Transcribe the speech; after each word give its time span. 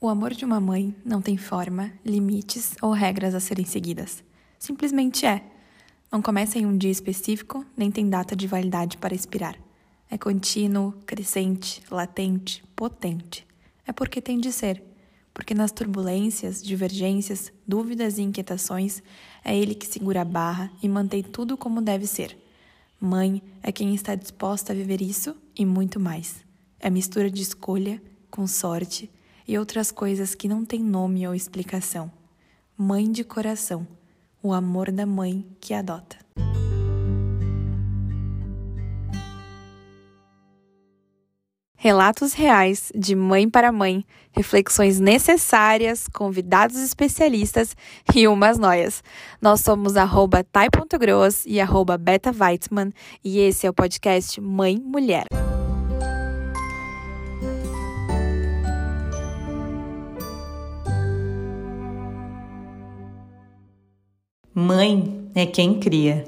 O 0.00 0.08
amor 0.08 0.32
de 0.32 0.44
uma 0.44 0.60
mãe 0.60 0.94
não 1.04 1.20
tem 1.20 1.36
forma, 1.36 1.92
limites 2.06 2.76
ou 2.80 2.92
regras 2.92 3.34
a 3.34 3.40
serem 3.40 3.64
seguidas. 3.64 4.22
Simplesmente 4.56 5.26
é. 5.26 5.42
Não 6.10 6.22
começa 6.22 6.56
em 6.56 6.64
um 6.64 6.78
dia 6.78 6.92
específico, 6.92 7.66
nem 7.76 7.90
tem 7.90 8.08
data 8.08 8.36
de 8.36 8.46
validade 8.46 8.96
para 8.96 9.12
expirar. 9.12 9.56
É 10.08 10.16
contínuo, 10.16 10.92
crescente, 11.04 11.82
latente, 11.90 12.62
potente. 12.76 13.44
É 13.84 13.92
porque 13.92 14.22
tem 14.22 14.38
de 14.38 14.52
ser. 14.52 14.80
Porque 15.34 15.52
nas 15.52 15.72
turbulências, 15.72 16.62
divergências, 16.62 17.52
dúvidas 17.66 18.18
e 18.18 18.22
inquietações, 18.22 19.02
é 19.44 19.56
ele 19.58 19.74
que 19.74 19.86
segura 19.86 20.22
a 20.22 20.24
barra 20.24 20.70
e 20.80 20.88
mantém 20.88 21.24
tudo 21.24 21.56
como 21.56 21.82
deve 21.82 22.06
ser. 22.06 22.38
Mãe 23.00 23.42
é 23.60 23.72
quem 23.72 23.96
está 23.96 24.14
disposta 24.14 24.72
a 24.72 24.76
viver 24.76 25.02
isso 25.02 25.34
e 25.56 25.66
muito 25.66 25.98
mais. 25.98 26.36
É 26.78 26.88
mistura 26.88 27.28
de 27.28 27.42
escolha 27.42 28.00
com 28.30 28.46
sorte 28.46 29.10
e 29.48 29.58
outras 29.58 29.90
coisas 29.90 30.34
que 30.34 30.46
não 30.46 30.62
têm 30.62 30.84
nome 30.84 31.26
ou 31.26 31.34
explicação. 31.34 32.12
Mãe 32.76 33.10
de 33.10 33.24
coração, 33.24 33.88
o 34.42 34.52
amor 34.52 34.92
da 34.92 35.06
mãe 35.06 35.44
que 35.58 35.72
adota. 35.72 36.18
Relatos 41.80 42.34
reais 42.34 42.92
de 42.94 43.14
mãe 43.14 43.48
para 43.48 43.72
mãe, 43.72 44.04
reflexões 44.32 45.00
necessárias, 45.00 46.08
convidados 46.08 46.76
especialistas 46.76 47.74
e 48.14 48.28
umas 48.28 48.58
noias. 48.58 49.02
Nós 49.40 49.60
somos 49.60 49.94
tai.gross 50.52 51.44
e 51.46 51.60
arroba 51.60 51.96
beta 51.96 52.32
Weitzman 52.32 52.92
e 53.24 53.38
esse 53.38 53.66
é 53.66 53.70
o 53.70 53.74
podcast 53.74 54.40
Mãe 54.40 54.76
Mulher. 54.76 55.26
Mãe 64.60 65.30
é 65.36 65.46
quem 65.46 65.78
cria. 65.78 66.24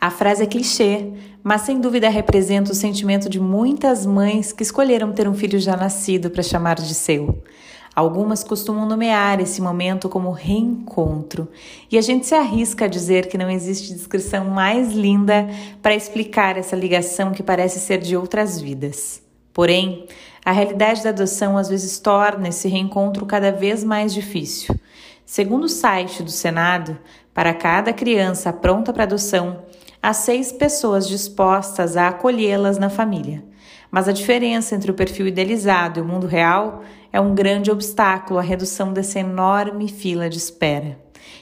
A 0.00 0.08
frase 0.08 0.44
é 0.44 0.46
clichê, 0.46 1.10
mas 1.42 1.62
sem 1.62 1.80
dúvida 1.80 2.08
representa 2.08 2.70
o 2.70 2.74
sentimento 2.74 3.28
de 3.28 3.40
muitas 3.40 4.06
mães 4.06 4.52
que 4.52 4.62
escolheram 4.62 5.10
ter 5.10 5.26
um 5.26 5.34
filho 5.34 5.58
já 5.58 5.76
nascido 5.76 6.30
para 6.30 6.40
chamar 6.40 6.76
de 6.76 6.94
seu. 6.94 7.42
Algumas 7.92 8.44
costumam 8.44 8.86
nomear 8.86 9.40
esse 9.40 9.60
momento 9.60 10.08
como 10.08 10.30
reencontro, 10.30 11.48
e 11.90 11.98
a 11.98 12.00
gente 12.00 12.28
se 12.28 12.34
arrisca 12.36 12.84
a 12.84 12.88
dizer 12.88 13.26
que 13.26 13.36
não 13.36 13.50
existe 13.50 13.92
descrição 13.92 14.44
mais 14.44 14.92
linda 14.92 15.48
para 15.82 15.96
explicar 15.96 16.56
essa 16.56 16.76
ligação 16.76 17.32
que 17.32 17.42
parece 17.42 17.80
ser 17.80 17.98
de 17.98 18.16
outras 18.16 18.60
vidas. 18.60 19.20
Porém, 19.52 20.06
a 20.44 20.52
realidade 20.52 21.02
da 21.02 21.10
adoção 21.10 21.58
às 21.58 21.68
vezes 21.68 21.98
torna 21.98 22.50
esse 22.50 22.68
reencontro 22.68 23.26
cada 23.26 23.50
vez 23.50 23.82
mais 23.82 24.14
difícil. 24.14 24.76
Segundo 25.26 25.64
o 25.64 25.70
site 25.70 26.22
do 26.22 26.30
Senado, 26.30 26.98
para 27.34 27.52
cada 27.52 27.92
criança 27.92 28.52
pronta 28.52 28.92
para 28.92 29.02
adoção, 29.02 29.64
há 30.00 30.12
seis 30.12 30.52
pessoas 30.52 31.08
dispostas 31.08 31.96
a 31.96 32.08
acolhê-las 32.08 32.78
na 32.78 32.88
família. 32.88 33.44
Mas 33.90 34.08
a 34.08 34.12
diferença 34.12 34.74
entre 34.74 34.92
o 34.92 34.94
perfil 34.94 35.26
idealizado 35.26 35.98
e 35.98 36.02
o 36.02 36.04
mundo 36.04 36.28
real 36.28 36.82
é 37.12 37.20
um 37.20 37.34
grande 37.34 37.72
obstáculo 37.72 38.38
à 38.38 38.42
redução 38.42 38.92
dessa 38.92 39.18
enorme 39.18 39.88
fila 39.88 40.30
de 40.30 40.38
espera. 40.38 40.98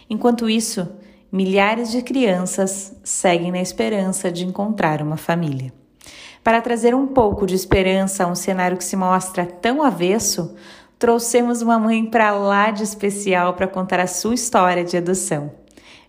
Enquanto 0.09 0.49
isso, 0.49 0.89
milhares 1.31 1.91
de 1.91 2.01
crianças 2.03 2.99
seguem 3.05 3.53
na 3.53 3.61
esperança 3.61 4.33
de 4.33 4.47
encontrar 4.47 5.03
uma 5.03 5.17
família. 5.17 5.73
Para 6.43 6.61
trazer 6.61 6.95
um 6.95 7.07
pouco 7.07 7.47
de 7.47 7.55
esperança 7.55 8.25
a 8.25 8.27
um 8.27 8.35
cenário 8.35 8.77
que 8.77 8.85
se 8.85 8.97
mostra 8.97 9.47
tão 9.47 9.83
avesso, 9.83 10.55
trouxemos 10.99 11.63
uma 11.63 11.79
mãe 11.79 12.05
para 12.05 12.33
lá 12.33 12.71
de 12.71 12.83
especial 12.83 13.55
para 13.55 13.69
contar 13.69 14.01
a 14.01 14.07
sua 14.07 14.35
história 14.35 14.85
de 14.85 14.97
adoção. 14.97 15.62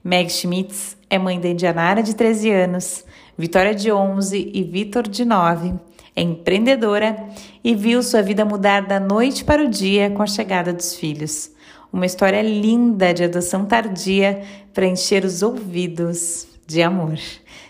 Meg 0.04 0.30
Schmitz 0.30 0.98
é 1.10 1.18
mãe 1.18 1.40
da 1.40 1.48
Indianara, 1.48 2.04
de 2.04 2.14
13 2.14 2.52
anos, 2.52 3.06
Vitória, 3.38 3.74
de 3.74 3.90
11 3.90 4.52
e 4.54 4.62
Vitor, 4.62 5.08
de 5.08 5.24
9. 5.24 5.74
É 6.14 6.22
empreendedora 6.22 7.26
e 7.64 7.74
viu 7.74 8.04
sua 8.04 8.22
vida 8.22 8.44
mudar 8.44 8.82
da 8.82 9.00
noite 9.00 9.46
para 9.46 9.64
o 9.64 9.70
dia 9.70 10.10
com 10.12 10.22
a 10.22 10.28
chegada 10.28 10.74
dos 10.74 10.94
filhos. 10.94 11.52
Uma 11.92 12.06
história 12.06 12.42
linda 12.42 13.14
de 13.14 13.24
adoção 13.24 13.66
tardia 13.66 14.44
para 14.74 14.86
encher 14.86 15.24
os 15.24 15.42
ouvidos 15.42 16.48
de 16.68 16.82
amor. 16.82 17.18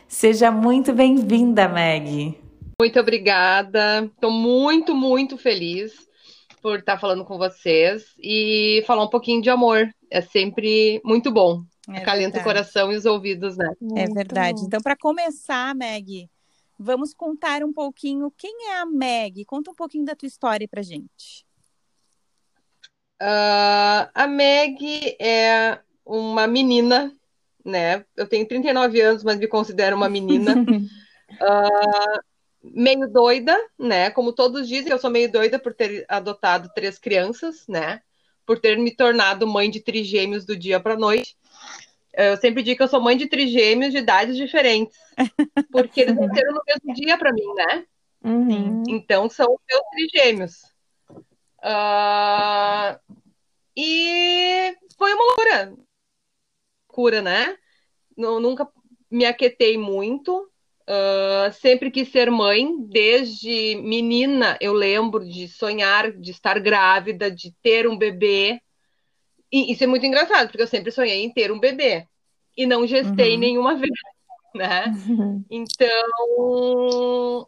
Seja 0.08 0.50
muito 0.50 0.92
bem-vinda, 0.92 1.70
Meg. 1.70 2.36
Muito 2.82 3.00
obrigada. 3.00 4.06
Estou 4.06 4.32
muito, 4.32 4.96
muito 4.96 5.38
feliz 5.38 5.94
por 6.64 6.80
estar 6.80 6.98
falando 6.98 7.24
com 7.24 7.38
vocês 7.38 8.06
e 8.20 8.84
falar 8.88 9.04
um 9.04 9.10
pouquinho 9.10 9.42
de 9.42 9.52
amor. 9.52 9.88
É 10.10 10.20
sempre 10.20 11.00
muito 11.06 11.32
bom. 11.32 11.62
É 11.90 11.98
Acalenta 11.98 12.38
verdade. 12.38 12.40
o 12.40 12.44
coração 12.44 12.92
e 12.92 12.96
os 12.96 13.06
ouvidos, 13.06 13.58
né? 13.58 13.70
Muito 13.80 13.98
é 13.98 14.08
verdade. 14.08 14.62
Bom. 14.62 14.68
Então, 14.68 14.82
para 14.82 14.96
começar, 14.96 15.76
Meg, 15.76 16.30
vamos 16.80 17.14
contar 17.14 17.64
um 17.64 17.74
pouquinho 17.74 18.32
quem 18.38 18.70
é 18.70 18.80
a 18.80 18.86
Meg. 18.86 19.44
Conta 19.46 19.72
um 19.72 19.76
pouquinho 19.76 20.06
da 20.06 20.16
tua 20.16 20.28
história 20.28 20.68
pra 20.68 20.82
gente. 20.82 21.46
Uh, 23.22 24.08
a 24.14 24.28
Meg 24.28 25.16
é 25.20 25.80
uma 26.06 26.48
menina, 26.48 27.14
né? 27.66 28.06
Eu 28.16 28.28
tenho 28.28 28.48
39 28.48 29.02
anos, 29.02 29.24
mas 29.24 29.38
me 29.38 29.48
considero 29.48 29.96
uma 29.96 30.10
menina. 30.10 30.56
uh, 30.62 32.20
meio 32.64 33.10
doida, 33.12 33.58
né? 33.78 34.10
Como 34.10 34.32
todos 34.32 34.68
dizem, 34.68 34.92
eu 34.92 34.98
sou 34.98 35.10
meio 35.10 35.30
doida 35.32 35.60
por 35.60 35.74
ter 35.74 36.06
adotado 36.08 36.72
três 36.74 36.98
crianças, 36.98 37.68
né? 37.68 38.02
Por 38.46 38.60
ter 38.60 38.78
me 38.78 38.96
tornado 38.96 39.48
mãe 39.48 39.70
de 39.70 39.82
trigêmeos 39.82 40.46
do 40.46 40.56
dia 40.56 40.80
para 40.80 40.98
noite. 40.98 41.36
Eu 42.14 42.38
sempre 42.38 42.62
digo 42.62 42.78
que 42.78 42.84
eu 42.84 42.88
sou 42.88 43.02
mãe 43.02 43.18
de 43.18 43.28
trigêmeos 43.28 43.92
de 43.92 44.00
idades 44.00 44.38
diferentes, 44.38 44.96
porque 45.72 46.02
eles 46.02 46.16
nasceram 46.16 46.54
no 46.54 46.62
mesmo 46.66 46.94
dia 46.94 47.18
para 47.18 47.34
mim, 47.34 47.54
né? 47.56 47.86
Uhum. 48.24 48.84
Então 48.88 49.30
são 49.30 49.54
os 49.54 49.60
meus 49.68 49.84
trigêmeos. 49.90 50.62
Uh, 51.60 53.00
e 53.76 54.76
foi 54.98 55.14
uma 55.14 55.26
loucura. 55.26 55.74
Cura, 56.88 57.22
né? 57.22 57.58
Não, 58.16 58.40
nunca 58.40 58.68
me 59.10 59.26
aquetei 59.26 59.78
muito. 59.78 60.50
Uh, 60.84 61.52
sempre 61.54 61.90
quis 61.90 62.10
ser 62.10 62.30
mãe, 62.30 62.76
desde 62.90 63.76
menina 63.82 64.58
eu 64.60 64.74
lembro 64.74 65.26
de 65.26 65.48
sonhar, 65.48 66.12
de 66.12 66.32
estar 66.32 66.60
grávida, 66.60 67.32
de 67.32 67.54
ter 67.62 67.88
um 67.88 67.98
bebê. 67.98 68.62
E 69.54 69.72
isso 69.72 69.84
é 69.84 69.88
muito 69.88 70.04
engraçado, 70.04 70.48
porque 70.48 70.64
eu 70.64 70.68
sempre 70.68 70.92
sonhei 70.92 71.24
em 71.24 71.30
ter 71.30 71.52
um 71.52 71.60
bebê 71.60 72.08
e 72.58 72.66
não 72.66 72.88
gestei 72.88 73.36
uhum. 73.36 73.40
nenhuma 73.40 73.76
vez, 73.76 73.92
né? 74.56 74.86
Uhum. 75.08 75.46
Então, 75.52 77.48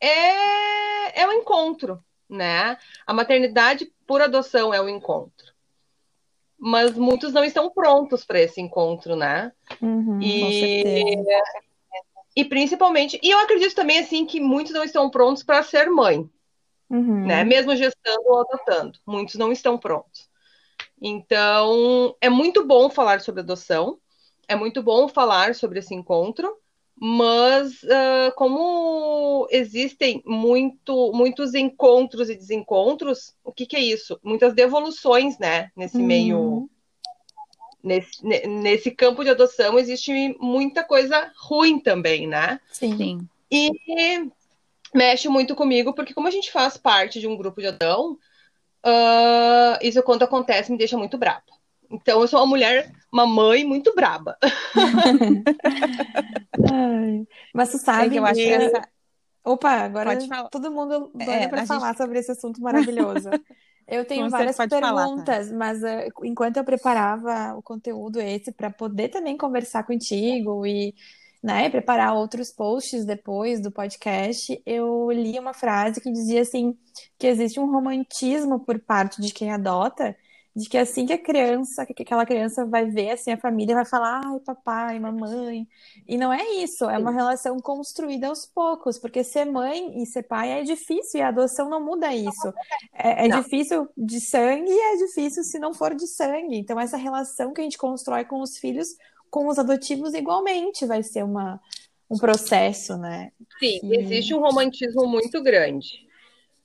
é, 0.00 1.20
é 1.20 1.28
um 1.28 1.32
encontro, 1.32 2.02
né? 2.26 2.78
A 3.06 3.12
maternidade 3.12 3.92
por 4.06 4.22
adoção 4.22 4.72
é 4.72 4.80
um 4.80 4.88
encontro. 4.88 5.52
Mas 6.58 6.96
muitos 6.96 7.30
não 7.30 7.44
estão 7.44 7.70
prontos 7.70 8.24
para 8.24 8.40
esse 8.40 8.62
encontro, 8.62 9.14
né? 9.14 9.52
Uhum, 9.82 10.18
e, 10.22 11.14
e 12.34 12.44
principalmente, 12.44 13.20
e 13.22 13.30
eu 13.30 13.38
acredito 13.38 13.74
também 13.74 13.98
assim 13.98 14.24
que 14.24 14.40
muitos 14.40 14.72
não 14.72 14.82
estão 14.82 15.10
prontos 15.10 15.42
para 15.42 15.62
ser 15.62 15.90
mãe, 15.90 16.26
uhum. 16.88 17.26
né? 17.26 17.44
Mesmo 17.44 17.76
gestando 17.76 18.22
ou 18.24 18.40
adotando, 18.40 18.98
muitos 19.06 19.34
não 19.34 19.52
estão 19.52 19.76
prontos. 19.76 20.31
Então, 21.04 22.14
é 22.20 22.30
muito 22.30 22.64
bom 22.64 22.88
falar 22.88 23.20
sobre 23.20 23.40
adoção, 23.40 23.98
é 24.46 24.54
muito 24.54 24.80
bom 24.80 25.08
falar 25.08 25.52
sobre 25.56 25.80
esse 25.80 25.92
encontro, 25.92 26.56
mas 26.94 27.82
uh, 27.82 28.32
como 28.36 29.48
existem 29.50 30.22
muito, 30.24 31.12
muitos 31.12 31.54
encontros 31.54 32.30
e 32.30 32.36
desencontros, 32.36 33.34
o 33.42 33.50
que, 33.50 33.66
que 33.66 33.74
é 33.74 33.80
isso? 33.80 34.16
Muitas 34.22 34.54
devoluções, 34.54 35.36
né, 35.40 35.72
nesse 35.76 35.98
uhum. 35.98 36.06
meio. 36.06 36.70
Nesse, 37.82 38.24
nesse 38.24 38.92
campo 38.92 39.24
de 39.24 39.30
adoção 39.30 39.76
existe 39.76 40.36
muita 40.38 40.84
coisa 40.84 41.32
ruim 41.36 41.80
também, 41.80 42.28
né? 42.28 42.60
Sim. 42.70 43.26
E 43.50 43.72
mexe 44.94 45.28
muito 45.28 45.56
comigo, 45.56 45.92
porque 45.92 46.14
como 46.14 46.28
a 46.28 46.30
gente 46.30 46.52
faz 46.52 46.76
parte 46.76 47.18
de 47.18 47.26
um 47.26 47.36
grupo 47.36 47.60
de 47.60 47.66
adão, 47.66 48.16
Uh, 48.84 49.78
isso 49.80 50.02
quando 50.02 50.24
acontece 50.24 50.72
me 50.72 50.78
deixa 50.78 50.96
muito 50.96 51.16
brava. 51.16 51.42
Então 51.90 52.20
eu 52.20 52.28
sou 52.28 52.40
uma 52.40 52.46
mulher, 52.46 52.90
uma 53.12 53.26
mãe 53.26 53.64
muito 53.64 53.94
braba. 53.94 54.36
mas 57.54 57.70
tu 57.70 57.78
sabe 57.78 58.10
que 58.10 58.16
eu 58.18 58.24
acho 58.24 58.34
que 58.40 58.52
essa... 58.52 58.88
Opa, 59.44 59.70
agora 59.70 60.16
todo 60.50 60.70
mundo 60.70 61.10
é, 61.18 61.48
para 61.48 61.66
falar 61.66 61.88
gente... 61.88 61.98
sobre 61.98 62.18
esse 62.18 62.30
assunto 62.32 62.60
maravilhoso. 62.60 63.28
Eu 63.86 64.04
tenho 64.04 64.30
várias 64.30 64.56
perguntas, 64.56 64.80
falar, 64.80 65.24
tá? 65.24 65.44
mas 65.52 65.82
uh, 65.82 66.08
enquanto 66.22 66.56
eu 66.56 66.64
preparava 66.64 67.54
o 67.56 67.62
conteúdo 67.62 68.20
esse 68.20 68.52
para 68.52 68.70
poder 68.70 69.08
também 69.08 69.36
conversar 69.36 69.82
contigo 69.82 70.64
e 70.64 70.94
né, 71.42 71.68
preparar 71.68 72.14
outros 72.14 72.52
posts 72.52 73.04
depois 73.04 73.60
do 73.60 73.70
podcast, 73.72 74.62
eu 74.64 75.10
li 75.10 75.38
uma 75.38 75.52
frase 75.52 76.00
que 76.00 76.12
dizia 76.12 76.42
assim 76.42 76.76
que 77.18 77.26
existe 77.26 77.58
um 77.58 77.70
romantismo 77.70 78.60
por 78.60 78.78
parte 78.78 79.20
de 79.20 79.32
quem 79.34 79.50
adota, 79.50 80.16
de 80.54 80.68
que 80.68 80.76
assim 80.76 81.06
que 81.06 81.14
a 81.14 81.18
criança, 81.18 81.86
que 81.86 82.02
aquela 82.02 82.26
criança 82.26 82.64
vai 82.66 82.84
ver 82.84 83.12
assim 83.12 83.32
a 83.32 83.38
família 83.38 83.74
vai 83.74 83.86
falar, 83.86 84.20
ai, 84.24 84.38
papai, 84.40 85.00
mamãe. 85.00 85.66
E 86.06 86.16
não 86.16 86.32
é 86.32 86.44
isso, 86.62 86.84
é 86.84 86.96
uma 86.96 87.10
relação 87.10 87.58
construída 87.58 88.28
aos 88.28 88.46
poucos, 88.46 88.98
porque 88.98 89.24
ser 89.24 89.46
mãe 89.46 90.00
e 90.00 90.06
ser 90.06 90.22
pai 90.22 90.60
é 90.60 90.62
difícil 90.62 91.18
e 91.18 91.22
a 91.22 91.28
adoção 91.28 91.68
não 91.68 91.84
muda 91.84 92.14
isso. 92.14 92.52
É, 92.92 93.26
é 93.26 93.28
difícil 93.28 93.88
de 93.96 94.20
sangue 94.20 94.70
e 94.70 94.80
é 94.94 94.96
difícil 94.98 95.42
se 95.42 95.58
não 95.58 95.74
for 95.74 95.94
de 95.94 96.06
sangue. 96.06 96.56
Então 96.56 96.78
essa 96.78 96.96
relação 96.96 97.52
que 97.52 97.60
a 97.60 97.64
gente 97.64 97.78
constrói 97.78 98.24
com 98.24 98.40
os 98.42 98.58
filhos 98.58 98.88
com 99.32 99.48
os 99.48 99.58
adotivos 99.58 100.12
igualmente 100.12 100.84
vai 100.84 101.02
ser 101.02 101.24
uma, 101.24 101.58
um 102.08 102.18
processo, 102.18 102.98
né? 102.98 103.32
Sim, 103.58 103.80
e... 103.82 103.96
existe 103.96 104.34
um 104.34 104.40
romantismo 104.40 105.06
muito 105.06 105.42
grande. 105.42 106.06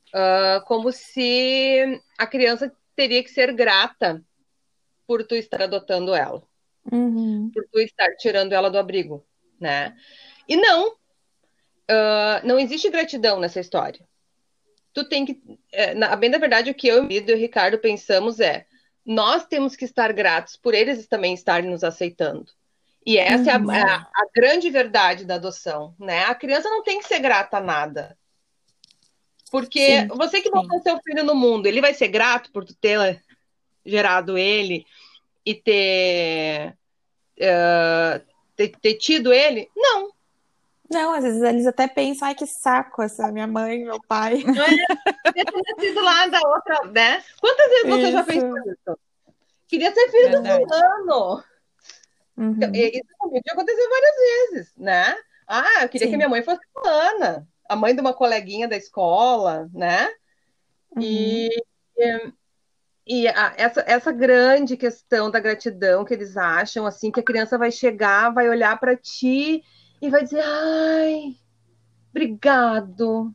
Uh, 0.09 0.63
como 0.65 0.91
se 0.91 2.01
a 2.17 2.27
criança 2.27 2.69
teria 2.93 3.23
que 3.23 3.31
ser 3.31 3.53
grata 3.53 4.21
por 5.07 5.25
tu 5.25 5.33
estar 5.33 5.61
adotando 5.61 6.13
ela. 6.13 6.43
Uhum. 6.91 7.49
Por 7.53 7.65
tu 7.71 7.79
estar 7.79 8.13
tirando 8.17 8.51
ela 8.51 8.69
do 8.69 8.77
abrigo, 8.77 9.25
né? 9.57 9.95
E 10.45 10.57
não, 10.57 10.89
uh, 10.89 12.43
não 12.43 12.59
existe 12.59 12.89
gratidão 12.89 13.39
nessa 13.39 13.61
história. 13.61 14.05
Tu 14.91 15.07
tem 15.07 15.25
que, 15.25 15.41
é, 15.71 15.93
na, 15.93 16.13
bem 16.17 16.29
da 16.29 16.37
verdade, 16.37 16.71
o 16.71 16.75
que 16.75 16.87
eu 16.89 17.09
e 17.09 17.19
o 17.19 17.37
Ricardo 17.37 17.77
pensamos 17.79 18.41
é, 18.41 18.65
nós 19.05 19.45
temos 19.45 19.73
que 19.77 19.85
estar 19.85 20.11
gratos 20.11 20.57
por 20.57 20.73
eles 20.73 21.07
também 21.07 21.33
estarem 21.33 21.69
nos 21.69 21.85
aceitando. 21.85 22.56
E 23.07 23.17
essa 23.17 23.57
uhum. 23.57 23.71
é, 23.71 23.81
a, 23.81 23.95
a, 23.95 24.01
a, 24.01 24.27
grande 24.35 24.69
verdade 24.69 25.23
da 25.23 25.35
adoção, 25.35 25.95
né? 25.97 26.25
A 26.25 26.35
criança 26.35 26.69
não 26.69 26.83
tem 26.83 26.99
que 26.99 27.07
ser 27.07 27.19
grata 27.19 27.55
a 27.55 27.61
nada. 27.61 28.17
Porque 29.49 30.01
sim, 30.01 30.07
você 30.09 30.41
que 30.41 30.51
botou 30.51 30.81
seu 30.81 30.99
filho 31.01 31.23
no 31.23 31.33
mundo, 31.33 31.67
ele 31.67 31.79
vai 31.79 31.93
ser 31.93 32.09
grato 32.09 32.51
por 32.51 32.65
ter 32.65 33.23
gerado 33.85 34.37
ele 34.37 34.85
e 35.45 35.55
ter, 35.55 36.75
uh, 37.39 38.21
ter, 38.57 38.75
ter, 38.81 38.95
tido 38.95 39.31
ele? 39.31 39.69
Não. 39.73 40.11
Não, 40.91 41.13
às 41.13 41.23
vezes 41.23 41.41
eles 41.41 41.65
até 41.65 41.87
pensam, 41.87 42.27
ai 42.27 42.35
que 42.35 42.45
saco 42.45 43.01
essa 43.01 43.31
minha 43.31 43.47
mãe, 43.47 43.85
meu 43.85 44.01
pai. 44.05 44.43
Não 44.43 44.65
é, 44.65 45.31
ter 45.31 45.45
nascido 45.45 46.01
lá 46.01 46.27
da 46.27 46.41
outra, 46.45 46.91
né? 46.91 47.23
Quantas 47.39 47.69
vezes 47.69 47.87
você 47.87 48.11
já 48.11 48.23
pensou 48.25 48.57
isso? 48.59 48.99
Queria 49.65 49.93
ser 49.93 50.11
filho 50.11 50.41
Verdade. 50.41 50.65
do 50.65 50.67
fulano. 50.67 51.43
Uhum. 52.37 52.51
Então, 52.51 52.71
isso 52.73 53.17
comigo 53.17 53.43
já 53.47 53.53
aconteceu 53.53 53.89
várias 53.89 54.15
vezes, 54.15 54.73
né? 54.77 55.15
Ah, 55.47 55.83
eu 55.83 55.89
queria 55.89 56.07
Sim. 56.07 56.11
que 56.11 56.17
minha 56.17 56.29
mãe 56.29 56.43
fosse 56.43 56.61
fulana, 56.71 57.47
a 57.67 57.75
mãe 57.75 57.95
de 57.95 58.01
uma 58.01 58.13
coleguinha 58.13 58.67
da 58.67 58.77
escola, 58.77 59.69
né? 59.73 60.07
Uhum. 60.95 61.01
E, 61.01 61.49
e 63.07 63.27
a, 63.27 63.53
essa, 63.57 63.83
essa 63.87 64.11
grande 64.11 64.77
questão 64.77 65.31
da 65.31 65.39
gratidão 65.39 66.05
que 66.05 66.13
eles 66.13 66.37
acham, 66.37 66.85
assim, 66.85 67.11
que 67.11 67.19
a 67.19 67.23
criança 67.23 67.57
vai 67.57 67.71
chegar, 67.71 68.33
vai 68.33 68.47
olhar 68.49 68.79
para 68.79 68.95
ti 68.95 69.63
e 70.01 70.09
vai 70.09 70.23
dizer, 70.23 70.43
ai, 70.43 71.35
obrigado. 72.11 73.33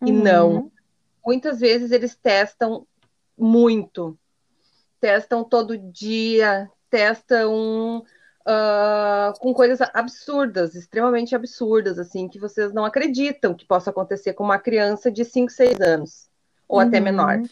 Uhum. 0.00 0.08
E 0.08 0.12
não. 0.12 0.72
Muitas 1.24 1.60
vezes 1.60 1.90
eles 1.90 2.14
testam 2.14 2.86
muito. 3.36 4.18
Testam 5.00 5.44
todo 5.44 5.76
dia, 5.76 6.70
testam 6.90 8.04
uh, 8.46 9.38
com 9.40 9.52
coisas 9.52 9.80
absurdas, 9.92 10.74
extremamente 10.74 11.34
absurdas, 11.34 11.98
assim, 11.98 12.28
que 12.28 12.38
vocês 12.38 12.72
não 12.72 12.84
acreditam 12.84 13.54
que 13.54 13.66
possa 13.66 13.90
acontecer 13.90 14.32
com 14.34 14.44
uma 14.44 14.58
criança 14.58 15.10
de 15.10 15.24
5, 15.24 15.50
6 15.50 15.80
anos, 15.80 16.28
ou 16.68 16.80
uhum. 16.80 16.86
até 16.86 17.00
menor. 17.00 17.42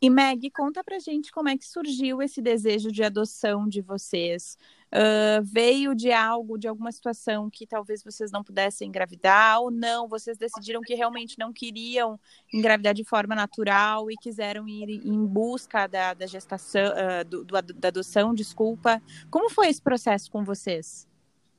E 0.00 0.10
Meg, 0.10 0.50
conta 0.50 0.84
pra 0.84 0.98
gente 0.98 1.32
como 1.32 1.48
é 1.48 1.56
que 1.56 1.64
surgiu 1.64 2.20
esse 2.22 2.42
desejo 2.42 2.92
de 2.92 3.02
adoção 3.02 3.66
de 3.66 3.80
vocês. 3.80 4.58
Uh, 4.96 5.42
veio 5.42 5.94
de 5.94 6.10
algo, 6.10 6.56
de 6.56 6.66
alguma 6.66 6.90
situação 6.90 7.50
que 7.50 7.66
talvez 7.66 8.02
vocês 8.02 8.30
não 8.30 8.42
pudessem 8.42 8.88
engravidar 8.88 9.60
ou 9.60 9.70
não? 9.70 10.08
Vocês 10.08 10.38
decidiram 10.38 10.80
que 10.80 10.94
realmente 10.94 11.38
não 11.38 11.52
queriam 11.52 12.18
engravidar 12.50 12.94
de 12.94 13.04
forma 13.04 13.34
natural 13.34 14.10
e 14.10 14.14
quiseram 14.16 14.66
ir 14.66 14.88
em 15.04 15.26
busca 15.26 15.86
da, 15.86 16.14
da 16.14 16.26
gestação, 16.26 16.92
uh, 16.92 17.24
do, 17.26 17.44
do, 17.44 17.62
da 17.74 17.88
adoção, 17.88 18.34
desculpa. 18.34 19.02
Como 19.30 19.50
foi 19.50 19.68
esse 19.68 19.82
processo 19.82 20.30
com 20.30 20.42
vocês? 20.42 21.06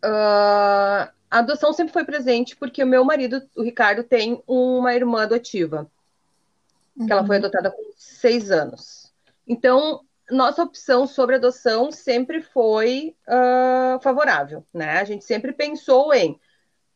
Uh, 0.03 1.05
a 1.29 1.39
adoção 1.39 1.73
sempre 1.73 1.93
foi 1.93 2.05
presente 2.05 2.55
porque 2.55 2.83
o 2.83 2.87
meu 2.87 3.05
marido, 3.05 3.47
o 3.55 3.61
Ricardo, 3.61 4.03
tem 4.03 4.41
uma 4.47 4.95
irmã 4.95 5.23
adotiva 5.23 5.87
que 7.05 7.11
ela 7.11 7.25
foi 7.25 7.37
uhum. 7.37 7.43
adotada 7.43 7.69
com 7.69 7.83
seis 7.95 8.49
anos. 8.49 9.13
Então, 9.47 10.01
nossa 10.29 10.63
opção 10.63 11.07
sobre 11.07 11.35
adoção 11.35 11.91
sempre 11.91 12.41
foi 12.41 13.15
uh, 13.27 13.99
favorável, 14.01 14.65
né? 14.73 14.99
A 14.99 15.03
gente 15.03 15.23
sempre 15.25 15.53
pensou 15.53 16.13
em, 16.13 16.39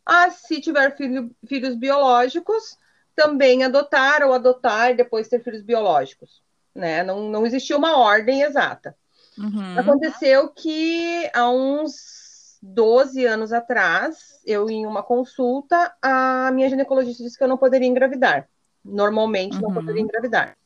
ah, 0.06 0.30
se 0.30 0.60
tiver 0.60 0.96
filho, 0.96 1.34
filhos 1.48 1.76
biológicos, 1.76 2.78
também 3.16 3.64
adotar 3.64 4.24
ou 4.24 4.34
adotar 4.34 4.92
e 4.92 4.96
depois 4.96 5.28
ter 5.28 5.44
filhos 5.44 5.62
biológicos, 5.62 6.42
né? 6.76 7.04
Não, 7.04 7.30
não 7.30 7.46
existia 7.46 7.78
uma 7.78 7.98
ordem 7.98 8.42
exata. 8.42 8.96
Uhum. 9.38 9.80
Aconteceu 9.80 10.50
que 10.50 11.30
há 11.34 11.50
uns 11.50 12.58
12 12.62 13.26
anos 13.26 13.54
atrás, 13.54 14.42
eu 14.46 14.70
em 14.70 14.86
uma 14.86 15.02
consulta, 15.02 15.96
a 16.02 16.52
minha 16.52 16.70
ginecologista 16.70 17.24
disse 17.24 17.38
que 17.38 17.44
eu 17.44 17.48
não 17.48 17.58
poderia 17.58 17.88
engravidar 17.88 18.48
normalmente 18.84 19.56
uhum. 19.56 19.62
não 19.62 19.74
poderia 19.74 20.02
engravidar. 20.02 20.58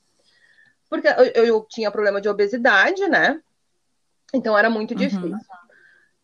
Porque 1.02 1.38
eu, 1.38 1.46
eu, 1.46 1.68
tinha 1.70 1.92
problema 1.92 2.22
de 2.22 2.30
obesidade, 2.30 3.08
né? 3.08 3.42
Então 4.34 4.58
era 4.58 4.70
muito 4.70 4.92
uhum. 4.92 4.98
difícil. 4.98 5.38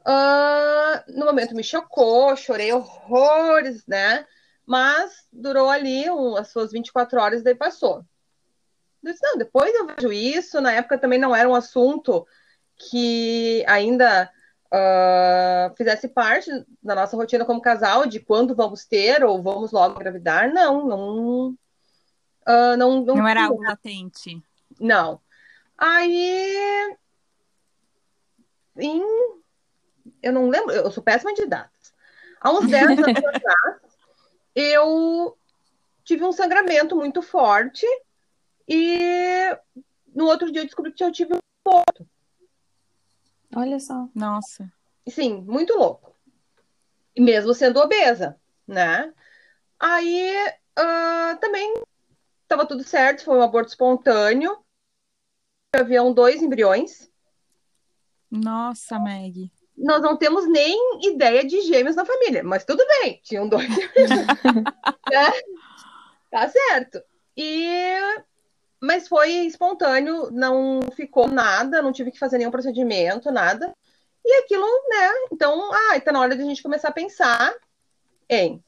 Uh, 0.02 1.14
no 1.16 1.26
momento 1.26 1.56
me 1.56 1.64
chocou, 1.64 2.36
chorei 2.36 2.74
horrores, 2.74 3.86
né? 3.86 4.26
Mas 4.66 5.28
durou 5.32 5.70
ali 5.70 6.10
um, 6.10 6.36
as 6.36 6.50
suas 6.50 6.72
24 6.72 7.20
horas, 7.20 7.44
daí 7.44 7.56
passou. 7.56 8.04
Eu 9.04 9.12
disse, 9.12 9.24
não, 9.24 9.38
depois 9.38 9.74
eu 9.74 9.88
vejo 9.88 10.12
isso. 10.12 10.62
Na 10.62 10.72
época 10.72 10.98
também 10.98 11.20
não 11.20 11.36
era 11.36 11.48
um 11.48 11.56
assunto 11.56 12.26
que 12.78 13.64
ainda 13.68 14.32
uh, 14.68 15.76
fizesse 15.76 16.08
parte 16.08 16.50
da 16.82 16.96
nossa 16.96 17.16
rotina 17.16 17.46
como 17.46 17.62
casal, 17.62 18.06
de 18.06 18.20
quando 18.20 18.56
vamos 18.56 18.86
ter 18.86 19.24
ou 19.24 19.42
vamos 19.42 19.72
logo 19.72 19.96
engravidar. 19.96 20.52
Não, 20.52 20.88
não, 20.88 21.56
Uh, 22.48 22.76
não, 22.76 23.04
não, 23.06 23.16
não 23.18 23.28
era 23.28 23.46
algo 23.46 23.62
latente. 23.62 24.42
Não. 24.82 25.22
Aí. 25.78 26.98
Em, 28.78 29.02
eu 30.24 30.34
não 30.34 30.50
lembro, 30.50 30.72
eu 30.74 30.92
sou 30.92 31.04
péssima 31.04 31.34
de 31.34 31.46
datas. 31.46 31.94
Há 32.40 32.52
uns 32.52 32.70
10 32.70 32.98
anos 33.00 33.00
atrás, 33.24 33.82
eu 34.56 35.38
tive 36.04 36.26
um 36.26 36.32
sangramento 36.32 36.96
muito 36.96 37.22
forte 37.22 37.86
e 38.68 38.98
no 40.16 40.26
outro 40.26 40.52
dia 40.52 40.62
eu 40.62 40.66
descobri 40.66 40.92
que 40.92 41.04
eu 41.04 41.12
tive 41.12 41.36
um 41.36 41.40
ponto. 41.64 42.08
Olha 43.56 43.80
só. 43.80 44.08
Nossa. 44.16 44.72
Sim, 45.08 45.42
muito 45.42 45.76
louco. 45.76 46.16
Mesmo 47.18 47.54
sendo 47.54 47.80
obesa, 47.80 48.40
né? 48.66 49.14
Aí 49.80 50.34
uh, 50.80 51.38
também 51.40 51.84
estava 52.44 52.66
tudo 52.66 52.84
certo, 52.84 53.26
foi 53.26 53.38
um 53.38 53.42
aborto 53.42 53.70
espontâneo. 53.70 54.58
Haviam 55.74 56.14
dois 56.14 56.42
embriões. 56.42 57.10
Nossa, 58.30 59.00
Meg. 59.00 59.50
Nós 59.78 60.02
não 60.02 60.18
temos 60.18 60.48
nem 60.48 60.78
ideia 61.04 61.46
de 61.46 61.62
gêmeos 61.62 61.96
na 61.96 62.06
família, 62.06 62.44
mas 62.44 62.66
tudo 62.66 62.86
bem, 62.88 63.22
tinham 63.24 63.48
dois. 63.48 63.68
é, 65.12 65.32
tá 66.30 66.48
certo. 66.50 67.02
E 67.38 67.66
mas 68.82 69.08
foi 69.08 69.32
espontâneo, 69.46 70.30
não 70.32 70.82
ficou 70.96 71.28
nada, 71.28 71.82
não 71.82 71.92
tive 71.92 72.12
que 72.12 72.18
fazer 72.18 72.40
nenhum 72.40 72.52
procedimento, 72.52 73.32
nada. 73.32 73.74
E 74.26 74.44
aquilo, 74.44 74.66
né? 74.90 75.10
Então, 75.32 75.72
ah, 75.72 75.98
está 75.98 76.12
na 76.12 76.20
hora 76.20 76.36
de 76.36 76.42
a 76.42 76.46
gente 76.46 76.64
começar 76.64 76.90
a 76.90 76.94
pensar 76.94 77.54
em 78.28 78.64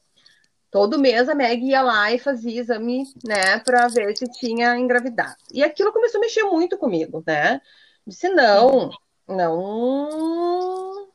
Todo 0.74 0.98
mês 0.98 1.28
a 1.28 1.36
Meg 1.36 1.64
ia 1.64 1.82
lá 1.82 2.10
e 2.10 2.18
fazia 2.18 2.60
exame, 2.60 3.04
né, 3.24 3.60
para 3.60 3.86
ver 3.86 4.16
se 4.16 4.24
tinha 4.24 4.76
engravidado. 4.76 5.36
E 5.52 5.62
aquilo 5.62 5.92
começou 5.92 6.18
a 6.18 6.20
mexer 6.20 6.42
muito 6.42 6.76
comigo, 6.76 7.22
né? 7.24 7.60
Disse 8.04 8.28
não, 8.28 8.90
não, 9.28 11.08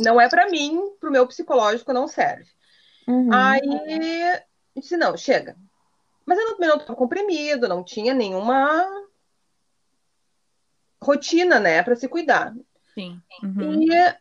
não 0.00 0.20
é 0.20 0.28
para 0.28 0.50
mim, 0.50 0.80
para 0.98 1.08
o 1.08 1.12
meu 1.12 1.28
psicológico 1.28 1.92
não 1.92 2.08
serve. 2.08 2.50
Uhum. 3.06 3.32
Aí 3.32 3.60
disse 4.76 4.96
não, 4.96 5.16
chega. 5.16 5.56
Mas 6.26 6.36
eu 6.36 6.58
não 6.58 6.76
estava 6.76 6.96
comprimido, 6.96 7.68
não 7.68 7.84
tinha 7.84 8.12
nenhuma 8.12 8.84
rotina, 11.00 11.60
né, 11.60 11.84
para 11.84 11.94
se 11.94 12.08
cuidar. 12.08 12.52
Sim. 12.94 13.22
Uhum. 13.44 13.80
E 13.84 14.14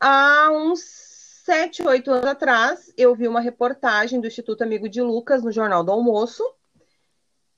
há 0.00 0.50
uns 0.50 1.15
sete, 1.46 1.80
oito 1.86 2.10
anos 2.10 2.26
atrás, 2.26 2.92
eu 2.98 3.14
vi 3.14 3.28
uma 3.28 3.38
reportagem 3.38 4.20
do 4.20 4.26
Instituto 4.26 4.64
Amigo 4.64 4.88
de 4.88 5.00
Lucas 5.00 5.44
no 5.44 5.52
Jornal 5.52 5.84
do 5.84 5.92
Almoço. 5.92 6.42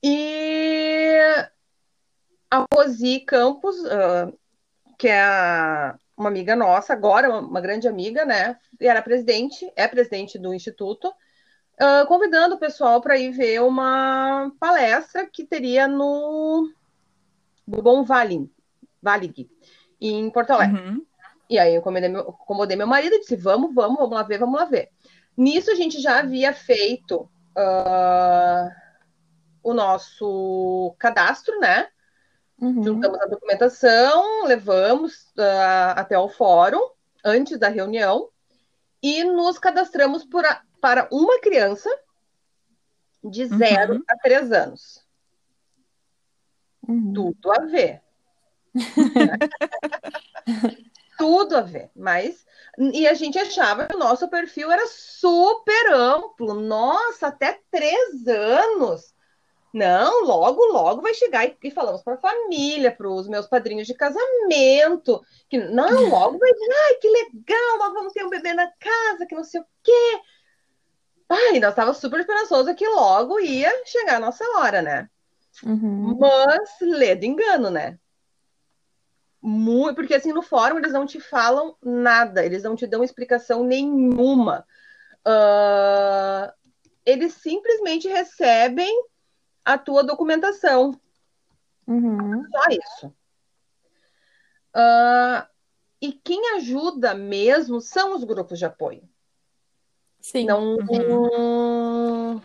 E 0.03 1.17
a 2.51 2.65
Rosi 2.71 3.21
Campos, 3.21 3.75
uh, 3.79 4.31
que 4.95 5.07
é 5.07 5.19
a, 5.19 5.97
uma 6.15 6.29
amiga 6.29 6.55
nossa, 6.55 6.93
agora 6.93 7.39
uma, 7.39 7.59
grande 7.59 7.87
amiga, 7.87 8.25
né? 8.25 8.59
E 8.79 8.87
era 8.87 9.01
presidente, 9.01 9.67
é 9.75 9.87
presidente 9.87 10.37
do 10.37 10.53
Instituto, 10.53 11.07
uh, 11.07 12.05
convidando 12.07 12.55
o 12.55 12.59
pessoal 12.59 13.01
para 13.01 13.17
ir 13.17 13.31
ver 13.31 13.59
uma 13.63 14.51
palestra 14.59 15.27
que 15.27 15.43
teria 15.43 15.87
no 15.87 16.71
Bom 17.65 18.03
Valig, 18.03 18.51
Valig 19.01 19.49
em 19.99 20.29
Porto 20.29 20.51
Alegre. 20.51 20.79
Uhum. 20.79 21.08
E 21.49 21.57
aí 21.57 21.73
eu 21.73 21.81
acomodei 21.81 22.09
meu, 22.09 22.21
acomodei 22.21 22.77
meu 22.77 22.87
marido 22.87 23.15
e 23.15 23.21
disse: 23.21 23.35
vamos, 23.35 23.73
vamos, 23.73 23.97
vamos 23.97 24.13
lá 24.13 24.23
ver, 24.23 24.37
vamos 24.37 24.59
lá 24.59 24.65
ver. 24.65 24.89
Nisso 25.35 25.71
a 25.71 25.75
gente 25.75 25.99
já 25.99 26.19
havia 26.19 26.53
feito 26.53 27.21
uh, 27.57 28.69
o 29.63 29.73
nosso 29.73 30.95
cadastro, 30.99 31.57
né? 31.59 31.87
Uhum. 32.61 32.83
Juntamos 32.83 33.19
a 33.21 33.25
documentação, 33.25 34.45
levamos 34.45 35.31
uh, 35.37 35.95
até 35.95 36.19
o 36.19 36.29
fórum 36.29 36.91
antes 37.23 37.57
da 37.57 37.69
reunião 37.69 38.29
e 39.01 39.23
nos 39.23 39.57
cadastramos 39.57 40.27
a, 40.45 40.61
para 40.81 41.07
uma 41.11 41.39
criança 41.39 41.89
de 43.23 43.45
0 43.45 43.93
uhum. 43.93 44.03
a 44.07 44.17
3 44.17 44.51
anos. 44.51 45.03
Uhum. 46.87 47.13
Tudo 47.13 47.51
a 47.51 47.65
ver. 47.65 48.01
Tudo 51.19 51.57
a 51.57 51.61
ver, 51.61 51.91
mas 51.95 52.45
e 52.79 53.07
a 53.07 53.13
gente 53.13 53.37
achava 53.37 53.85
que 53.85 53.95
o 53.95 53.99
nosso 53.99 54.29
perfil 54.29 54.71
era 54.71 54.87
super 54.87 55.91
amplo. 55.91 56.53
Nossa, 56.53 57.27
até 57.27 57.59
três 57.69 58.25
anos. 58.27 59.13
Não, 59.73 60.25
logo, 60.25 60.63
logo 60.65 61.01
vai 61.01 61.13
chegar 61.13 61.45
e, 61.45 61.55
e 61.63 61.69
falamos 61.69 62.01
para 62.01 62.15
a 62.15 62.17
família, 62.17 62.91
para 62.91 63.07
os 63.07 63.27
meus 63.27 63.45
padrinhos 63.45 63.85
de 63.85 63.93
casamento, 63.93 65.21
que 65.47 65.59
não, 65.59 65.87
logo 66.09 66.39
vai 66.39 66.53
dizer, 66.53 66.73
ai, 66.85 66.95
que 66.95 67.07
legal, 67.07 67.77
nós 67.77 67.93
vamos 67.93 68.13
ter 68.13 68.25
um 68.25 68.29
bebê 68.29 68.53
na 68.53 68.67
casa, 68.79 69.25
que 69.27 69.35
não 69.35 69.43
sei 69.43 69.61
o 69.61 69.65
quê. 69.83 70.21
Ai, 71.27 71.59
nós 71.59 71.71
estávamos 71.71 71.99
super 71.99 72.19
esperançosos 72.19 72.73
que 72.73 72.87
logo 72.87 73.39
ia 73.39 73.69
chegar 73.85 74.15
a 74.15 74.19
nossa 74.19 74.43
hora, 74.57 74.81
né? 74.81 75.07
Uhum. 75.63 76.17
Mas 76.17 76.77
lê 76.81 77.13
do 77.13 77.25
engano, 77.25 77.69
né? 77.69 77.99
Muito, 79.41 79.95
porque 79.95 80.13
assim, 80.13 80.33
no 80.33 80.41
fórum 80.41 80.77
eles 80.77 80.91
não 80.91 81.05
te 81.05 81.19
falam 81.19 81.75
nada, 81.81 82.45
eles 82.45 82.63
não 82.63 82.75
te 82.75 82.85
dão 82.85 83.03
explicação 83.03 83.63
nenhuma. 83.63 84.65
Uh, 85.25 86.51
eles 87.05 87.33
simplesmente 87.33 88.07
recebem 88.07 88.93
a 89.63 89.77
tua 89.77 90.03
documentação. 90.03 90.99
Uhum. 91.87 92.43
Só 92.51 92.63
isso. 92.69 93.07
Uh, 94.75 95.47
e 96.01 96.11
quem 96.11 96.55
ajuda 96.55 97.13
mesmo 97.13 97.79
são 97.81 98.15
os 98.15 98.23
grupos 98.23 98.59
de 98.59 98.65
apoio. 98.65 99.07
Sim. 100.19 100.45
Não. 100.45 100.75
Uhum. 100.75 102.41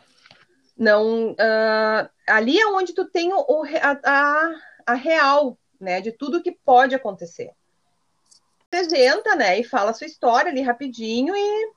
Não. 0.77 1.33
Uh, 1.33 2.09
ali 2.27 2.59
é 2.59 2.67
onde 2.69 2.93
tu 2.93 3.05
tem 3.05 3.33
o, 3.33 3.65
a, 3.83 4.01
a, 4.05 4.55
a 4.87 4.95
real, 4.95 5.59
né? 5.81 6.01
De 6.01 6.13
tudo 6.13 6.43
que 6.43 6.53
pode 6.53 6.95
acontecer. 6.95 7.53
Apresenta, 8.67 9.35
né? 9.37 9.59
E 9.59 9.65
fala 9.65 9.91
a 9.91 9.95
sua 9.95 10.07
história 10.07 10.51
ali 10.51 10.61
rapidinho 10.61 11.35
e. 11.37 11.73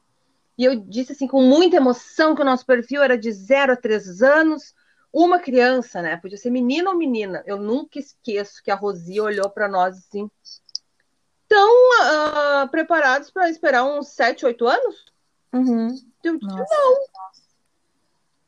E 0.59 0.65
eu 0.65 0.75
disse 0.75 1.11
assim, 1.11 1.27
com 1.27 1.43
muita 1.43 1.77
emoção, 1.77 2.33
que 2.33 2.41
o 2.41 2.45
nosso 2.45 2.65
perfil 2.65 3.03
era 3.03 3.15
de 3.15 3.31
0 3.31 3.73
a 3.73 3.75
3 3.75 4.23
anos, 4.23 4.73
uma 5.13 5.39
criança, 5.39 6.01
né? 6.01 6.17
Podia 6.17 6.37
ser 6.37 6.49
menino 6.49 6.89
ou 6.89 6.97
menina. 6.97 7.43
Eu 7.45 7.57
nunca 7.57 7.99
esqueço 7.99 8.63
que 8.63 8.71
a 8.71 8.75
Rosi 8.75 9.19
olhou 9.19 9.49
para 9.51 9.67
nós 9.67 9.97
assim, 9.97 10.29
tão 11.47 11.71
uh, 12.01 12.67
preparados 12.69 13.31
para 13.31 13.49
esperar 13.49 13.83
uns 13.83 14.09
7, 14.09 14.45
8 14.45 14.67
anos? 14.67 15.05
Uhum. 15.53 15.87
Eu 16.23 16.37
disse, 16.37 16.55
não. 16.55 16.97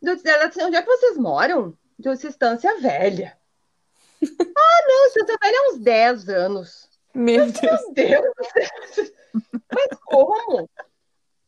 Eu 0.02 0.16
disse, 0.16 0.30
ela 0.30 0.46
disse, 0.48 0.64
onde 0.64 0.76
é 0.76 0.82
que 0.82 0.88
vocês 0.88 1.18
moram? 1.18 1.78
Eu 2.04 2.14
disse, 2.14 2.28
Estância 2.28 2.80
Velha. 2.80 3.38
Ah, 4.22 4.88
não, 4.88 5.08
Estância 5.08 5.38
Velha 5.42 5.56
é 5.56 5.70
uns 5.70 5.80
10 5.80 6.30
anos. 6.30 6.90
Meu 7.14 7.46
Deus. 7.52 7.62
Meu 7.62 7.94
Deus. 7.94 9.12
Mas 9.72 10.00
como? 10.06 10.70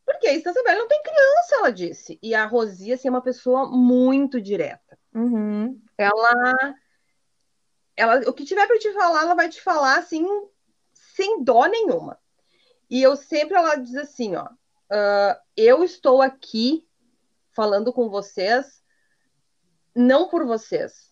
Porque 0.06 0.28
a 0.28 0.34
Estância 0.34 0.63
Velha 0.63 0.80
não 0.80 0.88
tem 0.88 1.01
criança, 1.01 1.56
ela 1.56 1.72
disse. 1.72 2.20
E 2.22 2.34
a 2.36 2.46
Rosi, 2.46 2.92
assim, 2.92 3.08
é 3.08 3.12
uma 3.12 3.22
pessoa 3.22 3.68
muito 3.68 4.42
direta. 4.42 4.98
Uhum. 5.13 5.80
Ela, 5.98 6.75
ela, 7.96 8.20
o 8.30 8.34
que 8.34 8.46
tiver 8.46 8.68
para 8.68 8.80
te 8.80 8.92
falar, 8.94 9.22
ela 9.22 9.36
vai 9.36 9.50
te 9.50 9.62
falar 9.62 9.98
assim, 9.98 10.25
sem 10.94 11.44
dó 11.44 11.66
nenhuma. 11.66 12.20
E 12.90 13.01
eu 13.01 13.16
sempre 13.16 13.56
ela 13.56 13.75
diz 13.75 13.96
assim, 13.96 14.36
ó, 14.36 14.46
uh, 14.46 15.40
eu 15.56 15.84
estou 15.84 16.22
aqui 16.22 16.86
falando 17.51 17.94
com 17.94 18.10
vocês, 18.10 18.84
não 19.96 20.28
por 20.28 20.46
vocês. 20.46 21.11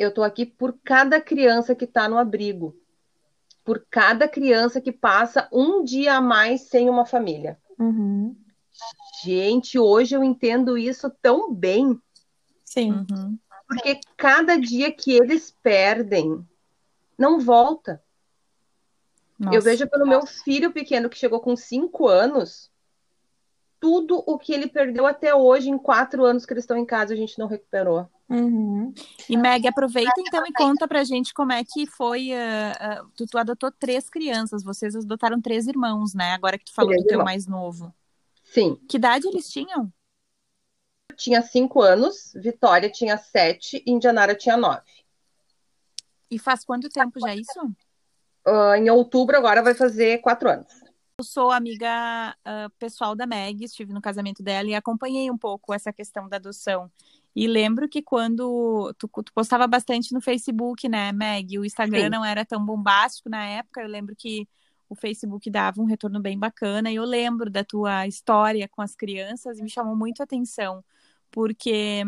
Eu 0.00 0.08
estou 0.08 0.24
aqui 0.24 0.46
por 0.46 0.78
cada 0.82 1.20
criança 1.20 1.74
que 1.74 1.84
está 1.84 2.08
no 2.08 2.16
abrigo, 2.16 2.74
por 3.62 3.84
cada 3.90 4.26
criança 4.26 4.80
que 4.80 4.90
passa 4.90 5.46
um 5.52 5.84
dia 5.84 6.14
a 6.14 6.22
mais 6.22 6.62
sem 6.62 6.88
uma 6.88 7.04
família. 7.04 7.58
Uhum. 7.78 8.34
Gente, 9.22 9.78
hoje 9.78 10.16
eu 10.16 10.24
entendo 10.24 10.78
isso 10.78 11.10
tão 11.20 11.52
bem. 11.52 12.00
Sim. 12.64 13.04
Uhum. 13.10 13.38
Porque 13.68 14.00
cada 14.16 14.56
dia 14.56 14.90
que 14.90 15.12
eles 15.12 15.54
perdem, 15.62 16.48
não 17.18 17.38
volta. 17.38 18.02
Nossa, 19.38 19.54
eu 19.54 19.60
vejo 19.60 19.86
pelo 19.86 20.06
nossa. 20.06 20.18
meu 20.18 20.26
filho 20.26 20.72
pequeno 20.72 21.10
que 21.10 21.18
chegou 21.18 21.40
com 21.40 21.54
cinco 21.54 22.08
anos, 22.08 22.70
tudo 23.80 24.22
o 24.26 24.38
que 24.38 24.52
ele 24.52 24.68
perdeu 24.68 25.06
até 25.06 25.34
hoje, 25.34 25.70
em 25.70 25.78
quatro 25.78 26.24
anos 26.24 26.44
que 26.44 26.52
eles 26.52 26.64
estão 26.64 26.76
em 26.76 26.84
casa, 26.84 27.14
a 27.14 27.16
gente 27.16 27.38
não 27.38 27.46
recuperou. 27.46 28.08
Uhum. 28.28 28.94
E 29.28 29.36
Meg, 29.36 29.66
aproveita 29.66 30.12
então 30.18 30.46
e 30.46 30.52
conta 30.52 30.86
pra 30.86 31.02
gente 31.02 31.34
como 31.34 31.52
é 31.52 31.64
que 31.64 31.86
foi. 31.86 32.30
Uh, 32.30 33.02
uh, 33.02 33.10
tu, 33.16 33.26
tu, 33.26 33.38
adotou 33.38 33.72
três 33.72 34.08
crianças, 34.08 34.62
vocês 34.62 34.94
adotaram 34.94 35.40
três 35.40 35.66
irmãos, 35.66 36.14
né? 36.14 36.32
Agora 36.32 36.56
que 36.56 36.66
tu 36.66 36.74
falou 36.74 36.90
três 36.90 37.04
do 37.04 37.08
teu 37.08 37.24
mais 37.24 37.46
novo. 37.46 37.92
Sim. 38.44 38.78
Que 38.88 38.98
idade 38.98 39.26
eles 39.26 39.48
tinham? 39.48 39.92
tinha 41.20 41.42
cinco 41.42 41.82
anos, 41.82 42.32
Vitória 42.34 42.88
tinha 42.88 43.18
sete 43.18 43.82
e 43.86 43.90
Indianara 43.90 44.34
tinha 44.34 44.56
nove. 44.56 44.80
E 46.30 46.38
faz 46.38 46.64
quanto 46.64 46.88
tempo 46.88 47.20
já 47.20 47.34
isso? 47.34 47.60
Uh, 48.46 48.74
em 48.76 48.88
outubro 48.88 49.36
agora 49.36 49.62
vai 49.62 49.74
fazer 49.74 50.18
quatro 50.18 50.48
anos. 50.48 50.79
Eu 51.20 51.24
sou 51.24 51.50
amiga 51.50 52.34
uh, 52.46 52.70
pessoal 52.78 53.14
da 53.14 53.26
Meg, 53.26 53.62
estive 53.62 53.92
no 53.92 54.00
casamento 54.00 54.42
dela 54.42 54.70
e 54.70 54.74
acompanhei 54.74 55.30
um 55.30 55.36
pouco 55.36 55.74
essa 55.74 55.92
questão 55.92 56.26
da 56.26 56.36
adoção. 56.36 56.90
E 57.36 57.46
lembro 57.46 57.86
que 57.90 58.00
quando 58.00 58.90
tu, 58.98 59.06
tu 59.06 59.30
postava 59.34 59.66
bastante 59.66 60.14
no 60.14 60.20
Facebook, 60.22 60.88
né, 60.88 61.12
Meg? 61.12 61.58
O 61.58 61.64
Instagram 61.66 62.04
Sim. 62.04 62.08
não 62.08 62.24
era 62.24 62.42
tão 62.42 62.64
bombástico 62.64 63.28
na 63.28 63.44
época. 63.44 63.82
Eu 63.82 63.88
lembro 63.88 64.16
que 64.16 64.48
o 64.88 64.94
Facebook 64.94 65.50
dava 65.50 65.82
um 65.82 65.84
retorno 65.84 66.20
bem 66.20 66.38
bacana. 66.38 66.90
E 66.90 66.94
eu 66.94 67.04
lembro 67.04 67.50
da 67.50 67.62
tua 67.62 68.06
história 68.06 68.66
com 68.66 68.80
as 68.80 68.96
crianças 68.96 69.58
e 69.58 69.62
me 69.62 69.68
chamou 69.68 69.94
muito 69.94 70.22
a 70.22 70.24
atenção 70.24 70.82
porque 71.30 72.02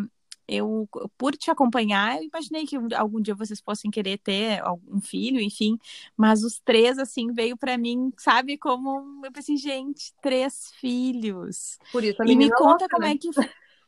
eu, 0.47 0.89
por 1.17 1.37
te 1.37 1.51
acompanhar, 1.51 2.19
eu 2.19 2.25
imaginei 2.25 2.67
que 2.67 2.77
algum 2.95 3.21
dia 3.21 3.35
vocês 3.35 3.61
fossem 3.61 3.91
querer 3.91 4.19
ter 4.19 4.63
um 4.89 5.01
filho, 5.01 5.41
enfim, 5.41 5.79
mas 6.17 6.45
os 6.45 6.59
três, 6.61 6.99
assim, 6.99 7.33
veio 7.33 7.57
para 7.57 7.79
mim, 7.79 8.13
sabe, 8.19 8.59
como 8.59 9.25
eu 9.25 9.33
pensei, 9.33 9.57
gente, 9.57 10.13
três 10.21 10.73
filhos. 10.81 11.79
Por 11.91 12.05
isso, 12.05 12.23
e 12.25 12.37
me 12.37 12.51
conta 12.51 12.89
como 12.89 13.05
né? 13.05 13.13
é 13.13 13.17
que 13.17 13.31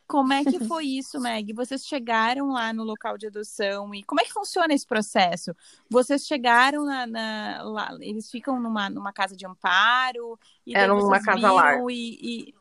como 0.07 0.33
é 0.33 0.45
que 0.45 0.59
foi 0.69 0.87
isso, 0.87 1.21
Meg? 1.21 1.53
Vocês 1.53 1.85
chegaram 1.87 2.49
lá 2.49 2.73
no 2.73 2.85
local 2.85 3.17
de 3.17 3.27
adoção 3.27 3.95
e 3.95 4.03
como 4.03 4.21
é 4.21 4.25
que 4.25 4.33
funciona 4.33 4.75
esse 4.75 4.87
processo? 4.87 5.55
Vocês 5.89 6.27
chegaram 6.27 6.85
na, 6.85 7.07
na 7.07 7.63
lá, 7.63 7.97
eles 8.01 8.31
ficam 8.31 8.61
numa, 8.61 8.91
numa 8.91 9.13
casa 9.13 9.37
de 9.37 9.47
amparo 9.47 10.39
e 10.67 10.77
era 10.77 10.95
uma 10.95 11.23
casa 11.23 11.51
lá 11.51 11.77
e, 11.91 12.19
e 12.51 12.55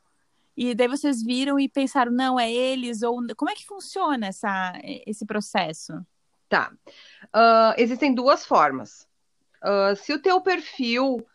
e 0.55 0.75
daí 0.75 0.87
vocês 0.87 1.23
viram 1.23 1.59
e 1.59 1.67
pensaram, 1.67 2.11
não, 2.11 2.39
é 2.39 2.51
eles, 2.51 3.01
ou 3.01 3.19
como 3.35 3.51
é 3.51 3.55
que 3.55 3.65
funciona 3.65 4.27
essa, 4.27 4.73
esse 5.05 5.25
processo? 5.25 5.93
Tá. 6.47 6.71
Uh, 7.25 7.73
existem 7.77 8.13
duas 8.13 8.45
formas. 8.45 9.07
Uh, 9.63 9.95
se 9.95 10.13
o 10.13 10.21
teu 10.21 10.39
perfil 10.41 11.25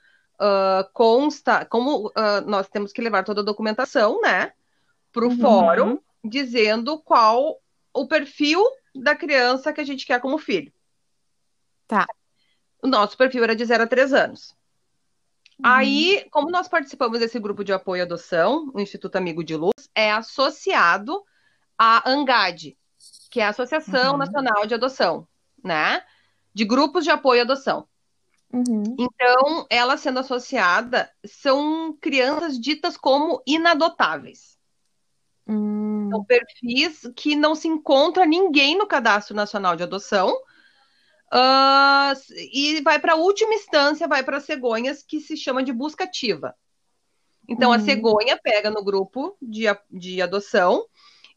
uh, 0.41 0.89
consta, 0.93 1.65
como 1.65 2.13
nós 2.47 2.69
temos 2.69 2.93
que 2.93 3.03
levar 3.03 3.25
toda 3.25 3.41
a 3.41 3.45
documentação, 3.45 4.21
né, 4.21 4.53
para 5.13 5.25
o 5.25 5.31
uhum. 5.31 5.39
fórum, 5.39 5.99
dizendo 6.25 7.01
qual 7.01 7.61
o 7.93 8.07
perfil 8.07 8.63
da 8.95 9.17
criança 9.17 9.73
que 9.73 9.81
a 9.81 9.85
gente 9.85 10.07
quer 10.07 10.21
como 10.21 10.39
filho. 10.39 10.73
Tá. 11.87 12.07
O 12.83 12.87
nosso 12.87 13.17
perfil 13.17 13.43
era 13.43 13.57
de 13.57 13.65
0 13.65 13.85
a 13.85 13.87
3 13.87 14.13
anos. 14.13 14.55
Aí, 15.63 16.27
como 16.31 16.51
nós 16.51 16.69
participamos 16.69 17.19
desse 17.19 17.39
grupo 17.39 17.65
de 17.65 17.73
apoio 17.73 18.03
à 18.03 18.05
adoção, 18.05 18.71
o 18.73 18.81
Instituto 18.81 19.17
Amigo 19.17 19.43
de 19.43 19.57
Luz 19.57 19.89
é 19.95 20.13
associado 20.13 21.23
à 21.77 22.09
ANGAD, 22.09 22.77
que 23.31 23.41
é 23.41 23.45
a 23.45 23.51
Associação 23.51 24.13
uhum. 24.13 24.19
Nacional 24.19 24.67
de 24.67 24.75
Adoção, 24.75 25.27
né? 25.63 26.03
De 26.55 26.65
grupos 26.65 27.05
de 27.05 27.11
apoio 27.11 27.41
à 27.41 27.45
adoção. 27.45 27.89
Uhum. 28.53 28.97
Então, 28.99 29.67
ela 29.69 29.97
sendo 29.97 30.21
associada, 30.21 31.11
são 31.27 31.97
crianças 32.01 32.59
ditas 32.59 32.97
como 32.97 33.43
inadotáveis. 33.47 34.57
Hum. 35.47 36.09
São 36.11 36.25
perfis 36.25 37.11
que 37.17 37.35
não 37.35 37.55
se 37.55 37.69
encontra 37.69 38.25
ninguém 38.25 38.77
no 38.77 38.87
Cadastro 38.87 39.35
Nacional 39.35 39.77
de 39.77 39.83
Adoção. 39.83 40.35
Uh, 41.33 42.17
e 42.53 42.81
vai 42.81 42.99
para 42.99 43.13
a 43.13 43.17
última 43.17 43.55
instância, 43.55 44.09
vai 44.09 44.23
para 44.23 44.41
cegonhas, 44.41 45.03
que 45.03 45.21
se 45.21 45.37
chama 45.37 45.63
de 45.63 45.73
busca 45.73 46.05
ativa. 46.05 46.55
Então, 47.47 47.73
a 47.73 47.77
uhum. 47.77 47.85
cegonha 47.85 48.39
pega 48.43 48.71
no 48.71 48.85
grupo 48.85 49.37
de, 49.41 49.65
de 49.91 50.21
adoção 50.21 50.87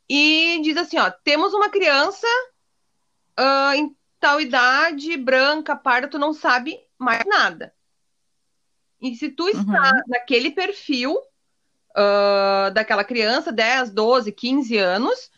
e 0.09 0.59
diz 0.61 0.75
assim: 0.75 0.97
ó, 0.97 1.09
temos 1.09 1.53
uma 1.53 1.69
criança 1.69 2.27
uh, 3.39 3.73
em 3.75 3.95
tal 4.19 4.41
idade, 4.41 5.15
branca, 5.17 5.75
parda, 5.75 6.07
tu 6.07 6.19
não 6.19 6.33
sabe 6.33 6.79
mais 6.97 7.23
nada. 7.25 7.73
E 9.01 9.15
se 9.15 9.29
tu 9.29 9.47
está 9.47 9.61
uhum. 9.63 10.01
naquele 10.07 10.51
perfil 10.51 11.15
uh, 11.15 12.71
daquela 12.73 13.03
criança, 13.03 13.51
10, 13.51 13.91
12, 13.91 14.31
15 14.31 14.77
anos, 14.77 15.30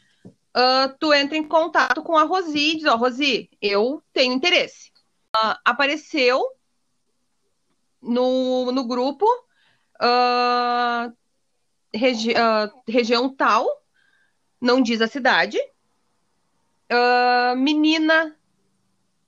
uh, 0.56 0.96
tu 1.00 1.14
entra 1.14 1.38
em 1.38 1.44
contato 1.44 2.02
com 2.02 2.18
a 2.18 2.24
Rosi 2.24 2.58
e 2.58 2.78
diz, 2.78 2.86
ó, 2.86 2.94
oh, 2.94 2.98
Rosi, 2.98 3.50
eu 3.62 4.04
tenho 4.14 4.34
interesse. 4.34 4.92
Uh, 5.36 5.56
apareceu 5.66 6.42
no, 8.02 8.72
no 8.72 8.84
grupo 8.86 9.26
regi 11.94 12.34
região 12.88 13.34
tal, 13.34 13.66
não 14.60 14.82
diz 14.82 15.00
a 15.00 15.08
cidade, 15.08 15.58
menina 17.56 18.36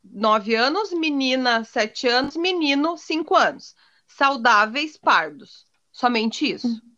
9 0.04 0.56
anos, 0.56 0.92
menina 0.94 1.64
7 1.64 2.08
anos, 2.08 2.36
menino 2.36 2.98
5 2.98 3.36
anos. 3.36 3.76
Saudáveis 4.08 4.98
pardos. 4.98 5.66
Somente 5.92 6.52
isso. 6.52 6.68
Uhum. 6.68 6.95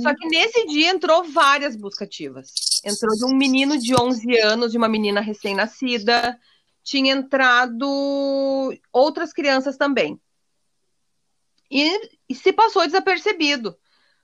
Só 0.00 0.14
que 0.14 0.26
nesse 0.28 0.66
dia 0.66 0.90
entrou 0.90 1.24
várias 1.24 1.76
buscativas. 1.76 2.52
Entrou 2.84 3.16
de 3.16 3.24
um 3.24 3.36
menino 3.36 3.78
de 3.78 3.94
11 3.94 4.38
anos, 4.38 4.72
de 4.72 4.78
uma 4.78 4.88
menina 4.88 5.20
recém-nascida. 5.20 6.38
Tinha 6.82 7.12
entrado 7.12 7.86
outras 8.92 9.32
crianças 9.32 9.76
também. 9.76 10.20
E, 11.70 12.10
e 12.28 12.34
se 12.34 12.52
passou 12.52 12.84
desapercebido. 12.84 13.76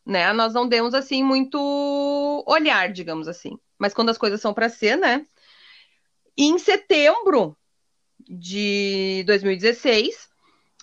Né? 0.04 0.32
Nós 0.32 0.54
não 0.54 0.66
demos 0.66 0.94
assim 0.94 1.22
muito 1.22 2.44
olhar, 2.46 2.92
digamos 2.92 3.28
assim. 3.28 3.58
Mas 3.78 3.94
quando 3.94 4.08
as 4.08 4.18
coisas 4.18 4.40
são 4.40 4.52
para 4.52 4.68
ser, 4.68 4.96
né? 4.96 5.24
E 6.36 6.46
em 6.46 6.58
setembro, 6.58 7.56
de 8.28 9.22
2016, 9.26 10.28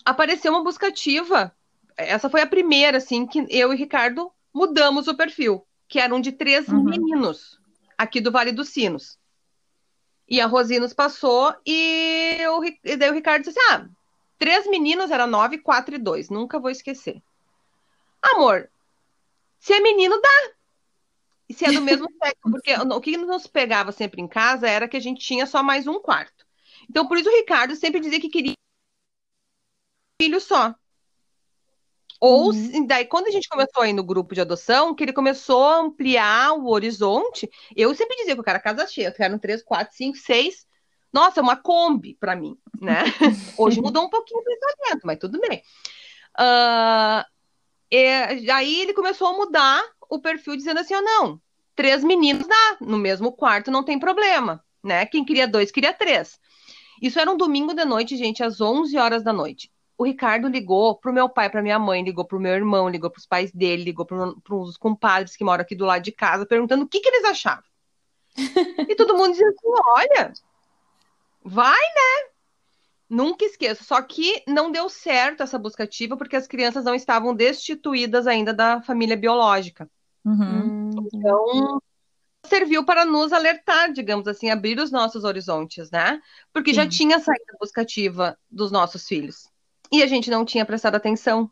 apareceu 0.04 0.52
uma 0.52 0.64
buscativa. 0.64 1.56
Essa 1.98 2.30
foi 2.30 2.42
a 2.42 2.48
primeira, 2.48 2.98
assim, 2.98 3.26
que 3.26 3.46
eu 3.50 3.74
e 3.74 3.76
Ricardo 3.76 4.32
mudamos 4.56 5.10
o 5.10 5.18
perfil, 5.18 5.68
que 5.86 6.00
eram 6.00 6.22
de 6.22 6.32
três 6.32 6.70
uhum. 6.70 6.82
meninos 6.86 7.60
aqui 7.98 8.22
do 8.22 8.32
Vale 8.32 8.54
dos 8.54 8.70
Sinos. 8.70 9.20
E 10.30 10.40
a 10.40 10.48
Rosinos 10.48 10.94
passou 10.94 11.54
e, 11.66 12.38
eu, 12.40 12.64
e 12.64 12.96
daí 12.96 13.10
o 13.10 13.14
Ricardo 13.14 13.44
disse 13.44 13.60
assim: 13.60 13.74
ah, 13.74 13.88
três 14.40 14.66
meninos 14.66 15.12
era 15.12 15.28
nove, 15.28 15.58
quatro 15.58 15.94
e 15.94 16.00
dois. 16.00 16.30
Nunca 16.30 16.58
vou 16.58 16.72
esquecer. 16.72 17.22
Amor, 18.22 18.72
se 19.60 19.74
é 19.74 19.82
menino, 19.82 20.20
dá. 20.20 20.52
E 21.48 21.54
se 21.54 21.66
é 21.66 21.72
do 21.72 21.82
mesmo 21.82 22.08
sexo, 22.24 22.50
porque 22.50 22.74
o 22.74 23.02
que 23.02 23.18
nos 23.18 23.46
pegava 23.46 23.92
sempre 23.92 24.22
em 24.22 24.28
casa 24.28 24.68
era 24.68 24.88
que 24.88 24.98
a 24.98 25.02
gente 25.02 25.20
tinha 25.24 25.46
só 25.46 25.62
mais 25.62 25.86
um 25.86 26.00
quarto. 26.00 26.48
Então, 26.90 27.08
por 27.08 27.18
isso 27.18 27.30
o 27.30 27.36
Ricardo 27.36 27.76
sempre 27.76 28.00
dizia 28.00 28.22
que 28.22 28.30
queria 28.30 28.54
um 28.54 30.24
filho 30.24 30.40
só. 30.40 30.74
Ou, 32.28 32.52
uhum. 32.52 32.88
daí, 32.88 33.06
quando 33.06 33.28
a 33.28 33.32
gente 33.32 33.48
começou 33.48 33.84
aí 33.84 33.94
no 33.94 34.04
grupo 34.04 34.34
de 34.34 34.42
adoção, 34.42 34.96
que 34.96 35.04
ele 35.04 35.14
começou 35.14 35.64
a 35.64 35.78
ampliar 35.78 36.54
o 36.54 36.70
horizonte, 36.72 37.48
eu 37.76 37.94
sempre 37.94 38.18
dizia 38.18 38.34
que 38.34 38.42
o 38.42 38.44
cara 38.44 38.60
casa 38.60 38.88
cheia, 38.88 39.14
eram 39.20 39.38
três, 39.38 39.62
quatro, 39.62 39.96
cinco, 39.96 40.18
seis. 40.18 40.66
Nossa, 41.14 41.40
uma 41.40 41.56
Kombi 41.56 42.18
para 42.20 42.36
mim, 42.36 42.58
né? 42.82 43.04
Hoje 43.60 43.80
mudou 43.80 44.06
um 44.06 44.10
pouquinho 44.10 44.40
o 44.40 44.44
pensamento, 44.44 45.06
mas 45.06 45.20
tudo 45.20 45.40
bem. 45.40 45.62
Uh, 46.36 47.24
e, 47.92 48.50
aí 48.50 48.82
ele 48.82 48.94
começou 48.94 49.28
a 49.28 49.34
mudar 49.34 49.84
o 50.10 50.20
perfil, 50.20 50.58
dizendo 50.58 50.80
assim: 50.80 50.96
oh, 50.96 51.02
não, 51.02 51.40
três 51.76 52.04
meninos 52.04 52.48
dá, 52.48 52.78
no 52.82 52.98
mesmo 52.98 53.34
quarto 53.34 53.70
não 53.70 53.84
tem 53.84 54.00
problema, 54.00 54.66
né? 54.84 55.06
Quem 55.06 55.24
queria 55.24 55.48
dois, 55.48 55.70
queria 55.70 55.94
três. 55.94 56.40
Isso 57.00 57.20
era 57.20 57.32
um 57.32 57.38
domingo 57.38 57.76
de 57.76 57.86
noite, 57.86 58.18
gente, 58.18 58.44
às 58.44 58.60
11 58.60 58.98
horas 58.98 59.24
da 59.24 59.32
noite. 59.32 59.70
O 59.98 60.04
Ricardo 60.04 60.48
ligou 60.48 60.98
pro 60.98 61.14
meu 61.14 61.30
pai, 61.30 61.50
pra 61.50 61.62
minha 61.62 61.80
mãe, 61.80 62.04
ligou 62.04 62.26
pro 62.26 62.40
meu 62.40 62.54
irmão, 62.54 62.90
ligou 62.90 63.10
pros 63.10 63.26
pais 63.26 63.52
dele, 63.52 63.84
ligou 63.84 64.06
pro, 64.06 64.40
pros 64.42 64.78
compadres 64.78 65.36
que 65.36 65.44
moram 65.44 65.62
aqui 65.62 65.76
do 65.76 65.86
lado 65.86 66.02
de 66.02 66.12
casa, 66.12 66.46
perguntando 66.46 66.84
o 66.84 66.88
que, 66.88 67.00
que 67.00 67.08
eles 67.08 67.24
achavam. 67.24 67.64
e 68.90 68.96
todo 68.96 69.16
mundo 69.16 69.32
dizia 69.32 69.48
assim: 69.48 69.68
olha, 69.96 70.34
vai, 71.44 71.80
né? 71.80 72.30
Nunca 73.10 73.46
esqueço. 73.46 73.84
Só 73.84 74.02
que 74.02 74.44
não 74.48 74.72
deu 74.72 74.90
certo 74.90 75.44
essa 75.44 75.60
busca 75.60 75.84
ativa 75.84 76.18
porque 76.18 76.36
as 76.36 76.48
crianças 76.48 76.84
não 76.84 76.96
estavam 76.96 77.34
destituídas 77.34 78.28
ainda 78.28 78.54
da 78.54 78.82
família 78.82 79.16
biológica. 79.16 79.90
Uhum. 80.26 80.90
Então, 81.14 81.80
serviu 82.46 82.84
para 82.84 83.06
nos 83.06 83.32
alertar, 83.32 83.92
digamos 83.92 84.28
assim, 84.28 84.50
abrir 84.50 84.80
os 84.80 84.92
nossos 84.92 85.24
horizontes, 85.24 85.92
né? 85.92 86.20
Porque 86.52 86.72
Sim. 86.72 86.78
já 86.78 86.90
tinha 86.90 87.20
saída 87.20 87.56
buscativa 87.60 88.38
dos 88.50 88.72
nossos 88.72 89.08
filhos. 89.08 89.50
E 89.92 90.04
a 90.04 90.08
gente 90.08 90.30
não 90.30 90.46
tinha 90.46 90.66
prestado 90.66 90.96
atenção. 90.96 91.50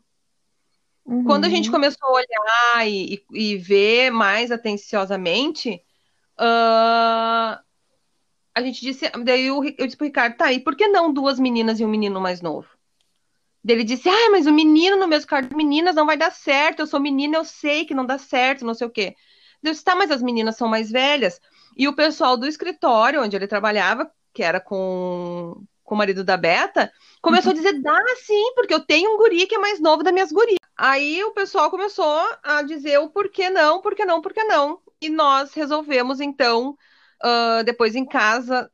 Uhum. 1.04 1.24
Quando 1.24 1.44
a 1.44 1.48
gente 1.48 1.70
começou 1.70 2.08
a 2.08 2.12
olhar 2.12 2.88
e, 2.88 3.22
e, 3.30 3.52
e 3.52 3.56
ver 3.56 4.10
mais 4.10 4.50
atenciosamente, 4.50 5.82
uh, 6.38 7.60
a 8.54 8.62
gente 8.62 8.80
disse, 8.80 9.10
daí 9.22 9.46
eu, 9.46 9.62
eu 9.64 9.84
disse 9.86 9.96
pro 9.96 10.06
Ricardo, 10.06 10.36
tá, 10.36 10.52
e 10.52 10.60
por 10.60 10.74
que 10.76 10.88
não 10.88 11.12
duas 11.12 11.38
meninas 11.38 11.78
e 11.80 11.84
um 11.84 11.88
menino 11.88 12.20
mais 12.20 12.40
novo? 12.40 12.68
Ele 13.66 13.82
disse, 13.84 14.08
ah, 14.08 14.30
mas 14.30 14.46
o 14.46 14.52
menino 14.52 14.96
no 14.96 15.08
mesmo 15.08 15.28
quarto 15.28 15.48
de 15.48 15.56
meninas 15.56 15.94
não 15.94 16.06
vai 16.06 16.16
dar 16.16 16.30
certo, 16.30 16.80
eu 16.80 16.86
sou 16.86 17.00
menina, 17.00 17.36
eu 17.36 17.44
sei 17.44 17.84
que 17.84 17.94
não 17.94 18.04
dá 18.04 18.18
certo, 18.18 18.64
não 18.64 18.74
sei 18.74 18.86
o 18.86 18.90
quê. 18.90 19.14
Eu 19.62 19.72
disse, 19.72 19.82
tá, 19.84 19.94
mas 19.96 20.10
as 20.10 20.22
meninas 20.22 20.56
são 20.56 20.68
mais 20.68 20.90
velhas. 20.90 21.40
E 21.76 21.88
o 21.88 21.94
pessoal 21.94 22.36
do 22.36 22.46
escritório 22.46 23.22
onde 23.22 23.34
ele 23.34 23.46
trabalhava, 23.46 24.10
que 24.34 24.42
era 24.42 24.60
com, 24.60 25.64
com 25.84 25.94
o 25.94 25.98
marido 25.98 26.24
da 26.24 26.36
Beta, 26.36 26.90
começou 27.20 27.52
uhum. 27.52 27.58
a 27.58 27.62
dizer, 27.62 27.80
dá 27.80 28.00
sim, 28.24 28.52
porque 28.54 28.74
eu 28.74 28.80
tenho 28.80 29.14
um 29.14 29.18
guri 29.18 29.46
que 29.46 29.54
é 29.54 29.58
mais 29.58 29.78
novo 29.78 30.02
das 30.02 30.12
minhas 30.12 30.32
gurias. 30.32 30.58
Aí 30.76 31.22
o 31.22 31.32
pessoal 31.32 31.70
começou 31.70 32.20
a 32.42 32.62
dizer 32.62 32.98
o 32.98 33.08
porquê 33.10 33.50
não, 33.50 33.80
porquê 33.80 34.04
não, 34.04 34.20
porquê 34.20 34.42
não. 34.44 34.80
E 35.00 35.08
nós 35.08 35.52
resolvemos, 35.52 36.20
então, 36.20 36.76
uh, 37.22 37.62
depois 37.64 37.94
em 37.94 38.04
casa, 38.04 38.70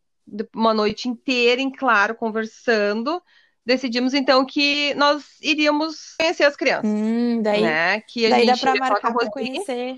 uma 0.55 0.73
noite 0.73 1.09
inteira, 1.09 1.61
em 1.61 1.71
claro, 1.71 2.15
conversando, 2.15 3.21
decidimos 3.67 4.15
então 4.15 4.47
que 4.47 4.95
nós 4.95 5.25
iríamos 5.43 6.15
conhecer 6.19 6.45
as 6.45 6.57
crianças. 6.57 6.91
Hum, 6.91 7.43
daí, 7.43 7.63
né? 7.63 8.01
que 8.03 8.29
daí 8.29 8.47
dá 8.47 8.57
para 8.57 8.75
marcar 8.77 9.13
para 9.13 9.31
conhecer. 9.31 9.97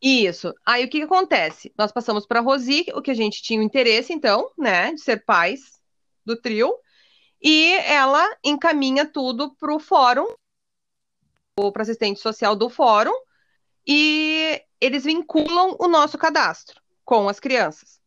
Isso. 0.00 0.54
Aí 0.64 0.84
o 0.84 0.88
que, 0.88 0.98
que 0.98 1.04
acontece? 1.04 1.72
Nós 1.76 1.90
passamos 1.90 2.26
para 2.26 2.38
a 2.38 2.42
Rosi, 2.42 2.86
o 2.94 3.02
que 3.02 3.10
a 3.10 3.14
gente 3.14 3.42
tinha 3.42 3.60
o 3.60 3.64
interesse, 3.64 4.12
então, 4.12 4.50
né, 4.56 4.92
de 4.92 5.00
ser 5.00 5.24
pais 5.24 5.80
do 6.24 6.36
trio, 6.36 6.72
e 7.42 7.74
ela 7.84 8.24
encaminha 8.44 9.04
tudo 9.04 9.54
para 9.56 9.74
o 9.74 9.80
fórum, 9.80 10.26
para 11.72 11.82
assistente 11.82 12.20
social 12.20 12.54
do 12.54 12.68
fórum, 12.68 13.14
e 13.86 14.62
eles 14.80 15.04
vinculam 15.04 15.76
o 15.78 15.88
nosso 15.88 16.16
cadastro 16.16 16.80
com 17.04 17.28
as 17.28 17.40
crianças. 17.40 17.98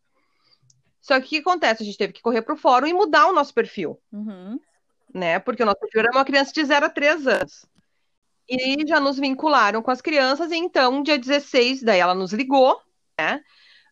Só 1.01 1.19
que 1.19 1.25
o 1.25 1.29
que 1.29 1.37
acontece? 1.39 1.83
A 1.83 1.85
gente 1.85 1.97
teve 1.97 2.13
que 2.13 2.21
correr 2.21 2.43
para 2.43 2.53
o 2.53 2.57
fórum 2.57 2.87
e 2.87 2.93
mudar 2.93 3.27
o 3.27 3.33
nosso 3.33 3.53
perfil. 3.53 3.99
Uhum. 4.11 4.59
Né? 5.13 5.39
Porque 5.39 5.63
o 5.63 5.65
nosso 5.65 5.79
perfil 5.79 6.01
era 6.01 6.11
uma 6.11 6.23
criança 6.23 6.53
de 6.53 6.63
0 6.63 6.85
a 6.85 6.89
3 6.89 7.27
anos 7.27 7.65
e 8.49 8.85
já 8.87 8.99
nos 8.99 9.17
vincularam 9.17 9.81
com 9.81 9.91
as 9.91 10.01
crianças, 10.01 10.51
e 10.51 10.57
então, 10.57 11.01
dia 11.01 11.17
16, 11.17 11.83
daí 11.83 11.99
ela 11.99 12.13
nos 12.15 12.33
ligou, 12.33 12.79
né? 13.19 13.41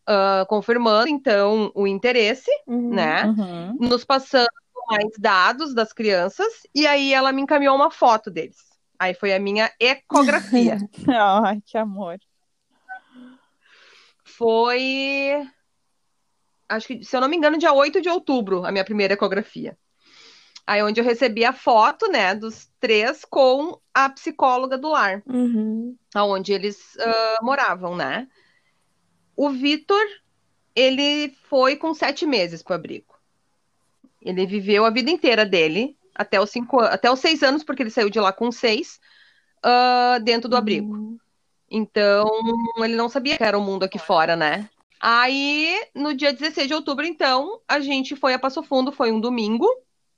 Uh, 0.08 0.46
confirmando, 0.48 1.08
então, 1.08 1.72
o 1.76 1.86
interesse, 1.86 2.50
uhum, 2.68 2.94
né? 2.94 3.26
Uhum. 3.26 3.78
Nos 3.80 4.04
passando 4.04 4.50
mais 4.88 5.12
dados 5.20 5.74
das 5.74 5.94
crianças, 5.94 6.48
e 6.74 6.88
aí 6.88 7.14
ela 7.14 7.32
me 7.32 7.42
encaminhou 7.42 7.76
uma 7.76 7.92
foto 7.92 8.32
deles. 8.32 8.58
Aí 8.98 9.14
foi 9.14 9.34
a 9.34 9.40
minha 9.40 9.72
ecografia. 9.80 10.78
Ai, 11.44 11.62
que 11.66 11.78
amor. 11.78 12.18
Foi. 14.26 15.48
Acho 16.68 16.88
que, 16.88 17.04
se 17.04 17.16
eu 17.16 17.22
não 17.22 17.30
me 17.30 17.38
engano, 17.38 17.58
dia 17.58 17.72
8 17.72 18.02
de 18.02 18.10
outubro, 18.10 18.66
a 18.66 18.72
minha 18.72 18.84
primeira 18.84 19.14
ecografia. 19.14 19.78
Aí 20.70 20.84
onde 20.84 21.02
eu 21.02 21.04
recebi 21.04 21.44
a 21.44 21.52
foto, 21.52 22.08
né, 22.12 22.36
dos 22.36 22.70
três 22.80 23.26
com 23.26 23.82
a 23.92 24.08
psicóloga 24.08 24.78
do 24.78 24.90
lar, 24.90 25.24
uhum. 25.26 25.98
onde 26.16 26.54
eles 26.54 26.78
uh, 26.98 27.44
moravam, 27.44 27.96
né? 27.96 28.28
O 29.36 29.50
Vitor, 29.50 30.06
ele 30.76 31.36
foi 31.50 31.76
com 31.76 31.92
sete 31.96 32.24
meses 32.24 32.62
para 32.62 32.74
o 32.74 32.76
abrigo. 32.76 33.16
Ele 34.22 34.46
viveu 34.46 34.86
a 34.86 34.92
vida 34.92 35.10
inteira 35.10 35.44
dele, 35.44 35.98
até 36.14 36.40
os, 36.40 36.52
cinco, 36.52 36.80
até 36.82 37.10
os 37.10 37.20
seis 37.20 37.42
anos, 37.42 37.64
porque 37.64 37.82
ele 37.82 37.90
saiu 37.90 38.12
de 38.12 38.20
lá 38.20 38.32
com 38.32 38.52
seis, 38.52 39.00
uh, 39.66 40.24
dentro 40.24 40.48
do 40.48 40.56
abrigo. 40.56 40.94
Uhum. 40.94 41.18
Então, 41.68 42.30
ele 42.78 42.96
não 42.96 43.10
sabia 43.10 43.38
que 43.38 43.44
era 43.44 43.58
o 43.58 43.64
mundo 43.64 43.86
aqui 43.86 43.98
fora, 43.98 44.36
né? 44.36 44.70
Aí, 45.02 45.82
no 45.96 46.14
dia 46.14 46.32
16 46.32 46.68
de 46.68 46.76
outubro, 46.76 47.08
então, 47.08 47.60
a 47.68 47.80
gente 47.80 48.16
foi 48.16 48.36
a 48.36 48.40
Passo 48.40 48.62
Fundo, 48.62 48.92
foi 48.92 49.12
um 49.12 49.20
domingo, 49.20 49.68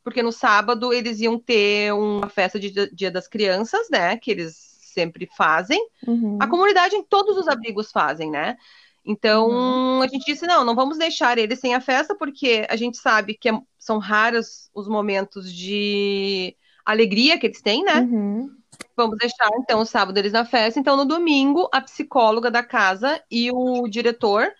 porque 0.04 0.24
no 0.24 0.32
sábado 0.32 0.92
eles 0.92 1.20
iam 1.20 1.38
ter 1.38 1.94
uma 1.94 2.30
festa 2.30 2.60
de 2.60 2.72
Dia 2.94 3.12
das 3.12 3.28
Crianças, 3.28 3.90
né? 3.90 4.18
Que 4.18 4.32
eles 4.32 4.56
sempre 4.56 5.30
fazem. 5.38 5.80
Uhum. 6.06 6.38
A 6.40 6.48
comunidade 6.48 6.96
em 6.96 7.04
todos 7.04 7.38
os 7.38 7.48
abrigos 7.48 7.92
fazem, 7.92 8.30
né? 8.30 8.58
Então 9.06 9.50
uhum. 9.50 10.02
a 10.02 10.08
gente 10.08 10.26
disse: 10.26 10.46
não, 10.46 10.64
não 10.64 10.76
vamos 10.76 10.98
deixar 10.98 11.38
eles 11.38 11.60
sem 11.60 11.74
a 11.74 11.82
festa, 11.82 12.16
porque 12.16 12.66
a 12.70 12.76
gente 12.76 12.98
sabe 12.98 13.36
que 13.36 13.50
é, 13.50 13.60
são 13.78 13.98
raros 13.98 14.70
os 14.74 14.88
momentos 14.88 15.52
de 15.54 16.56
alegria 16.86 17.40
que 17.40 17.48
eles 17.48 17.62
têm, 17.62 17.84
né? 17.84 18.02
Uhum. 18.02 18.50
Vamos 18.96 19.18
deixar 19.18 19.50
então 19.60 19.82
o 19.82 19.86
sábado 19.86 20.18
eles 20.18 20.34
na 20.34 20.46
festa. 20.46 20.80
Então 20.80 20.98
no 20.98 21.06
domingo, 21.06 21.70
a 21.72 21.82
psicóloga 21.82 22.50
da 22.50 22.64
casa 22.64 23.22
e 23.30 23.52
o 23.52 23.88
diretor 23.88 24.52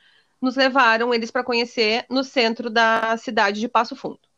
nos 0.42 0.56
levaram 0.56 1.14
eles 1.14 1.30
para 1.30 1.44
conhecer 1.44 2.06
no 2.10 2.24
centro 2.24 2.70
da 2.70 3.16
cidade 3.18 3.60
de 3.60 3.68
Passo 3.68 3.96
Fundo 3.96 4.31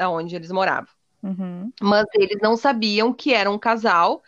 onde 0.00 0.36
eles 0.36 0.50
moravam. 0.50 0.88
Uhum. 1.22 1.72
Mas 1.80 2.06
eles 2.14 2.38
não 2.40 2.56
sabiam 2.56 3.12
que 3.12 3.32
era 3.32 3.50
um 3.50 3.58
casal 3.58 4.22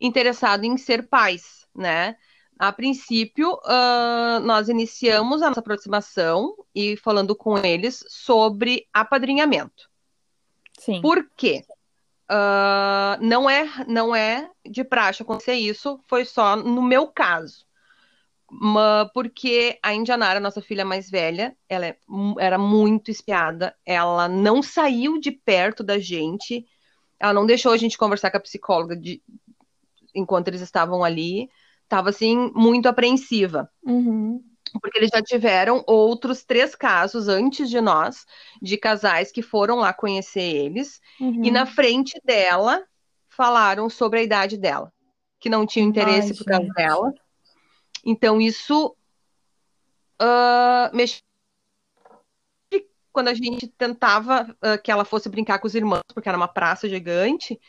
interessado 0.00 0.64
em 0.64 0.76
ser 0.76 1.08
pais, 1.08 1.66
né? 1.74 2.16
A 2.58 2.72
princípio, 2.72 3.54
uh, 3.54 4.40
nós 4.42 4.68
iniciamos 4.68 5.42
a 5.42 5.48
nossa 5.48 5.60
aproximação 5.60 6.54
e 6.74 6.96
falando 6.96 7.34
com 7.34 7.58
eles 7.58 8.04
sobre 8.08 8.86
apadrinhamento. 8.92 9.90
Sim. 10.78 11.00
Por 11.00 11.28
quê? 11.36 11.64
Uh, 12.30 13.18
não, 13.20 13.50
é, 13.50 13.68
não 13.86 14.14
é 14.14 14.48
de 14.64 14.84
praxe 14.84 15.22
acontecer 15.22 15.54
isso, 15.54 16.00
foi 16.06 16.24
só 16.24 16.56
no 16.56 16.82
meu 16.82 17.08
caso 17.08 17.66
porque 19.14 19.78
a 19.82 19.94
Indianara, 19.94 20.40
nossa 20.40 20.60
filha 20.60 20.84
mais 20.84 21.10
velha, 21.10 21.56
ela 21.68 21.86
é, 21.86 21.96
era 22.38 22.58
muito 22.58 23.10
espiada, 23.10 23.74
ela 23.84 24.28
não 24.28 24.62
saiu 24.62 25.18
de 25.18 25.30
perto 25.30 25.82
da 25.82 25.98
gente, 25.98 26.66
ela 27.18 27.32
não 27.32 27.46
deixou 27.46 27.72
a 27.72 27.76
gente 27.76 27.96
conversar 27.96 28.30
com 28.30 28.36
a 28.36 28.40
psicóloga 28.40 28.96
de, 28.96 29.22
enquanto 30.14 30.48
eles 30.48 30.60
estavam 30.60 31.02
ali, 31.02 31.48
estava 31.82 32.10
assim, 32.10 32.50
muito 32.54 32.88
apreensiva. 32.88 33.70
Uhum. 33.84 34.42
Porque 34.80 34.98
eles 34.98 35.10
já 35.12 35.22
tiveram 35.22 35.84
outros 35.86 36.44
três 36.44 36.74
casos 36.74 37.28
antes 37.28 37.68
de 37.68 37.80
nós, 37.80 38.24
de 38.60 38.76
casais 38.76 39.30
que 39.30 39.42
foram 39.42 39.76
lá 39.76 39.92
conhecer 39.92 40.42
eles, 40.42 41.00
uhum. 41.20 41.44
e 41.44 41.50
na 41.50 41.66
frente 41.66 42.20
dela 42.24 42.82
falaram 43.28 43.88
sobre 43.88 44.20
a 44.20 44.22
idade 44.22 44.56
dela, 44.56 44.92
que 45.40 45.48
não 45.48 45.66
tinham 45.66 45.88
interesse 45.88 46.32
Ai, 46.32 46.36
por 46.36 46.44
causa 46.44 46.68
dela 46.74 47.14
então, 48.04 48.40
isso 48.40 48.96
uh, 50.20 50.96
quando 53.12 53.28
a 53.28 53.34
gente 53.34 53.68
tentava 53.68 54.56
uh, 54.62 54.82
que 54.82 54.90
ela 54.90 55.04
fosse 55.04 55.28
brincar 55.28 55.58
com 55.58 55.66
os 55.66 55.74
irmãos, 55.74 56.02
porque 56.14 56.28
era 56.28 56.38
uma 56.38 56.48
praça 56.48 56.88
gigante, 56.88 57.60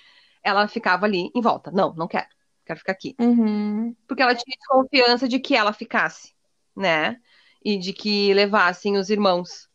ela 0.41 0.67
ficava 0.67 1.05
ali 1.05 1.29
em 1.35 1.41
volta. 1.41 1.69
Não, 1.71 1.93
não 1.93 2.07
quero. 2.07 2.27
Quero 2.65 2.79
ficar 2.79 2.93
aqui. 2.93 3.15
Uhum. 3.19 3.95
Porque 4.07 4.23
ela 4.23 4.33
tinha 4.33 4.55
confiança 4.69 5.27
de 5.27 5.39
que 5.39 5.55
ela 5.55 5.73
ficasse, 5.73 6.33
né? 6.75 7.19
E 7.63 7.77
de 7.77 7.91
que 7.91 8.33
levassem 8.33 8.97
os 8.97 9.09
irmãos. 9.09 9.69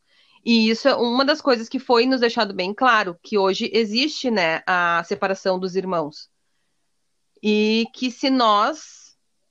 E 0.45 0.71
isso 0.71 0.89
é 0.89 0.95
uma 0.95 1.25
das 1.25 1.43
coisas 1.43 1.69
que 1.69 1.79
foi 1.79 2.07
nos 2.07 2.21
deixado 2.21 2.55
bem 2.55 2.73
claro, 2.73 3.19
que 3.23 3.37
hoje 3.37 3.71
existe, 3.73 4.31
né, 4.31 4.63
a 4.67 5.03
separação 5.05 5.59
dos 5.59 5.77
irmãos. 5.77 6.31
E 7.43 7.87
que 7.93 8.11
se 8.11 8.31
nós 8.31 9.08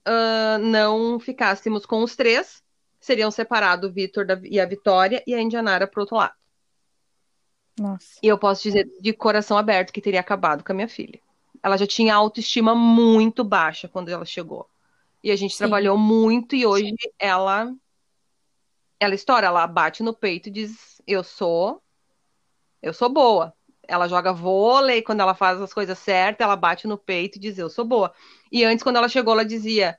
uh, 0.08 0.58
não 0.60 1.20
ficássemos 1.20 1.86
com 1.86 2.02
os 2.02 2.15
três, 2.15 2.63
seriam 3.00 3.30
separados 3.30 3.89
o 3.89 3.93
Vitor 3.93 4.26
e 4.43 4.60
a 4.60 4.65
Vitória 4.65 5.24
e 5.28 5.34
a 5.34 5.41
Indianara 5.41 5.86
para 5.86 6.02
outro 6.02 6.15
lado. 6.15 6.34
Nossa. 7.80 8.20
E 8.24 8.28
eu 8.28 8.38
posso 8.38 8.63
dizer 8.63 8.89
de 9.00 9.13
coração 9.13 9.58
aberto 9.58 9.93
que 9.93 10.02
teria 10.02 10.20
acabado 10.20 10.63
com 10.63 10.72
a 10.72 10.76
minha 10.76 10.88
filha. 10.88 11.20
Ela 11.62 11.78
já 11.78 11.86
tinha 11.86 12.15
autoestima 12.15 12.74
muito 12.74 13.43
baixa 13.43 13.88
quando 13.88 14.10
ela 14.10 14.26
chegou. 14.26 14.67
E 15.24 15.32
a 15.32 15.36
gente 15.36 15.52
Sim. 15.52 15.60
trabalhou 15.60 15.98
muito 15.98 16.56
e 16.56 16.65
hoje 16.65 16.93
ela 17.20 17.74
ela 19.00 19.13
estoura, 19.13 19.46
ela 19.46 19.67
bate 19.67 20.02
no 20.02 20.13
peito 20.13 20.50
e 20.50 20.52
diz: 20.52 21.02
"Eu 21.06 21.24
sou 21.24 21.82
eu 22.82 22.93
sou 22.93 23.10
boa". 23.10 23.54
Ela 23.88 24.08
joga 24.08 24.34
vôlei, 24.34 25.02
quando 25.02 25.21
ela 25.21 25.34
faz 25.36 25.62
as 25.62 25.73
coisas 25.73 25.97
certas, 25.97 26.43
ela 26.45 26.56
bate 26.56 26.88
no 26.88 26.97
peito 26.97 27.38
e 27.38 27.41
diz: 27.41 27.58
"Eu 27.58 27.69
sou 27.69 27.86
boa". 27.86 28.13
E 28.52 28.63
antes, 28.63 28.84
quando 28.84 28.97
ela 28.97 29.10
chegou, 29.10 29.34
ela 29.34 29.45
dizia: 29.45 29.97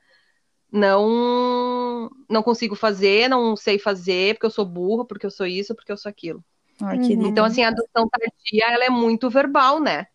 não, 0.71 2.09
não 2.29 2.43
consigo 2.43 2.75
fazer, 2.75 3.27
não 3.27 3.55
sei 3.55 3.79
fazer, 3.79 4.35
porque 4.35 4.45
eu 4.45 4.51
sou 4.51 4.65
burra, 4.65 5.05
porque 5.05 5.25
eu 5.25 5.31
sou 5.31 5.47
isso, 5.47 5.73
porque 5.75 5.91
eu 5.91 5.97
sou 5.97 6.09
aquilo. 6.09 6.43
uhum. 6.81 7.27
Então, 7.27 7.43
assim, 7.43 7.63
a 7.63 7.69
adoção 7.69 8.07
tardia, 8.07 8.73
ela 8.73 8.85
é 8.85 8.89
muito 8.89 9.29
verbal, 9.29 9.79
né? 9.79 10.07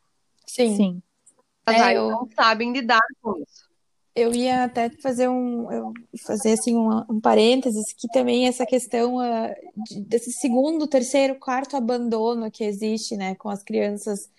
Sim. 0.46 0.76
Sim. 0.76 1.02
As 1.66 1.76
é, 1.76 1.96
eu... 1.96 2.10
não 2.10 2.28
sabem 2.34 2.72
lidar 2.72 3.00
com 3.20 3.42
isso. 3.42 3.63
Eu 4.16 4.33
ia 4.33 4.64
até 4.64 4.90
fazer 5.03 5.29
um, 5.29 5.92
fazer 6.24 6.53
assim 6.53 6.77
um, 6.77 6.98
um 7.11 7.20
parênteses 7.20 7.92
que 7.92 8.07
também 8.09 8.46
essa 8.46 8.64
questão 8.64 9.16
uh, 9.16 9.55
de, 9.88 10.00
desse 10.03 10.31
segundo, 10.33 10.87
terceiro, 10.87 11.38
quarto 11.38 11.77
abandono 11.77 12.50
que 12.50 12.62
existe, 12.62 13.16
né, 13.16 13.35
com 13.35 13.48
as 13.48 13.62
crianças 13.64 14.31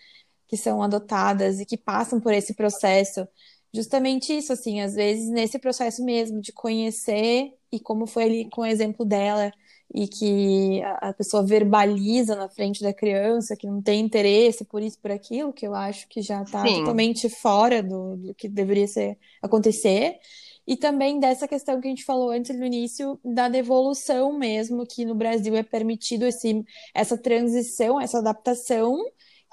que 0.48 0.56
são 0.56 0.82
adotadas 0.82 1.60
e 1.60 1.66
que 1.66 1.78
passam 1.78 2.22
por 2.22 2.34
esse 2.34 2.54
processo. 2.54 3.28
Justamente 3.74 4.32
isso, 4.38 4.54
assim, 4.54 4.80
às 4.80 4.94
vezes 4.94 5.30
nesse 5.30 5.60
processo 5.60 6.04
mesmo 6.06 6.40
de 6.40 6.54
conhecer, 6.54 7.54
e 7.72 7.80
como 7.80 8.08
foi 8.08 8.24
ali 8.24 8.50
com 8.50 8.62
o 8.62 8.66
exemplo 8.66 9.06
dela, 9.06 9.52
e 9.94 10.08
que 10.08 10.82
a, 10.84 11.14
pessoa 11.14 11.46
verbaliza 11.46 12.36
na 12.36 12.50
frente 12.50 12.82
da 12.82 12.94
criança 12.94 13.56
que 13.56 13.68
não 13.68 13.82
tem 13.82 14.02
interesse 14.02 14.66
por 14.66 14.82
isso, 14.82 15.00
por 15.00 15.12
aquilo, 15.12 15.54
que 15.54 15.66
eu 15.66 15.74
acho 15.74 16.08
que 16.08 16.22
já 16.22 16.42
está 16.42 16.64
totalmente 16.64 17.30
fora 17.30 17.82
do, 17.82 18.18
do 18.18 18.34
que 18.34 18.50
deveria 18.50 18.88
ser 18.88 19.18
acontecer. 19.42 20.20
E 20.68 20.76
também 20.76 21.20
dessa 21.20 21.48
questão 21.48 21.80
que 21.80 21.88
a 21.88 21.90
gente 21.90 22.04
falou 22.04 22.32
antes 22.32 22.58
no 22.58 22.66
início, 22.66 23.20
da 23.24 23.48
devolução 23.48 24.34
mesmo, 24.38 24.86
que 24.86 25.06
no 25.06 25.14
Brasil 25.14 25.56
é 25.56 25.62
permitido 25.62 26.26
esse, 26.26 26.66
essa 26.94 27.18
transição, 27.18 28.02
essa 28.02 28.18
adaptação 28.18 28.98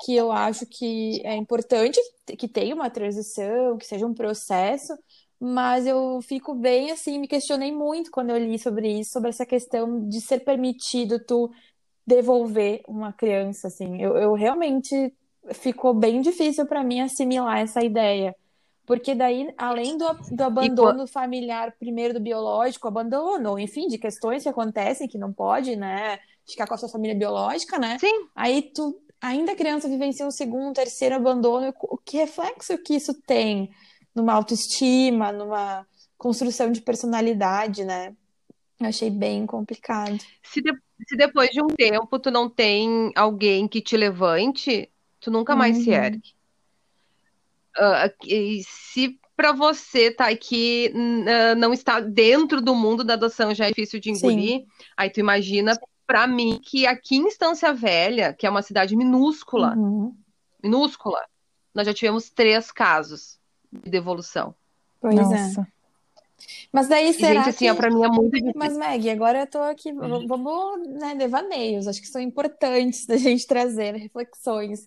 que 0.05 0.17
eu 0.17 0.33
acho 0.33 0.67
que 0.67 1.21
é 1.25 1.37
importante 1.37 2.01
que 2.39 2.49
tenha 2.49 2.75
uma 2.75 2.91
transição, 2.91 3.77
que 3.77 3.87
seja 3.87 4.07
um 4.07 4.15
processo, 4.15 4.93
mas 5.45 5.89
eu 5.89 6.21
fico 6.23 6.55
bem 6.55 6.93
assim, 6.93 7.19
me 7.19 7.27
questionei 7.27 7.73
muito 7.73 8.13
quando 8.13 8.31
eu 8.31 8.39
li 8.39 8.57
sobre 8.61 9.01
isso, 9.01 9.11
sobre 9.11 9.31
essa 9.31 9.45
questão 9.45 10.09
de 10.09 10.21
ser 10.21 10.39
permitido 10.45 11.19
tu 11.19 11.51
devolver 12.07 12.81
uma 12.87 13.13
criança, 13.13 13.67
assim. 13.67 14.01
Eu, 14.01 14.17
eu 14.17 14.35
realmente 14.35 15.13
ficou 15.53 15.93
bem 15.93 16.21
difícil 16.21 16.65
para 16.65 16.85
mim 16.85 17.01
assimilar 17.01 17.59
essa 17.59 17.83
ideia. 17.83 18.37
Porque 18.87 19.17
daí, 19.17 19.53
além 19.59 19.99
do, 19.99 20.07
do 20.31 20.45
abandono 20.45 21.09
familiar, 21.09 21.75
primeiro 21.77 22.15
do 22.15 22.21
biológico, 22.21 22.87
abandono, 22.87 23.59
enfim, 23.59 23.89
de 23.89 23.99
questões 23.99 24.45
que 24.45 24.49
acontecem 24.49 25.09
que 25.09 25.19
não 25.19 25.33
pode, 25.33 25.75
né, 25.75 26.21
ficar 26.49 26.69
com 26.69 26.75
a 26.75 26.79
sua 26.79 26.89
família 26.89 27.17
biológica, 27.17 27.81
né? 27.81 27.99
Sim. 27.99 28.29
Aí 28.33 28.63
tu 28.63 28.97
ainda 29.21 29.53
a 29.53 29.57
criança 29.57 29.89
vivencia 29.89 30.25
um 30.25 30.31
segundo, 30.31 30.75
terceiro 30.75 31.17
abandono, 31.17 31.75
o 31.81 31.99
que 31.99 32.17
reflexo 32.19 32.79
que 32.79 32.95
isso 32.95 33.13
tem 33.23 33.73
numa 34.15 34.33
autoestima, 34.33 35.33
numa 35.33 35.87
construção 36.17 36.71
de 36.71 36.81
personalidade, 36.81 37.85
né? 37.85 38.15
Eu 38.79 38.89
achei 38.89 39.11
bem 39.11 39.47
complicado. 39.47 40.19
Se, 40.43 40.61
de, 40.61 40.73
se 41.09 41.17
depois 41.17 41.51
de 41.51 41.63
um 41.63 41.69
tempo 41.69 42.19
tu 42.19 42.31
não 42.31 42.49
tem 42.49 43.13
alguém 43.15 43.67
que 43.67 43.81
te 43.81 43.97
levante, 43.97 44.91
tu 45.21 45.31
nunca 45.31 45.57
mais 45.57 45.77
uhum. 45.77 45.85
se 45.85 45.91
ergue. 45.91 46.35
Uh, 47.77 48.63
se 48.65 49.19
para 49.35 49.53
você 49.53 50.11
tá 50.11 50.29
aqui 50.29 50.93
uh, 50.95 51.57
não 51.57 51.73
está 51.73 52.01
dentro 52.01 52.61
do 52.61 52.75
mundo 52.75 53.03
da 53.03 53.15
adoção 53.15 53.55
já 53.55 53.67
é 53.67 53.69
difícil 53.69 53.99
de 53.99 54.11
engolir, 54.11 54.61
Sim. 54.61 54.67
aí 54.97 55.09
tu 55.09 55.21
imagina 55.21 55.79
para 56.07 56.27
mim 56.27 56.61
que 56.63 56.87
aqui 56.87 57.17
em 57.17 57.29
Estância 57.29 57.73
Velha, 57.73 58.35
que 58.35 58.47
é 58.47 58.51
uma 58.51 58.63
cidade 58.63 58.95
minúscula, 58.95 59.75
uhum. 59.75 60.15
minúscula, 60.63 61.21
nós 61.75 61.87
já 61.87 61.95
tivemos 61.95 62.29
três 62.29 62.71
casos 62.71 63.41
de 63.73 63.91
devolução. 63.91 64.55
Pois 65.01 65.15
é. 65.15 65.19
Nossa. 65.19 65.61
é. 65.63 65.83
Mas 66.73 66.89
daí 66.89 67.13
será 67.13 67.45
Gente, 67.45 67.51
assim, 67.51 67.67
que... 67.67 67.75
para 67.75 67.91
mim 67.91 68.03
é 68.03 68.09
muito 68.09 68.33
difícil. 68.33 68.53
Mas, 68.57 68.77
Meg, 68.77 69.11
agora 69.11 69.41
eu 69.41 69.47
tô 69.47 69.59
aqui, 69.59 69.93
uhum. 69.93 70.27
vamos, 70.27 70.89
né, 70.89 71.15
devaneios, 71.15 71.87
acho 71.87 72.01
que 72.01 72.09
são 72.09 72.21
importantes 72.21 73.07
da 73.07 73.17
gente 73.17 73.47
trazer 73.47 73.95
reflexões. 73.95 74.81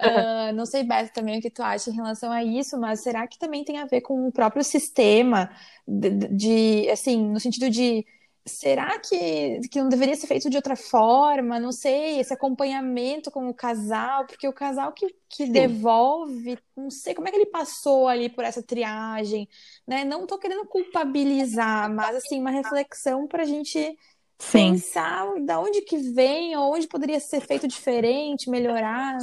Uh, 0.00 0.52
não 0.54 0.64
sei, 0.64 0.84
Beto, 0.84 1.12
também 1.12 1.38
o 1.38 1.42
que 1.42 1.50
tu 1.50 1.62
acha 1.62 1.90
em 1.90 1.94
relação 1.94 2.30
a 2.30 2.42
isso, 2.42 2.78
mas 2.78 3.00
será 3.00 3.26
que 3.26 3.38
também 3.38 3.64
tem 3.64 3.78
a 3.78 3.86
ver 3.86 4.00
com 4.00 4.26
o 4.26 4.32
próprio 4.32 4.64
sistema 4.64 5.50
de, 5.86 6.10
de 6.10 6.90
assim, 6.90 7.30
no 7.30 7.40
sentido 7.40 7.68
de 7.68 8.06
será 8.44 8.98
que, 8.98 9.60
que 9.70 9.80
não 9.80 9.88
deveria 9.88 10.16
ser 10.16 10.26
feito 10.26 10.50
de 10.50 10.56
outra 10.56 10.74
forma? 10.74 11.60
Não 11.60 11.70
sei, 11.70 12.18
esse 12.18 12.32
acompanhamento 12.32 13.30
com 13.30 13.48
o 13.48 13.54
casal, 13.54 14.26
porque 14.26 14.48
o 14.48 14.52
casal 14.52 14.92
que, 14.92 15.14
que 15.28 15.46
devolve, 15.46 16.58
não 16.76 16.90
sei 16.90 17.14
como 17.14 17.28
é 17.28 17.30
que 17.30 17.36
ele 17.36 17.46
passou 17.46 18.08
ali 18.08 18.28
por 18.28 18.44
essa 18.44 18.62
triagem, 18.62 19.48
né? 19.86 20.04
Não 20.04 20.26
tô 20.26 20.38
querendo 20.38 20.66
culpabilizar, 20.66 21.92
mas 21.92 22.16
assim, 22.16 22.40
uma 22.40 22.50
reflexão 22.50 23.28
para 23.28 23.44
a 23.44 23.46
gente 23.46 23.96
Sim. 24.38 24.72
pensar 24.72 25.28
da 25.44 25.60
onde 25.60 25.82
que 25.82 25.98
vem, 25.98 26.56
ou 26.56 26.74
onde 26.74 26.88
poderia 26.88 27.20
ser 27.20 27.40
feito 27.40 27.68
diferente, 27.68 28.50
melhorar. 28.50 29.18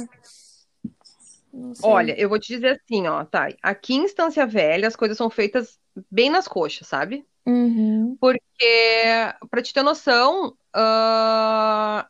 Olha, 1.82 2.18
eu 2.18 2.28
vou 2.28 2.38
te 2.38 2.54
dizer 2.54 2.80
assim, 2.82 3.06
ó, 3.06 3.24
tá. 3.24 3.48
Aqui 3.62 3.94
em 3.94 4.04
Estância 4.04 4.46
Velha, 4.46 4.88
as 4.88 4.96
coisas 4.96 5.18
são 5.18 5.28
feitas 5.28 5.78
bem 6.10 6.30
nas 6.30 6.48
coxas, 6.48 6.86
sabe? 6.86 7.26
Uhum. 7.46 8.16
Porque, 8.20 9.34
para 9.50 9.62
te 9.62 9.72
ter 9.72 9.82
noção, 9.82 10.56
uh, 10.76 12.04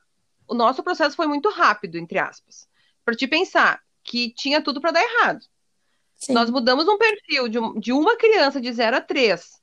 o 0.49 0.55
nosso 0.55 0.83
processo 0.83 1.17
foi 1.17 1.27
muito 1.27 1.49
rápido, 1.51 1.97
entre 1.97 2.19
aspas. 2.19 2.69
Para 3.05 3.15
te 3.15 3.27
pensar 3.27 3.81
que 4.03 4.33
tinha 4.35 4.63
tudo 4.63 4.81
para 4.81 4.93
dar 4.93 5.03
errado. 5.03 5.45
Sim. 6.17 6.35
Nós 6.35 6.51
mudamos 6.51 6.87
um 6.87 6.99
perfil 6.99 7.49
de, 7.49 7.59
de 7.81 7.93
uma 7.93 8.17
criança 8.17 8.61
de 8.61 8.73
0 8.73 8.97
a 8.97 9.01
3 9.01 9.61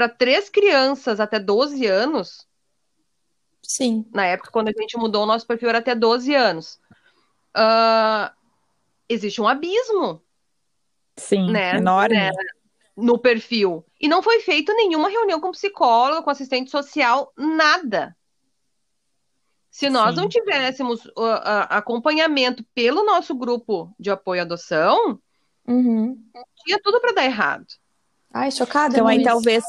para 0.00 0.08
três 0.08 0.48
crianças 0.48 1.20
até 1.20 1.38
12 1.38 1.84
anos. 1.86 2.46
Sim. 3.62 4.06
Na 4.14 4.24
época, 4.24 4.50
quando 4.50 4.68
a 4.68 4.72
gente 4.72 4.96
mudou, 4.96 5.24
o 5.24 5.26
nosso 5.26 5.46
perfil 5.46 5.68
era 5.68 5.78
até 5.78 5.94
12 5.94 6.34
anos. 6.34 6.80
Uh, 7.54 8.32
existe 9.06 9.42
um 9.42 9.46
abismo. 9.46 10.22
Sim, 11.18 11.50
né? 11.50 11.76
enorme. 11.76 12.16
Né? 12.16 12.30
No 13.00 13.18
perfil. 13.18 13.84
E 14.00 14.08
não 14.08 14.22
foi 14.22 14.40
feita 14.40 14.74
nenhuma 14.74 15.08
reunião 15.08 15.40
com 15.40 15.50
psicólogo, 15.50 16.22
com 16.22 16.30
assistente 16.30 16.70
social, 16.70 17.32
nada. 17.36 18.16
Se 19.70 19.88
nós 19.88 20.14
Sim. 20.14 20.20
não 20.20 20.28
tivéssemos 20.28 21.04
uh, 21.06 21.10
uh, 21.10 21.66
acompanhamento 21.68 22.64
pelo 22.74 23.04
nosso 23.04 23.34
grupo 23.34 23.94
de 23.98 24.10
apoio 24.10 24.40
à 24.40 24.44
adoção, 24.44 25.18
uhum. 25.66 26.20
tinha 26.64 26.78
tudo 26.82 27.00
para 27.00 27.12
dar 27.12 27.24
errado. 27.24 27.66
Ai, 28.32 28.50
chocada. 28.50 28.94
Então, 28.94 29.06
aí 29.06 29.22
talvez 29.22 29.64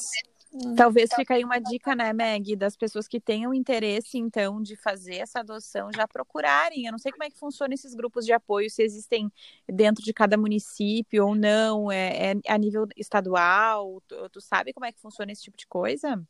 Talvez 0.76 1.10
fique 1.14 1.32
aí 1.32 1.46
uma 1.46 1.60
dica, 1.60 1.96
né, 1.96 2.12
Meg, 2.12 2.56
das 2.58 2.76
pessoas 2.76 3.08
que 3.08 3.22
tenham 3.22 3.54
interesse, 3.54 4.18
então, 4.18 4.62
de 4.62 4.76
fazer 4.76 5.16
essa 5.16 5.40
adoção, 5.40 5.90
já 5.96 6.06
procurarem. 6.06 6.86
Eu 6.86 6.92
não 6.92 7.00
sei 7.00 7.12
como 7.12 7.24
é 7.24 7.30
que 7.30 7.38
funcionam 7.38 7.74
esses 7.74 7.96
grupos 7.96 8.26
de 8.26 8.34
apoio, 8.34 8.70
se 8.70 8.84
existem 8.84 9.32
dentro 9.68 10.04
de 10.04 10.12
cada 10.14 10.38
município 10.38 11.26
ou 11.26 11.36
não, 11.36 11.90
é, 11.90 12.34
é 12.34 12.52
a 12.52 12.58
nível 12.58 12.86
estadual. 12.98 14.02
Tu, 14.08 14.30
tu 14.30 14.42
sabe 14.42 14.74
como 14.74 14.86
é 14.86 14.92
que 14.92 15.00
funciona 15.00 15.32
esse 15.32 15.44
tipo 15.44 15.58
de 15.58 15.68
coisa? 15.68 16.22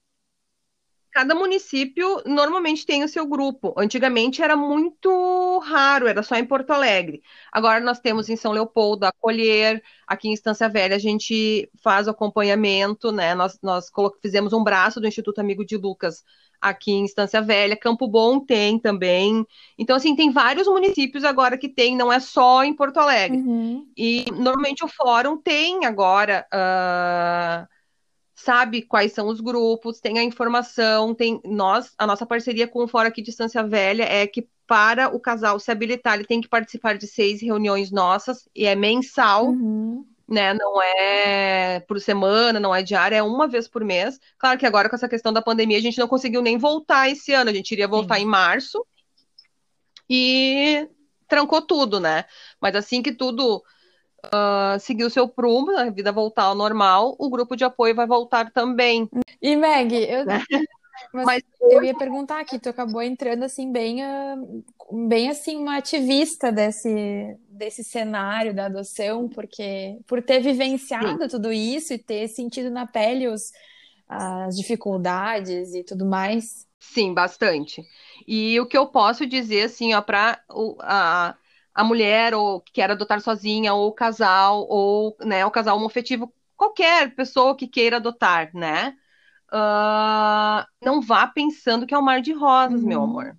Cada 1.11 1.35
município 1.35 2.21
normalmente 2.25 2.85
tem 2.85 3.03
o 3.03 3.07
seu 3.07 3.25
grupo. 3.25 3.73
Antigamente 3.77 4.41
era 4.41 4.55
muito 4.55 5.59
raro, 5.59 6.07
era 6.07 6.23
só 6.23 6.35
em 6.35 6.45
Porto 6.45 6.71
Alegre. 6.71 7.21
Agora 7.51 7.79
nós 7.79 7.99
temos 7.99 8.29
em 8.29 8.35
São 8.35 8.51
Leopoldo, 8.51 9.05
Acolher, 9.05 9.83
aqui 10.07 10.29
em 10.29 10.33
Estância 10.33 10.69
Velha 10.69 10.95
a 10.95 10.99
gente 10.99 11.69
faz 11.83 12.07
o 12.07 12.11
acompanhamento, 12.11 13.11
né? 13.11 13.35
Nós, 13.35 13.59
nós 13.61 13.91
fizemos 14.21 14.53
um 14.53 14.63
braço 14.63 14.99
do 15.01 15.07
Instituto 15.07 15.39
Amigo 15.39 15.65
de 15.65 15.77
Lucas 15.77 16.23
aqui 16.61 16.91
em 16.91 17.05
Estância 17.05 17.41
Velha, 17.41 17.75
Campo 17.75 18.07
Bom 18.07 18.39
tem 18.39 18.77
também. 18.77 19.45
Então, 19.77 19.95
assim, 19.95 20.15
tem 20.15 20.31
vários 20.31 20.67
municípios 20.67 21.23
agora 21.23 21.57
que 21.57 21.67
tem, 21.67 21.95
não 21.95 22.13
é 22.13 22.19
só 22.19 22.63
em 22.63 22.75
Porto 22.75 22.97
Alegre. 22.97 23.39
Uhum. 23.39 23.87
E 23.97 24.25
normalmente 24.31 24.85
o 24.85 24.87
fórum 24.87 25.37
tem 25.37 25.85
agora. 25.85 26.45
Uh 26.53 27.80
sabe 28.41 28.81
quais 28.81 29.13
são 29.13 29.27
os 29.27 29.39
grupos, 29.39 29.99
tem 29.99 30.19
a 30.19 30.23
informação, 30.23 31.13
tem 31.13 31.39
nós, 31.45 31.93
a 31.97 32.07
nossa 32.07 32.25
parceria 32.25 32.67
com 32.67 32.83
o 32.83 32.87
Fora 32.87 33.09
aqui 33.09 33.21
Distância 33.21 33.63
Velha 33.63 34.03
é 34.03 34.25
que 34.25 34.47
para 34.67 35.13
o 35.13 35.19
casal 35.19 35.59
se 35.59 35.71
habilitar, 35.71 36.15
ele 36.15 36.25
tem 36.25 36.41
que 36.41 36.47
participar 36.47 36.97
de 36.97 37.05
seis 37.05 37.41
reuniões 37.41 37.91
nossas 37.91 38.47
e 38.55 38.65
é 38.65 38.75
mensal. 38.75 39.49
Uhum. 39.49 40.05
Né, 40.27 40.53
não 40.53 40.81
é 40.81 41.81
por 41.81 41.99
semana, 41.99 42.57
não 42.57 42.73
é 42.73 42.81
diária, 42.81 43.17
é 43.17 43.23
uma 43.23 43.49
vez 43.49 43.67
por 43.67 43.83
mês. 43.83 44.17
Claro 44.37 44.57
que 44.57 44.65
agora 44.65 44.87
com 44.87 44.95
essa 44.95 45.09
questão 45.09 45.33
da 45.33 45.41
pandemia 45.41 45.77
a 45.77 45.81
gente 45.81 45.99
não 45.99 46.07
conseguiu 46.07 46.41
nem 46.41 46.57
voltar 46.57 47.09
esse 47.09 47.33
ano, 47.33 47.49
a 47.49 47.53
gente 47.53 47.69
iria 47.73 47.85
voltar 47.85 48.15
Sim. 48.15 48.21
em 48.21 48.25
março 48.27 48.87
e 50.09 50.87
trancou 51.27 51.61
tudo, 51.61 51.99
né? 51.99 52.23
Mas 52.61 52.75
assim 52.77 53.01
que 53.01 53.11
tudo 53.11 53.61
uh, 54.25 54.79
seguir 54.79 55.03
o 55.03 55.09
seu 55.09 55.27
prumo, 55.27 55.77
a 55.77 55.89
vida 55.89 56.11
voltar 56.11 56.43
ao 56.43 56.55
normal, 56.55 57.15
o 57.17 57.29
grupo 57.29 57.55
de 57.55 57.63
apoio 57.63 57.95
vai 57.95 58.07
voltar 58.07 58.51
também. 58.51 59.09
E 59.41 59.55
Meg, 59.55 59.93
eu, 59.93 60.25
né? 60.25 60.43
mas, 61.13 61.25
mas 61.25 61.43
eu 61.61 61.83
ia 61.83 61.95
perguntar 61.95 62.39
aqui, 62.39 62.59
tu 62.59 62.69
acabou 62.69 63.01
entrando 63.01 63.43
assim 63.43 63.71
bem, 63.71 64.01
uh, 64.03 65.07
bem 65.07 65.29
assim 65.29 65.57
uma 65.57 65.77
ativista 65.77 66.51
desse 66.51 67.37
desse 67.49 67.83
cenário 67.83 68.55
da 68.55 68.65
adoção, 68.65 69.29
porque 69.29 69.99
por 70.07 70.21
ter 70.21 70.39
vivenciado 70.39 71.23
Sim. 71.23 71.27
tudo 71.27 71.51
isso 71.51 71.93
e 71.93 71.99
ter 71.99 72.27
sentido 72.27 72.71
na 72.71 72.87
pele 72.87 73.27
os, 73.27 73.51
as 74.09 74.57
dificuldades 74.57 75.75
e 75.75 75.83
tudo 75.83 76.05
mais. 76.05 76.65
Sim, 76.79 77.13
bastante. 77.13 77.85
E 78.27 78.59
o 78.59 78.65
que 78.65 78.77
eu 78.77 78.87
posso 78.87 79.25
dizer, 79.25 79.63
assim, 79.63 79.93
ó, 79.93 80.01
para 80.01 80.41
a, 80.79 81.35
a 81.73 81.83
mulher 81.83 82.33
ou 82.33 82.61
que 82.61 82.73
quer 82.73 82.91
adotar 82.91 83.21
sozinha, 83.21 83.73
ou 83.73 83.87
o 83.87 83.93
casal, 83.93 84.65
ou 84.69 85.15
né, 85.21 85.45
o 85.45 85.51
casal 85.51 85.77
homofetivo, 85.77 86.33
qualquer 86.55 87.15
pessoa 87.15 87.55
que 87.55 87.67
queira 87.67 87.97
adotar, 87.97 88.51
né? 88.53 88.95
Uh, 89.51 90.65
não 90.81 91.01
vá 91.01 91.27
pensando 91.27 91.85
que 91.85 91.93
é 91.93 91.97
um 91.97 92.01
mar 92.01 92.21
de 92.21 92.33
rosas, 92.33 92.81
uhum. 92.81 92.87
meu 92.87 93.03
amor. 93.03 93.37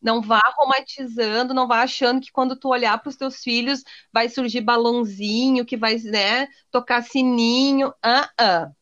Não 0.00 0.20
vá 0.20 0.40
romantizando, 0.58 1.54
não 1.54 1.66
vá 1.66 1.82
achando 1.82 2.20
que 2.20 2.30
quando 2.30 2.54
tu 2.54 2.68
olhar 2.68 2.98
para 2.98 3.08
os 3.08 3.16
teus 3.16 3.42
filhos 3.42 3.82
vai 4.12 4.28
surgir 4.28 4.60
balãozinho, 4.60 5.64
que 5.64 5.76
vai, 5.76 5.96
né, 5.96 6.46
tocar 6.70 7.02
sininho. 7.02 7.88
Uh 7.88 8.42
-uh. 8.42 8.72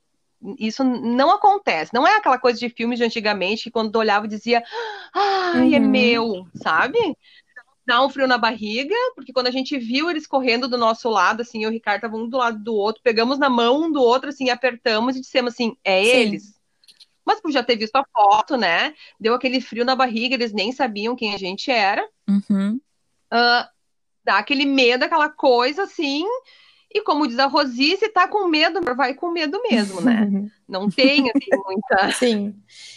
Isso 0.58 0.82
não 0.82 1.30
acontece. 1.30 1.94
Não 1.94 2.06
é 2.06 2.16
aquela 2.16 2.38
coisa 2.38 2.58
de 2.58 2.68
filmes 2.68 2.98
de 2.98 3.04
antigamente 3.04 3.64
que 3.64 3.70
quando 3.70 3.92
tu 3.92 3.98
olhava 3.98 4.26
dizia, 4.26 4.62
ai, 5.14 5.60
é 5.60 5.62
uhum. 5.62 5.74
é 5.74 5.78
meu, 5.78 6.46
sabe? 6.56 6.98
Dá 7.86 8.04
um 8.04 8.08
frio 8.08 8.26
na 8.26 8.38
barriga, 8.38 8.94
porque 9.14 9.32
quando 9.32 9.48
a 9.48 9.50
gente 9.50 9.78
viu 9.78 10.10
eles 10.10 10.26
correndo 10.26 10.68
do 10.68 10.78
nosso 10.78 11.08
lado, 11.08 11.42
assim, 11.42 11.64
eu 11.64 11.68
e 11.68 11.70
o 11.70 11.72
Ricardo 11.72 12.04
estavam 12.04 12.24
um 12.24 12.28
do 12.28 12.36
lado 12.36 12.62
do 12.62 12.74
outro, 12.74 13.02
pegamos 13.02 13.38
na 13.38 13.50
mão 13.50 13.82
um 13.82 13.92
do 13.92 14.00
outro, 14.00 14.28
assim, 14.28 14.50
apertamos 14.50 15.16
e 15.16 15.20
dissemos 15.20 15.54
assim, 15.54 15.76
é 15.84 16.04
Sim. 16.04 16.10
eles. 16.10 16.60
Mas 17.24 17.40
por 17.40 17.52
já 17.52 17.62
ter 17.62 17.76
visto 17.76 17.96
a 17.96 18.04
foto, 18.12 18.56
né? 18.56 18.94
Deu 19.18 19.34
aquele 19.34 19.60
frio 19.60 19.84
na 19.84 19.94
barriga, 19.94 20.34
eles 20.34 20.52
nem 20.52 20.72
sabiam 20.72 21.14
quem 21.14 21.34
a 21.34 21.38
gente 21.38 21.70
era. 21.70 22.06
Uhum. 22.28 22.80
Uh, 23.32 23.68
dá 24.24 24.38
aquele 24.38 24.64
medo, 24.64 25.04
aquela 25.04 25.28
coisa 25.28 25.84
assim. 25.84 26.24
E 26.94 27.00
como 27.02 27.26
diz 27.26 27.38
a 27.38 27.46
Rosi, 27.46 27.96
se 27.96 28.08
tá 28.08 28.28
com 28.28 28.46
medo, 28.46 28.80
vai 28.94 29.14
com 29.14 29.30
medo 29.30 29.60
mesmo, 29.62 30.00
né? 30.00 30.28
Não 30.68 30.88
tem 30.90 31.30
assim, 31.30 31.62
muita. 31.64 32.12
Sim. 32.12 32.54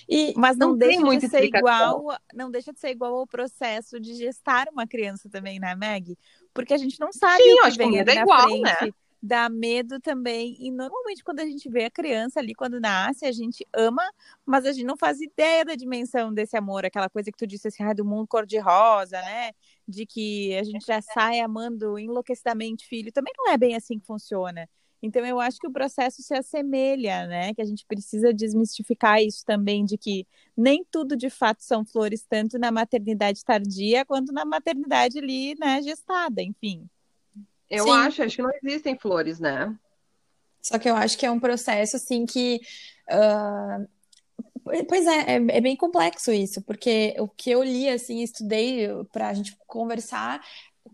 E, 0.08 0.34
Mas 0.38 0.56
não, 0.56 0.70
não 0.70 0.78
deixa 0.78 1.18
de 1.18 1.28
ser 1.28 1.44
igual, 1.44 2.06
não 2.34 2.52
deixa 2.52 2.72
de 2.72 2.80
ser 2.80 2.90
igual 2.90 3.16
ao 3.16 3.28
processo 3.28 4.00
de 4.00 4.14
gestar 4.14 4.68
uma 4.72 4.88
criança 4.88 5.30
também, 5.30 5.60
né, 5.60 5.76
Meg? 5.76 6.18
Porque 6.54 6.74
a 6.74 6.78
gente 6.78 7.00
não 7.00 7.12
sabe 7.12 7.44
Sim, 7.44 7.54
o 7.54 7.58
que 7.58 7.68
acho 7.68 7.78
vem 7.78 7.92
que 7.92 8.10
é 8.10 8.22
igual, 8.22 8.48
frente. 8.48 8.62
Né? 8.62 8.92
dá 9.26 9.50
medo 9.50 10.00
também. 10.00 10.56
E 10.60 10.70
normalmente, 10.72 11.24
quando 11.24 11.40
a 11.40 11.46
gente 11.46 11.68
vê 11.68 11.86
a 11.86 11.92
criança 11.92 12.40
ali, 12.40 12.54
quando 12.54 12.80
nasce, 12.80 13.26
a 13.26 13.32
gente 13.32 13.68
ama, 13.74 14.04
mas 14.46 14.66
a 14.66 14.72
gente 14.72 14.86
não 14.86 14.96
faz 14.96 15.20
ideia 15.20 15.66
da 15.66 15.76
dimensão 15.76 16.34
desse 16.34 16.56
amor, 16.56 16.86
aquela 16.86 17.10
coisa 17.10 17.32
que 17.32 17.38
tu 17.38 17.48
disse 17.48 17.68
assim, 17.68 17.84
ah, 17.84 17.94
do 17.94 18.06
mundo 18.06 18.28
cor-de-rosa, 18.28 19.20
né? 19.22 19.52
De 19.88 20.06
que 20.06 20.56
a 20.58 20.64
gente 20.64 20.86
já 20.86 21.02
sai 21.02 21.40
amando 21.40 22.00
enlouquecidamente 22.00 22.88
filho. 22.88 23.12
Também 23.12 23.34
não 23.38 23.52
é 23.52 23.58
bem 23.58 23.76
assim 23.76 24.00
que 24.00 24.06
funciona. 24.06 24.68
Então, 25.02 25.24
eu 25.24 25.40
acho 25.40 25.60
que 25.60 25.68
o 25.68 25.72
processo 25.72 26.24
se 26.24 26.34
assemelha, 26.34 27.28
né? 27.28 27.54
Que 27.54 27.62
a 27.62 27.66
gente 27.66 27.86
precisa 27.86 28.34
desmistificar 28.34 29.22
isso 29.22 29.46
também, 29.46 29.86
de 29.86 29.98
que 29.98 30.26
nem 30.58 30.84
tudo 30.84 31.16
de 31.16 31.30
fato 31.30 31.64
são 31.64 31.86
flores, 31.86 32.26
tanto 32.28 32.58
na 32.58 32.72
maternidade 32.72 33.46
tardia 33.46 34.04
quanto 34.04 34.32
na 34.34 34.44
maternidade 34.44 35.20
ali, 35.20 35.54
né, 35.60 35.82
gestada, 35.84 36.42
enfim. 36.42 36.90
Eu 37.70 37.84
Sim. 37.84 37.92
acho, 37.92 38.24
acho 38.24 38.36
que 38.38 38.42
não 38.42 38.52
existem 38.64 38.98
flores, 38.98 39.40
né? 39.40 39.78
Só 40.62 40.80
que 40.80 40.90
eu 40.90 40.96
acho 40.96 41.18
que 41.18 41.26
é 41.26 41.32
um 41.32 41.40
processo 41.40 41.96
assim 41.98 42.26
que. 42.26 42.60
Uh... 43.08 43.88
Pois 44.88 45.06
é, 45.06 45.36
é, 45.36 45.58
é, 45.58 45.62
bem 45.62 45.76
complexo 45.76 46.32
isso, 46.32 46.60
porque 46.64 47.16
o 47.20 47.28
que 47.28 47.52
eu 47.52 47.64
li, 47.64 47.88
assim, 47.88 48.24
estudei 48.24 48.88
para 49.12 49.30
a 49.30 49.34
gente 49.34 49.56
conversar, 49.68 50.42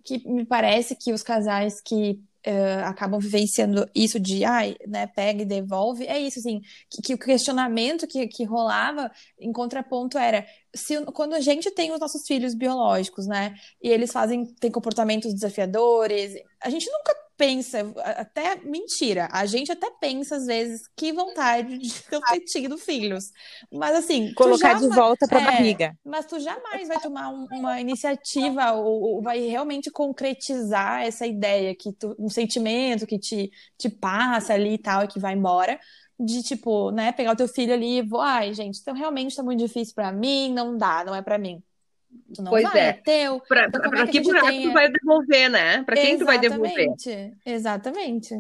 que 0.04 0.28
me 0.28 0.46
parece 0.46 0.94
que 0.94 1.14
os 1.14 1.24
casais 1.24 1.80
que 1.82 2.22
uh, 2.46 2.86
acabam 2.86 3.18
vivenciando 3.20 3.90
isso 3.96 4.20
de, 4.20 4.44
ai, 4.44 4.76
né, 4.86 5.08
pega 5.08 5.44
e 5.44 5.46
devolve, 5.46 6.06
é 6.06 6.20
isso, 6.20 6.40
assim, 6.40 6.62
que, 6.90 7.02
que 7.02 7.14
o 7.14 7.18
questionamento 7.18 8.06
que, 8.08 8.28
que 8.28 8.44
rolava 8.44 9.10
em 9.40 9.54
contraponto 9.54 10.18
era, 10.18 10.46
se, 10.76 11.06
quando 11.14 11.34
a 11.34 11.40
gente 11.40 11.72
tem 11.72 11.94
os 11.94 12.00
nossos 12.00 12.24
filhos 12.28 12.54
biológicos, 12.54 13.26
né, 13.26 13.56
e 13.82 13.90
eles 13.90 14.12
fazem, 14.12 14.46
têm 14.60 14.70
comportamentos 14.72 15.34
desafiadores, 15.34 16.34
a 16.62 16.70
gente 16.70 16.90
nunca 16.92 17.16
pensa, 17.38 17.80
até 18.04 18.56
mentira, 18.58 19.28
a 19.32 19.46
gente 19.46 19.72
até 19.72 19.90
pensa 20.00 20.36
às 20.36 20.46
vezes 20.46 20.82
que 20.96 21.12
vontade 21.12 21.78
de 21.78 21.92
ter 22.30 22.40
tido 22.42 22.78
filhos. 22.78 23.32
Mas 23.72 23.96
assim, 23.96 24.34
colocar 24.34 24.74
jamais, 24.74 24.90
de 24.90 24.96
volta 24.96 25.28
para 25.28 25.40
a 25.40 25.42
é, 25.42 25.46
barriga. 25.46 25.98
Mas 26.06 26.26
tu 26.26 26.40
jamais 26.40 26.88
vai 26.88 27.00
tomar 27.00 27.30
um, 27.30 27.48
uma 27.52 27.80
iniciativa 27.82 28.74
ou, 28.74 29.02
ou, 29.02 29.22
vai 29.22 29.40
realmente 29.40 29.90
concretizar 29.90 31.04
essa 31.04 31.26
ideia 31.26 31.76
que 31.76 31.92
tu, 31.94 32.16
um 32.20 32.30
sentimento 32.30 33.08
que 33.08 33.18
te, 33.18 33.52
te 33.78 33.90
passa 33.90 34.54
ali 34.54 34.74
e 34.74 34.78
tal 34.78 35.04
e 35.04 35.08
que 35.08 35.20
vai 35.20 35.34
embora 35.34 35.80
de 36.20 36.44
tipo, 36.44 36.92
né, 36.92 37.12
pegar 37.12 37.32
o 37.32 37.36
teu 37.36 37.48
filho 37.48 37.74
ali 37.74 37.98
e 37.98 38.02
vou, 38.02 38.22
ai, 38.22 38.54
gente, 38.54 38.80
então 38.80 38.94
realmente 38.94 39.36
tá 39.36 39.42
muito 39.42 39.60
difícil 39.60 39.96
para 39.96 40.12
mim, 40.12 40.54
não 40.54 40.78
dá, 40.78 41.04
não 41.04 41.16
é 41.16 41.22
para 41.22 41.38
mim. 41.38 41.64
Tu 42.34 42.42
não 42.42 42.52
pois 42.52 42.64
vai, 42.64 42.80
é. 42.80 42.88
é 42.88 42.94
teu. 42.94 43.40
Pra, 43.42 43.68
então, 43.68 43.82
pra, 43.90 44.02
é 44.02 44.08
que, 44.08 44.22
buraco 44.22 44.48
tenha... 44.48 44.68
tu 44.68 44.74
vai 44.74 44.92
devolver, 44.92 45.50
né? 45.50 45.84
Pra 45.84 45.96
quem 45.96 46.14
Exatamente. 46.14 46.20
tu 46.20 46.26
vai 46.26 46.40
devolver? 46.40 47.34
Exatamente. 47.46 48.34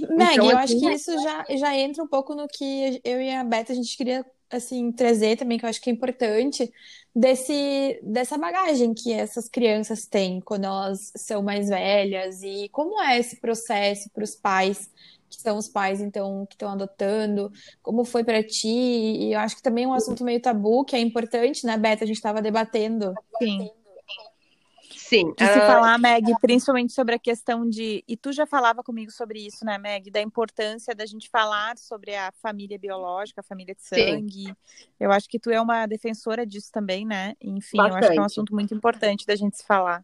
Então, 0.00 0.16
Meg, 0.16 0.38
eu 0.38 0.58
acho 0.58 0.78
que 0.78 0.90
isso 0.90 1.12
já, 1.22 1.44
já 1.50 1.76
entra 1.76 2.02
um 2.02 2.08
pouco 2.08 2.34
no 2.34 2.46
que 2.48 3.00
eu 3.04 3.20
e 3.20 3.30
a 3.30 3.44
Beta 3.44 3.72
a 3.72 3.76
gente 3.76 3.96
queria 3.96 4.24
assim 4.50 4.92
trazer 4.92 5.36
também, 5.36 5.58
que 5.58 5.64
eu 5.64 5.68
acho 5.68 5.80
que 5.80 5.90
é 5.90 5.92
importante, 5.92 6.70
desse, 7.14 7.98
dessa 8.02 8.36
bagagem 8.36 8.94
que 8.94 9.12
essas 9.12 9.48
crianças 9.48 10.06
têm 10.06 10.40
quando 10.40 10.64
elas 10.64 11.12
são 11.16 11.42
mais 11.42 11.68
velhas 11.68 12.42
e 12.42 12.68
como 12.70 13.00
é 13.00 13.18
esse 13.18 13.40
processo 13.40 14.10
para 14.10 14.24
os 14.24 14.34
pais 14.34 14.90
que 15.36 15.42
são 15.42 15.56
os 15.56 15.68
pais, 15.68 16.00
então, 16.00 16.46
que 16.46 16.54
estão 16.54 16.70
adotando, 16.70 17.50
como 17.82 18.04
foi 18.04 18.24
para 18.24 18.42
ti? 18.42 18.68
E 18.68 19.32
eu 19.32 19.40
acho 19.40 19.56
que 19.56 19.62
também 19.62 19.84
é 19.84 19.88
um 19.88 19.94
assunto 19.94 20.24
meio 20.24 20.40
tabu, 20.40 20.84
que 20.84 20.96
é 20.96 21.00
importante, 21.00 21.66
né, 21.66 21.76
Beta? 21.76 22.04
A 22.04 22.06
gente 22.06 22.16
estava 22.16 22.42
debatendo. 22.42 23.14
Sim. 23.38 23.70
Sim. 24.94 25.34
De 25.36 25.46
se 25.46 25.58
uh... 25.58 25.66
falar, 25.66 25.98
Meg, 25.98 26.24
principalmente 26.40 26.92
sobre 26.94 27.14
a 27.14 27.18
questão 27.18 27.68
de. 27.68 28.02
E 28.08 28.16
tu 28.16 28.32
já 28.32 28.46
falava 28.46 28.82
comigo 28.82 29.10
sobre 29.10 29.46
isso, 29.46 29.62
né, 29.62 29.76
Meg? 29.76 30.10
Da 30.10 30.22
importância 30.22 30.94
da 30.94 31.04
gente 31.04 31.28
falar 31.28 31.76
sobre 31.76 32.16
a 32.16 32.32
família 32.40 32.78
biológica, 32.78 33.42
a 33.42 33.44
família 33.44 33.74
de 33.74 33.82
sangue. 33.82 34.46
Sim. 34.46 34.56
Eu 34.98 35.12
acho 35.12 35.28
que 35.28 35.38
tu 35.38 35.50
é 35.50 35.60
uma 35.60 35.86
defensora 35.86 36.46
disso 36.46 36.70
também, 36.72 37.04
né? 37.04 37.34
Enfim, 37.42 37.76
Bastante. 37.76 37.92
eu 37.92 37.98
acho 37.98 38.12
que 38.12 38.18
é 38.18 38.22
um 38.22 38.24
assunto 38.24 38.54
muito 38.54 38.74
importante 38.74 39.26
da 39.26 39.36
gente 39.36 39.58
se 39.58 39.66
falar 39.66 40.02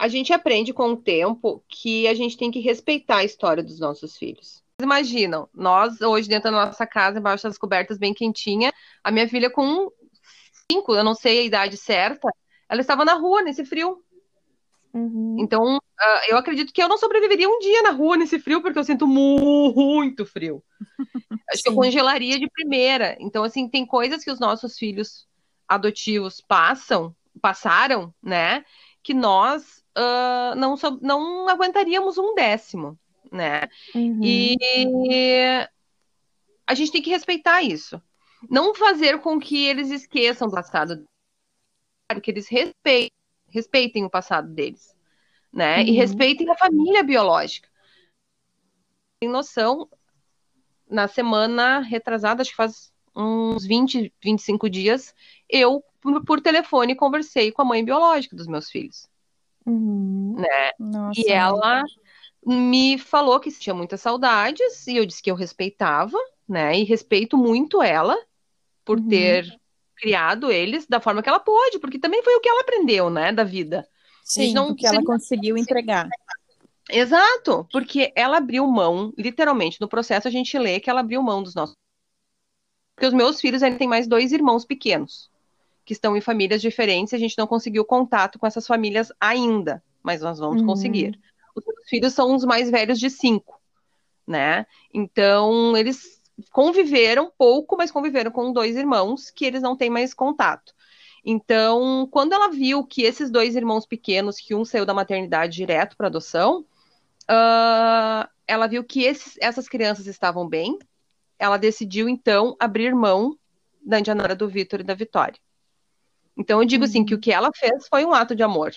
a 0.00 0.08
gente 0.08 0.32
aprende 0.32 0.72
com 0.72 0.92
o 0.92 0.96
tempo 0.96 1.62
que 1.68 2.08
a 2.08 2.14
gente 2.14 2.34
tem 2.34 2.50
que 2.50 2.58
respeitar 2.58 3.18
a 3.18 3.24
história 3.24 3.62
dos 3.62 3.78
nossos 3.78 4.16
filhos. 4.16 4.64
Imaginam, 4.80 5.46
nós 5.52 6.00
hoje 6.00 6.26
dentro 6.26 6.50
da 6.50 6.64
nossa 6.64 6.86
casa, 6.86 7.18
embaixo 7.18 7.42
das 7.42 7.58
cobertas 7.58 7.98
bem 7.98 8.14
quentinha, 8.14 8.72
a 9.04 9.10
minha 9.10 9.28
filha 9.28 9.50
com 9.50 9.92
cinco, 10.72 10.94
eu 10.94 11.04
não 11.04 11.14
sei 11.14 11.40
a 11.40 11.42
idade 11.42 11.76
certa, 11.76 12.32
ela 12.66 12.80
estava 12.80 13.04
na 13.04 13.12
rua 13.12 13.42
nesse 13.42 13.62
frio. 13.62 14.02
Uhum. 14.94 15.36
Então, 15.38 15.76
uh, 15.76 16.20
eu 16.30 16.38
acredito 16.38 16.72
que 16.72 16.82
eu 16.82 16.88
não 16.88 16.96
sobreviveria 16.96 17.46
um 17.46 17.58
dia 17.58 17.82
na 17.82 17.90
rua 17.90 18.16
nesse 18.16 18.38
frio, 18.38 18.62
porque 18.62 18.78
eu 18.78 18.84
sinto 18.84 19.06
muito 19.06 20.24
frio. 20.24 20.64
Acho 21.52 21.62
que 21.62 21.68
eu 21.68 21.74
congelaria 21.74 22.38
de 22.38 22.48
primeira. 22.48 23.18
Então, 23.20 23.44
assim, 23.44 23.68
tem 23.68 23.84
coisas 23.84 24.24
que 24.24 24.30
os 24.30 24.40
nossos 24.40 24.78
filhos 24.78 25.28
adotivos 25.68 26.40
passam, 26.40 27.14
passaram, 27.42 28.14
né? 28.22 28.64
Que 29.02 29.12
nós 29.12 29.79
uh, 30.00 30.54
não, 30.56 30.74
não 31.00 31.48
aguentaríamos 31.48 32.16
um 32.16 32.34
décimo, 32.34 32.98
né? 33.30 33.68
Uhum. 33.94 34.20
E 34.22 34.56
a 36.66 36.74
gente 36.74 36.92
tem 36.92 37.02
que 37.02 37.10
respeitar 37.10 37.62
isso. 37.62 38.00
Não 38.48 38.74
fazer 38.74 39.20
com 39.20 39.38
que 39.38 39.66
eles 39.66 39.90
esqueçam 39.90 40.48
do 40.48 40.54
passado, 40.54 41.04
que 42.22 42.30
eles 42.30 42.48
respeitem, 42.48 43.10
respeitem 43.48 44.04
o 44.04 44.10
passado 44.10 44.48
deles, 44.48 44.96
né? 45.52 45.78
Uhum. 45.78 45.86
E 45.86 45.90
respeitem 45.92 46.48
a 46.48 46.56
família 46.56 47.02
biológica. 47.02 47.68
Tem 49.20 49.28
noção, 49.28 49.88
na 50.88 51.06
semana 51.06 51.80
retrasada, 51.80 52.40
acho 52.40 52.50
que 52.50 52.56
faz 52.56 52.90
uns 53.14 53.66
20, 53.66 54.12
25 54.22 54.70
dias, 54.70 55.14
eu, 55.48 55.84
por 56.26 56.40
telefone, 56.40 56.94
conversei 56.94 57.52
com 57.52 57.60
a 57.60 57.64
mãe 57.64 57.84
biológica 57.84 58.34
dos 58.34 58.46
meus 58.46 58.70
filhos. 58.70 59.09
Uhum. 59.70 60.36
Né? 60.38 60.70
Nossa, 60.78 61.20
e 61.20 61.30
ela 61.30 61.82
me 62.44 62.98
falou 62.98 63.38
que 63.38 63.50
tinha 63.52 63.74
muitas 63.74 64.00
saudades, 64.00 64.86
e 64.86 64.96
eu 64.96 65.06
disse 65.06 65.22
que 65.22 65.30
eu 65.30 65.34
respeitava, 65.34 66.18
né? 66.48 66.76
E 66.78 66.84
respeito 66.84 67.36
muito 67.36 67.82
ela 67.82 68.16
por 68.84 68.98
uhum. 68.98 69.08
ter 69.08 69.46
criado 69.96 70.50
eles 70.50 70.86
da 70.86 70.98
forma 70.98 71.22
que 71.22 71.28
ela 71.28 71.38
pôde, 71.38 71.78
porque 71.78 71.98
também 71.98 72.22
foi 72.22 72.34
o 72.34 72.40
que 72.40 72.48
ela 72.48 72.62
aprendeu, 72.62 73.10
né, 73.10 73.30
da 73.32 73.44
vida. 73.44 73.86
Sim, 74.24 74.54
não, 74.54 74.70
o 74.70 74.74
que 74.74 74.86
ela 74.86 75.04
conseguiu 75.04 75.56
entregar. 75.56 76.08
Exato, 76.88 77.68
porque 77.70 78.10
ela 78.16 78.38
abriu 78.38 78.66
mão, 78.66 79.12
literalmente, 79.16 79.80
no 79.80 79.88
processo 79.88 80.26
a 80.26 80.30
gente 80.30 80.58
lê 80.58 80.80
que 80.80 80.88
ela 80.88 81.00
abriu 81.00 81.22
mão 81.22 81.42
dos 81.42 81.54
nossos. 81.54 81.76
Porque 82.94 83.06
os 83.06 83.14
meus 83.14 83.40
filhos 83.40 83.62
ainda 83.62 83.78
têm 83.78 83.86
mais 83.86 84.08
dois 84.08 84.32
irmãos 84.32 84.64
pequenos 84.64 85.29
que 85.90 85.94
estão 85.94 86.16
em 86.16 86.20
famílias 86.20 86.62
diferentes, 86.62 87.12
a 87.12 87.18
gente 87.18 87.36
não 87.36 87.48
conseguiu 87.48 87.84
contato 87.84 88.38
com 88.38 88.46
essas 88.46 88.64
famílias 88.64 89.10
ainda, 89.18 89.82
mas 90.04 90.20
nós 90.20 90.38
vamos 90.38 90.60
uhum. 90.60 90.68
conseguir. 90.68 91.18
Os 91.52 91.66
meus 91.66 91.88
filhos 91.88 92.12
são 92.12 92.32
os 92.32 92.44
mais 92.44 92.70
velhos 92.70 92.96
de 92.96 93.10
cinco, 93.10 93.60
né? 94.24 94.66
Então, 94.94 95.76
eles 95.76 96.22
conviveram 96.52 97.32
pouco, 97.36 97.76
mas 97.76 97.90
conviveram 97.90 98.30
com 98.30 98.52
dois 98.52 98.76
irmãos 98.76 99.30
que 99.30 99.44
eles 99.44 99.60
não 99.60 99.76
têm 99.76 99.90
mais 99.90 100.14
contato. 100.14 100.72
Então, 101.24 102.06
quando 102.08 102.34
ela 102.34 102.52
viu 102.52 102.84
que 102.84 103.02
esses 103.02 103.28
dois 103.28 103.56
irmãos 103.56 103.84
pequenos, 103.84 104.36
que 104.36 104.54
um 104.54 104.64
saiu 104.64 104.86
da 104.86 104.94
maternidade 104.94 105.56
direto 105.56 105.96
para 105.96 106.06
adoção, 106.06 106.60
uh, 107.28 108.30
ela 108.46 108.68
viu 108.68 108.84
que 108.84 109.02
esses, 109.02 109.36
essas 109.40 109.68
crianças 109.68 110.06
estavam 110.06 110.48
bem. 110.48 110.78
Ela 111.36 111.56
decidiu, 111.56 112.08
então, 112.08 112.54
abrir 112.60 112.94
mão 112.94 113.36
da 113.84 113.98
Indianara 113.98 114.36
do 114.36 114.48
Vitor 114.48 114.78
e 114.78 114.84
da 114.84 114.94
Vitória. 114.94 115.40
Então 116.40 116.62
eu 116.62 116.66
digo 116.66 116.84
assim 116.84 117.04
que 117.04 117.12
o 117.12 117.18
uhum. 117.18 117.20
que 117.20 117.30
ela 117.30 117.50
fez 117.54 117.86
foi 117.86 118.02
um 118.02 118.14
ato 118.14 118.34
de 118.34 118.42
amor, 118.42 118.72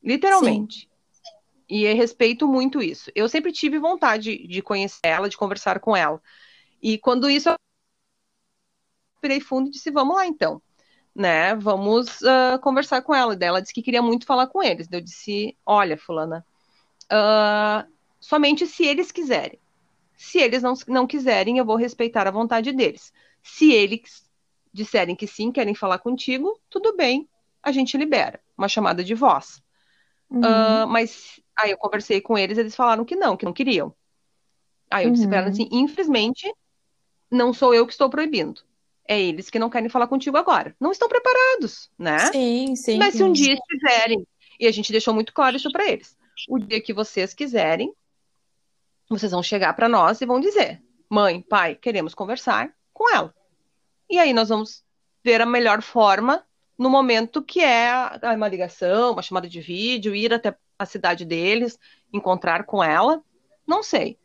literalmente. 0.00 0.82
Sim. 0.82 0.88
E 1.68 1.82
eu 1.82 1.96
respeito 1.96 2.46
muito 2.46 2.80
isso. 2.80 3.10
Eu 3.12 3.28
sempre 3.28 3.50
tive 3.50 3.76
vontade 3.80 4.46
de 4.46 4.62
conhecer 4.62 5.00
ela, 5.02 5.28
de 5.28 5.36
conversar 5.36 5.80
com 5.80 5.96
ela. 5.96 6.22
E 6.80 6.96
quando 6.96 7.28
isso 7.28 7.48
eu 7.48 7.56
pirei 9.20 9.40
fundo 9.40 9.66
e 9.66 9.72
disse, 9.72 9.90
vamos 9.90 10.14
lá 10.14 10.26
então, 10.26 10.62
né? 11.12 11.56
Vamos 11.56 12.20
uh, 12.20 12.58
conversar 12.62 13.02
com 13.02 13.12
ela. 13.12 13.34
E 13.34 13.44
ela 13.44 13.60
disse 13.60 13.74
que 13.74 13.82
queria 13.82 14.00
muito 14.00 14.24
falar 14.24 14.46
com 14.46 14.62
eles. 14.62 14.88
Eu 14.90 15.00
disse, 15.00 15.56
olha, 15.66 15.98
fulana, 15.98 16.46
uh, 17.12 17.92
somente 18.20 18.64
se 18.64 18.84
eles 18.84 19.10
quiserem. 19.10 19.58
Se 20.16 20.38
eles 20.38 20.62
não, 20.62 20.74
não 20.86 21.06
quiserem, 21.06 21.58
eu 21.58 21.64
vou 21.64 21.76
respeitar 21.76 22.28
a 22.28 22.30
vontade 22.30 22.70
deles. 22.72 23.12
Se 23.42 23.72
eles 23.72 24.27
disserem 24.72 25.16
que 25.16 25.26
sim, 25.26 25.50
querem 25.52 25.74
falar 25.74 25.98
contigo, 25.98 26.58
tudo 26.68 26.96
bem, 26.96 27.28
a 27.62 27.72
gente 27.72 27.96
libera 27.96 28.40
uma 28.56 28.68
chamada 28.68 29.02
de 29.02 29.14
voz. 29.14 29.62
Uhum. 30.30 30.40
Uh, 30.40 30.86
mas 30.86 31.40
aí 31.56 31.70
eu 31.70 31.78
conversei 31.78 32.20
com 32.20 32.36
eles, 32.36 32.58
eles 32.58 32.76
falaram 32.76 33.04
que 33.04 33.16
não, 33.16 33.36
que 33.36 33.44
não 33.44 33.52
queriam. 33.52 33.94
Aí 34.90 35.06
eu 35.06 35.10
disse 35.10 35.24
uhum. 35.24 35.30
para 35.30 35.38
ela 35.38 35.48
assim: 35.48 35.68
infelizmente, 35.70 36.52
não 37.30 37.52
sou 37.52 37.74
eu 37.74 37.86
que 37.86 37.92
estou 37.92 38.08
proibindo. 38.08 38.62
É 39.06 39.18
eles 39.20 39.48
que 39.48 39.58
não 39.58 39.70
querem 39.70 39.88
falar 39.88 40.06
contigo 40.06 40.36
agora. 40.36 40.76
Não 40.78 40.92
estão 40.92 41.08
preparados, 41.08 41.90
né? 41.98 42.18
Sim, 42.30 42.76
sim. 42.76 42.98
Mas 42.98 43.14
se 43.14 43.22
um 43.22 43.32
dia 43.32 43.54
estiverem, 43.54 44.26
e 44.60 44.66
a 44.66 44.70
gente 44.70 44.92
deixou 44.92 45.14
muito 45.14 45.32
claro 45.32 45.56
isso 45.56 45.72
para 45.72 45.88
eles, 45.88 46.16
o 46.48 46.58
dia 46.58 46.80
que 46.80 46.92
vocês 46.92 47.32
quiserem, 47.32 47.92
vocês 49.08 49.32
vão 49.32 49.42
chegar 49.42 49.72
para 49.74 49.88
nós 49.88 50.20
e 50.20 50.26
vão 50.26 50.40
dizer: 50.40 50.82
mãe, 51.08 51.40
pai, 51.40 51.74
queremos 51.74 52.14
conversar 52.14 52.70
com 52.92 53.10
ela. 53.14 53.34
E 54.10 54.18
aí 54.18 54.32
nós 54.32 54.48
vamos 54.48 54.82
ver 55.22 55.40
a 55.40 55.46
melhor 55.46 55.82
forma 55.82 56.44
no 56.78 56.88
momento 56.88 57.42
que 57.42 57.60
é 57.60 57.90
uma 58.34 58.48
ligação, 58.48 59.12
uma 59.12 59.22
chamada 59.22 59.48
de 59.48 59.60
vídeo, 59.60 60.14
ir 60.14 60.32
até 60.32 60.56
a 60.78 60.86
cidade 60.86 61.24
deles, 61.24 61.78
encontrar 62.12 62.64
com 62.64 62.82
ela. 62.82 63.20
Não 63.66 63.82
sei. 63.82 64.16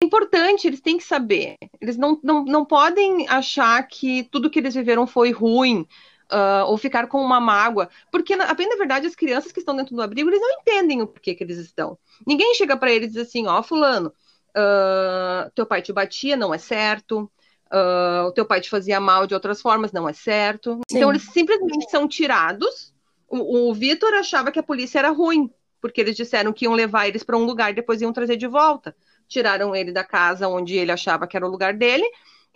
É 0.00 0.06
importante, 0.06 0.66
eles 0.66 0.80
têm 0.80 0.96
que 0.96 1.04
saber. 1.04 1.56
Eles 1.80 1.96
não, 1.98 2.18
não, 2.22 2.44
não 2.44 2.64
podem 2.64 3.28
achar 3.28 3.86
que 3.86 4.24
tudo 4.24 4.48
que 4.48 4.58
eles 4.58 4.74
viveram 4.74 5.06
foi 5.06 5.30
ruim. 5.30 5.86
Uh, 6.30 6.60
ou 6.66 6.76
ficar 6.76 7.06
com 7.06 7.22
uma 7.22 7.40
mágoa, 7.40 7.88
porque 8.12 8.36
na, 8.36 8.52
bem 8.52 8.68
na 8.68 8.76
verdade 8.76 9.06
as 9.06 9.14
crianças 9.14 9.50
que 9.50 9.60
estão 9.60 9.74
dentro 9.74 9.96
do 9.96 10.02
abrigo 10.02 10.28
eles 10.28 10.42
não 10.42 10.60
entendem 10.60 11.00
o 11.00 11.06
porquê 11.06 11.34
que 11.34 11.42
eles 11.42 11.56
estão. 11.56 11.96
Ninguém 12.26 12.54
chega 12.54 12.76
para 12.76 12.92
eles 12.92 13.08
e 13.08 13.12
diz 13.14 13.26
assim, 13.26 13.46
ó, 13.46 13.58
oh, 13.58 13.62
fulano, 13.62 14.12
uh, 14.50 15.50
teu 15.54 15.64
pai 15.64 15.80
te 15.80 15.90
batia, 15.90 16.36
não 16.36 16.52
é 16.52 16.58
certo, 16.58 17.32
uh, 17.72 18.26
o 18.26 18.32
teu 18.32 18.44
pai 18.44 18.60
te 18.60 18.70
fazia 18.70 19.00
mal 19.00 19.26
de 19.26 19.34
outras 19.34 19.60
formas, 19.60 19.92
não 19.92 20.08
é 20.08 20.12
certo. 20.12 20.80
Sim. 20.90 20.98
Então 20.98 21.10
eles 21.10 21.22
simplesmente 21.22 21.90
são 21.90 22.08
tirados. 22.08 22.92
O, 23.28 23.70
o 23.70 23.74
Vitor 23.74 24.12
achava 24.14 24.50
que 24.50 24.58
a 24.58 24.62
polícia 24.62 24.98
era 24.98 25.10
ruim, 25.10 25.50
porque 25.80 26.00
eles 26.00 26.16
disseram 26.16 26.52
que 26.52 26.64
iam 26.64 26.74
levar 26.74 27.08
eles 27.08 27.22
para 27.22 27.36
um 27.36 27.44
lugar 27.44 27.70
e 27.70 27.74
depois 27.74 28.00
iam 28.00 28.12
trazer 28.12 28.36
de 28.36 28.46
volta. 28.46 28.94
Tiraram 29.28 29.76
ele 29.76 29.92
da 29.92 30.02
casa 30.02 30.48
onde 30.48 30.76
ele 30.76 30.92
achava 30.92 31.26
que 31.26 31.36
era 31.36 31.46
o 31.46 31.50
lugar 31.50 31.74
dele 31.74 32.06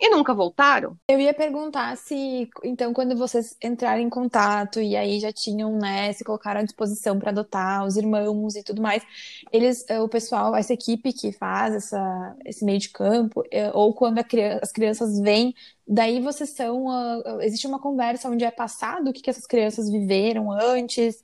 e 0.05 0.09
nunca 0.09 0.33
voltaram. 0.33 0.97
Eu 1.07 1.17
ia 1.17 1.33
perguntar 1.33 1.95
se, 1.95 2.49
então, 2.61 2.93
quando 2.93 3.15
vocês 3.15 3.55
entraram 3.63 4.01
em 4.01 4.09
contato 4.09 4.81
e 4.81 4.97
aí 4.97 5.17
já 5.17 5.31
tinham, 5.31 5.77
né, 5.77 6.11
se 6.11 6.25
colocaram 6.25 6.59
à 6.59 6.63
disposição 6.63 7.17
para 7.17 7.29
adotar 7.29 7.85
os 7.85 7.95
irmãos 7.95 8.57
e 8.57 8.63
tudo 8.63 8.81
mais, 8.81 9.01
eles, 9.49 9.85
eh, 9.87 10.01
o 10.01 10.09
pessoal, 10.09 10.53
essa 10.57 10.73
equipe 10.73 11.13
que 11.13 11.31
faz 11.31 11.73
essa, 11.73 12.35
esse 12.43 12.65
meio 12.65 12.79
de 12.79 12.89
campo, 12.89 13.45
eh, 13.49 13.71
ou 13.73 13.93
quando 13.93 14.19
as 14.61 14.71
crianças 14.73 15.17
vêm, 15.21 15.55
daí 15.87 16.19
vocês 16.19 16.49
são, 16.49 16.87
uh, 16.87 17.41
existe 17.41 17.65
uma 17.65 17.79
conversa 17.79 18.29
onde 18.29 18.43
é 18.43 18.51
passado 18.51 19.09
o 19.09 19.13
que, 19.13 19.21
que 19.21 19.29
essas 19.29 19.47
crianças 19.47 19.89
viveram 19.89 20.51
antes, 20.51 21.23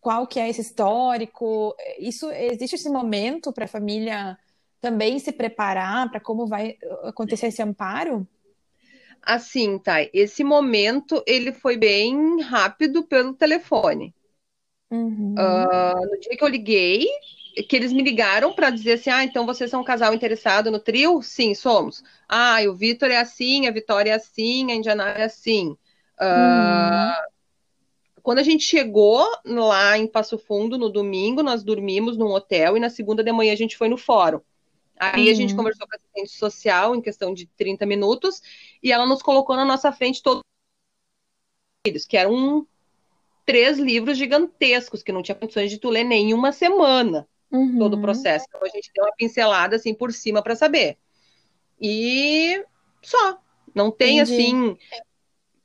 qual 0.00 0.28
que 0.28 0.38
é 0.38 0.48
esse 0.48 0.60
histórico, 0.60 1.74
isso, 1.98 2.30
existe 2.30 2.76
esse 2.76 2.88
momento 2.88 3.52
para 3.52 3.64
a 3.64 3.68
família 3.68 4.38
também 4.82 5.20
se 5.20 5.30
preparar 5.30 6.10
para 6.10 6.18
como 6.18 6.44
vai 6.44 6.76
acontecer 7.04 7.46
esse 7.46 7.62
amparo? 7.62 8.26
Assim, 9.22 9.78
tá. 9.78 9.98
Esse 10.12 10.42
momento 10.42 11.22
ele 11.24 11.52
foi 11.52 11.76
bem 11.76 12.42
rápido 12.42 13.04
pelo 13.04 13.32
telefone. 13.32 14.12
Uhum. 14.90 15.34
Uh, 15.38 16.10
no 16.10 16.18
dia 16.18 16.36
que 16.36 16.42
eu 16.42 16.48
liguei, 16.48 17.06
que 17.68 17.76
eles 17.76 17.92
me 17.92 18.02
ligaram 18.02 18.52
para 18.52 18.70
dizer 18.70 18.94
assim: 18.94 19.10
ah, 19.10 19.22
então 19.22 19.46
vocês 19.46 19.70
são 19.70 19.82
um 19.82 19.84
casal 19.84 20.12
interessado 20.12 20.68
no 20.68 20.80
trio? 20.80 21.22
Sim, 21.22 21.54
somos. 21.54 22.02
Ah, 22.28 22.58
o 22.68 22.74
Vitor 22.74 23.08
é 23.08 23.18
assim, 23.18 23.68
a 23.68 23.70
Vitória 23.70 24.10
é 24.10 24.14
assim, 24.14 24.72
a 24.72 24.74
Indiana 24.74 25.10
é 25.10 25.24
assim. 25.24 25.76
Uh, 26.20 26.24
uhum. 26.24 27.12
Quando 28.20 28.40
a 28.40 28.42
gente 28.42 28.64
chegou 28.64 29.24
lá 29.44 29.96
em 29.96 30.08
Passo 30.08 30.36
Fundo 30.36 30.76
no 30.76 30.88
domingo, 30.88 31.40
nós 31.40 31.62
dormimos 31.62 32.16
num 32.16 32.32
hotel 32.32 32.76
e 32.76 32.80
na 32.80 32.90
segunda 32.90 33.22
de 33.22 33.30
manhã 33.30 33.52
a 33.52 33.56
gente 33.56 33.76
foi 33.76 33.88
no 33.88 33.96
fórum. 33.96 34.40
Aí 35.02 35.24
uhum. 35.24 35.32
a 35.32 35.34
gente 35.34 35.50
uhum. 35.50 35.56
conversou 35.56 35.84
com 35.88 35.94
a 35.94 35.96
assistente 35.96 36.30
social 36.30 36.94
em 36.94 37.00
questão 37.00 37.34
de 37.34 37.46
30 37.46 37.84
minutos 37.84 38.40
e 38.80 38.92
ela 38.92 39.04
nos 39.04 39.20
colocou 39.20 39.56
na 39.56 39.64
nossa 39.64 39.90
frente 39.90 40.22
todos 40.22 40.42
os 41.92 42.06
que 42.06 42.16
eram 42.16 42.64
três 43.44 43.80
livros 43.80 44.16
gigantescos 44.16 45.02
que 45.02 45.10
não 45.10 45.20
tinha 45.20 45.34
condições 45.34 45.72
de 45.72 45.78
tu 45.78 45.90
ler 45.90 46.04
nem 46.04 46.30
em 46.30 46.34
uma 46.34 46.52
semana 46.52 47.26
uhum. 47.50 47.80
todo 47.80 47.94
o 47.94 48.00
processo. 48.00 48.46
Então 48.48 48.62
a 48.62 48.68
gente 48.68 48.92
deu 48.94 49.04
uma 49.04 49.12
pincelada 49.16 49.74
assim 49.74 49.92
por 49.92 50.12
cima 50.12 50.40
para 50.40 50.54
saber. 50.54 50.96
E 51.80 52.64
só. 53.02 53.38
Não 53.74 53.90
tem 53.90 54.20
Entendi. 54.20 54.34
assim. 54.34 54.78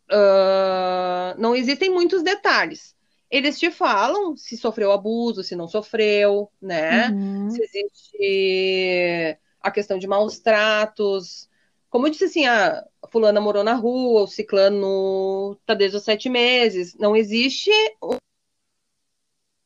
Uh, 0.10 1.38
não 1.38 1.56
existem 1.56 1.92
muitos 1.92 2.24
detalhes 2.24 2.97
eles 3.30 3.60
te 3.60 3.70
falam 3.70 4.36
se 4.36 4.58
sofreu 4.58 4.92
abuso, 4.92 5.44
se 5.44 5.56
não 5.56 5.68
sofreu, 5.68 6.50
né? 6.62 7.10
Uhum. 7.10 7.50
Se 7.50 7.62
existe 7.62 9.40
a 9.62 9.72
questão 9.72 9.98
de 9.98 10.08
maus 10.08 10.40
tratos. 10.40 11.50
Como 11.90 12.08
eu 12.08 12.12
disse 12.12 12.26
assim, 12.26 12.46
a 12.46 12.86
fulana 13.10 13.40
morou 13.40 13.64
na 13.64 13.74
rua, 13.74 14.24
o 14.24 14.28
ciclano 14.28 15.56
tá 15.66 15.74
desde 15.74 15.98
os 15.98 16.04
sete 16.04 16.30
meses. 16.30 16.96
Não 16.96 17.16
existe 17.16 17.72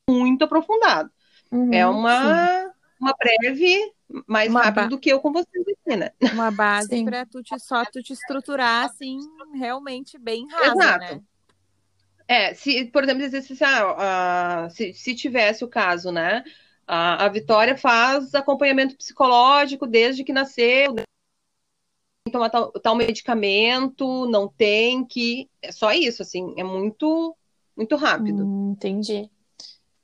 muito 0.09 0.43
aprofundado. 0.43 1.11
Uhum, 1.51 1.73
é 1.73 1.85
uma, 1.85 2.73
uma 2.99 3.13
breve, 3.13 3.93
mais 4.27 4.49
uma 4.49 4.61
rápido 4.61 4.89
do 4.89 4.99
que 4.99 5.09
eu 5.09 5.19
com 5.19 5.31
vocês 5.31 5.65
aqui, 5.67 5.97
né? 5.97 6.11
Uma 6.33 6.51
base 6.51 7.03
para 7.03 7.25
tu 7.25 7.41
te, 7.41 7.57
só 7.59 7.83
tu 7.85 8.01
te 8.01 8.13
estruturar 8.13 8.85
assim, 8.85 9.19
realmente 9.53 10.17
bem 10.17 10.47
rápido, 10.49 10.81
Exato. 10.81 11.15
né? 11.15 11.21
É, 12.31 12.53
se, 12.53 12.85
por 12.85 13.03
exemplo, 13.03 13.41
se, 13.41 13.57
ah, 13.61 14.69
se, 14.71 14.93
se 14.93 15.13
tivesse 15.13 15.65
o 15.65 15.67
caso, 15.67 16.13
né? 16.13 16.45
A, 16.87 17.25
a 17.25 17.27
Vitória 17.27 17.75
faz 17.75 18.33
acompanhamento 18.33 18.95
psicológico 18.95 19.85
desde 19.85 20.23
que 20.23 20.31
nasceu, 20.31 20.95
tomar 22.31 22.49
tal, 22.49 22.71
tal 22.71 22.95
medicamento, 22.95 24.25
não 24.27 24.47
tem 24.47 25.03
que. 25.03 25.49
É 25.61 25.73
só 25.73 25.91
isso, 25.91 26.21
assim, 26.21 26.53
é 26.55 26.63
muito, 26.63 27.35
muito 27.75 27.97
rápido. 27.97 28.45
Hum, 28.45 28.71
entendi. 28.77 29.29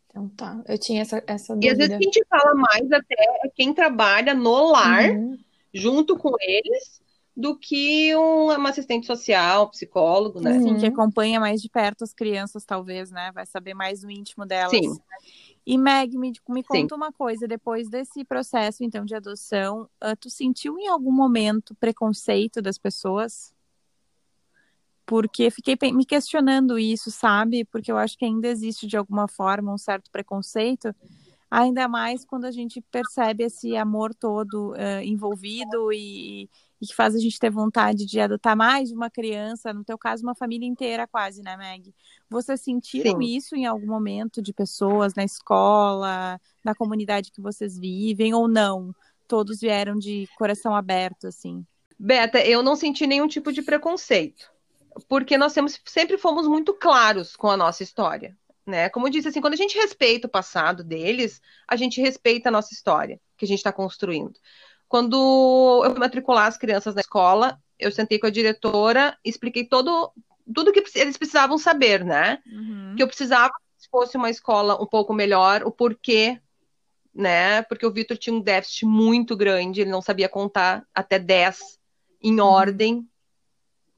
Então 0.07 0.27
tá, 0.27 0.61
eu 0.67 0.77
tinha 0.77 1.03
essa, 1.03 1.23
essa 1.25 1.53
dúvida. 1.53 1.65
E 1.65 1.71
às 1.71 1.77
vezes 1.77 1.97
quem 1.97 2.11
te 2.11 2.25
fala 2.27 2.53
mais 2.55 2.91
até 2.91 3.15
é 3.45 3.49
quem 3.55 3.73
trabalha 3.73 4.33
no 4.33 4.71
lar, 4.71 5.11
uhum. 5.11 5.37
junto 5.73 6.17
com 6.17 6.35
eles, 6.41 7.01
do 7.37 7.55
que 7.55 8.15
um, 8.15 8.51
uma 8.51 8.69
assistente 8.69 9.05
social, 9.05 9.69
psicólogo, 9.69 10.41
né? 10.41 10.59
Sim, 10.59 10.75
que 10.77 10.87
acompanha 10.87 11.39
mais 11.39 11.61
de 11.61 11.69
perto 11.69 12.03
as 12.03 12.11
crianças, 12.11 12.65
talvez, 12.65 13.11
né? 13.11 13.31
Vai 13.31 13.45
saber 13.45 13.75
mais 13.75 14.01
do 14.01 14.09
íntimo 14.09 14.43
delas. 14.43 14.71
Sim. 14.71 14.97
E 15.63 15.77
Meg, 15.77 16.17
me, 16.17 16.33
me 16.49 16.63
conta 16.63 16.95
Sim. 16.95 16.99
uma 16.99 17.11
coisa, 17.11 17.47
depois 17.47 17.87
desse 17.89 18.25
processo, 18.25 18.83
então, 18.83 19.05
de 19.05 19.13
adoção, 19.13 19.87
uh, 20.03 20.15
tu 20.19 20.31
sentiu 20.31 20.79
em 20.79 20.87
algum 20.87 21.11
momento 21.11 21.75
preconceito 21.75 22.59
das 22.59 22.79
pessoas? 22.79 23.53
Porque 25.05 25.51
fiquei 25.51 25.77
me 25.91 26.05
questionando 26.05 26.79
isso, 26.79 27.11
sabe? 27.11 27.63
Porque 27.65 27.91
eu 27.91 27.97
acho 27.97 28.17
que 28.17 28.25
ainda 28.25 28.47
existe, 28.47 28.87
de 28.87 28.97
alguma 28.97 29.27
forma, 29.27 29.71
um 29.71 29.77
certo 29.77 30.09
preconceito, 30.09 30.93
ainda 31.51 31.87
mais 31.87 32.25
quando 32.25 32.45
a 32.45 32.51
gente 32.51 32.81
percebe 32.81 33.43
esse 33.43 33.75
amor 33.75 34.15
todo 34.15 34.71
uh, 34.71 35.03
envolvido 35.03 35.93
e 35.93 36.49
e 36.81 36.85
que 36.85 36.95
faz 36.95 37.15
a 37.15 37.19
gente 37.19 37.39
ter 37.39 37.49
vontade 37.49 38.05
de 38.05 38.19
adotar 38.19 38.55
mais 38.55 38.89
de 38.89 38.95
uma 38.95 39.09
criança, 39.09 39.73
no 39.73 39.83
teu 39.83 39.97
caso, 39.97 40.23
uma 40.23 40.35
família 40.35 40.67
inteira 40.67 41.07
quase, 41.07 41.41
né, 41.41 41.57
Meg? 41.57 41.93
Vocês 42.29 42.61
sentiram 42.61 43.19
Sim. 43.19 43.35
isso 43.35 43.55
em 43.55 43.65
algum 43.65 43.87
momento 43.87 44.41
de 44.41 44.53
pessoas 44.53 45.15
na 45.15 45.23
escola, 45.23 46.39
na 46.63 46.75
comunidade 46.75 47.31
que 47.31 47.41
vocês 47.41 47.77
vivem, 47.77 48.33
ou 48.33 48.47
não? 48.47 48.93
Todos 49.27 49.59
vieram 49.59 49.97
de 49.97 50.27
coração 50.37 50.75
aberto, 50.75 51.27
assim? 51.27 51.65
Beta, 51.97 52.39
eu 52.45 52.61
não 52.61 52.75
senti 52.75 53.07
nenhum 53.07 53.27
tipo 53.27 53.51
de 53.51 53.63
preconceito, 53.63 54.51
porque 55.09 55.37
nós 55.37 55.53
temos, 55.53 55.79
sempre 55.85 56.17
fomos 56.17 56.47
muito 56.47 56.73
claros 56.73 57.35
com 57.35 57.49
a 57.49 57.57
nossa 57.57 57.81
história. 57.81 58.37
Né? 58.67 58.89
Como 58.89 59.07
eu 59.07 59.11
disse, 59.11 59.29
assim, 59.29 59.39
quando 59.39 59.53
a 59.53 59.57
gente 59.57 59.77
respeita 59.77 60.27
o 60.27 60.29
passado 60.29 60.83
deles, 60.83 61.41
a 61.65 61.77
gente 61.77 62.01
respeita 62.01 62.49
a 62.49 62.51
nossa 62.51 62.73
história 62.73 63.19
que 63.37 63.45
a 63.45 63.47
gente 63.47 63.59
está 63.59 63.71
construindo. 63.71 64.37
Quando 64.87 65.81
eu 65.83 65.91
fui 65.91 65.99
matricular 65.99 66.47
as 66.47 66.57
crianças 66.57 66.95
na 66.95 67.01
escola, 67.01 67.59
eu 67.77 67.91
sentei 67.91 68.19
com 68.19 68.27
a 68.27 68.31
diretora, 68.31 69.17
expliquei 69.23 69.65
todo 69.65 70.11
tudo 70.53 70.71
que 70.71 70.81
eles 70.95 71.17
precisavam 71.17 71.57
saber, 71.57 72.05
né? 72.05 72.39
Uhum. 72.49 72.93
Que 72.95 73.03
eu 73.03 73.07
precisava 73.07 73.51
que 73.77 73.89
fosse 73.91 74.15
uma 74.15 74.29
escola 74.29 74.81
um 74.81 74.85
pouco 74.85 75.13
melhor, 75.13 75.61
o 75.63 75.71
porquê, 75.71 76.39
né? 77.13 77.61
Porque 77.63 77.85
o 77.85 77.91
Vitor 77.91 78.17
tinha 78.17 78.33
um 78.33 78.41
déficit 78.41 78.85
muito 78.85 79.35
grande, 79.35 79.81
ele 79.81 79.91
não 79.91 80.01
sabia 80.01 80.29
contar 80.29 80.85
até 80.95 81.19
10 81.19 81.77
em 82.23 82.39
uhum. 82.39 82.47
ordem, 82.47 83.07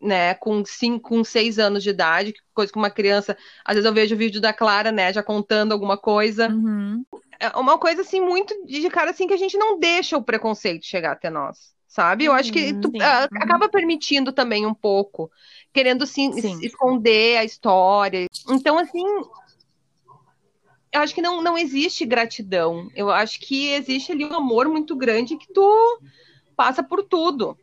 né? 0.02 0.34
Com 0.34 0.66
cinco, 0.66 1.10
com 1.10 1.24
seis 1.24 1.60
anos 1.60 1.84
de 1.84 1.92
idade, 1.92 2.34
coisa 2.52 2.72
que 2.72 2.80
uma 2.80 2.90
criança. 2.90 3.38
Às 3.64 3.76
vezes 3.76 3.86
eu 3.86 3.94
vejo 3.94 4.16
o 4.16 4.18
vídeo 4.18 4.42
da 4.42 4.52
Clara, 4.52 4.92
né, 4.92 5.14
já 5.14 5.22
contando 5.22 5.72
alguma 5.72 5.98
coisa. 5.98 6.50
Uhum 6.50 7.06
é 7.40 7.50
uma 7.58 7.78
coisa 7.78 8.02
assim 8.02 8.20
muito 8.20 8.54
de 8.66 8.90
cara 8.90 9.12
assim 9.12 9.28
que 9.28 9.34
a 9.34 9.38
gente 9.38 9.58
não 9.58 9.80
deixa 9.80 10.18
o 10.18 10.24
preconceito 10.24 10.86
chegar 10.86 11.14
até 11.14 11.30
nós, 11.30 11.74
sabe? 11.88 12.26
Eu 12.26 12.34
acho 12.34 12.52
que 12.52 12.74
tu, 12.74 12.90
uh, 12.90 13.42
acaba 13.42 13.70
permitindo 13.70 14.34
também 14.34 14.66
um 14.66 14.74
pouco, 14.74 15.32
querendo 15.72 16.06
sim, 16.06 16.34
sim, 16.34 16.60
esconder 16.62 17.38
a 17.38 17.46
história. 17.46 18.28
Então 18.50 18.78
assim, 18.78 19.06
eu 20.92 21.02
acho 21.02 21.16
que 21.16 21.22
não, 21.22 21.42
não 21.42 21.58
existe 21.58 22.06
gratidão. 22.06 22.90
Eu 22.94 23.10
acho 23.10 23.40
que 23.40 23.70
existe 23.70 24.12
ali 24.12 24.26
um 24.26 24.34
amor 24.34 24.68
muito 24.68 24.96
grande 24.96 25.38
que 25.38 25.52
tu 25.54 26.02
passa 26.58 26.84
por 26.84 27.04
tudo, 27.04 27.58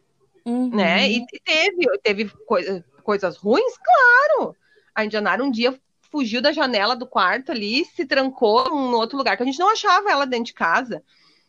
uhum. 0.45 0.71
né? 0.71 1.07
E, 1.07 1.19
e 1.19 1.41
teve 1.45 1.99
teve 2.03 2.31
coisa, 2.47 2.83
coisas 3.03 3.37
ruins, 3.37 3.75
claro. 3.77 4.57
A 4.95 5.05
Indianara 5.05 5.45
um 5.45 5.51
dia 5.51 5.79
fugiu 6.11 6.41
da 6.41 6.53
janela 6.53 6.95
do 6.97 7.07
quarto 7.07 7.53
ali, 7.53 7.85
se 7.85 8.07
trancou 8.07 8.67
em 8.67 8.95
outro 8.95 9.17
lugar, 9.17 9.37
que 9.37 9.43
a 9.43 9.47
gente 9.47 9.59
não 9.59 9.71
achava 9.71 10.11
ela 10.11 10.27
dentro 10.27 10.47
de 10.47 10.55
casa. 10.55 11.03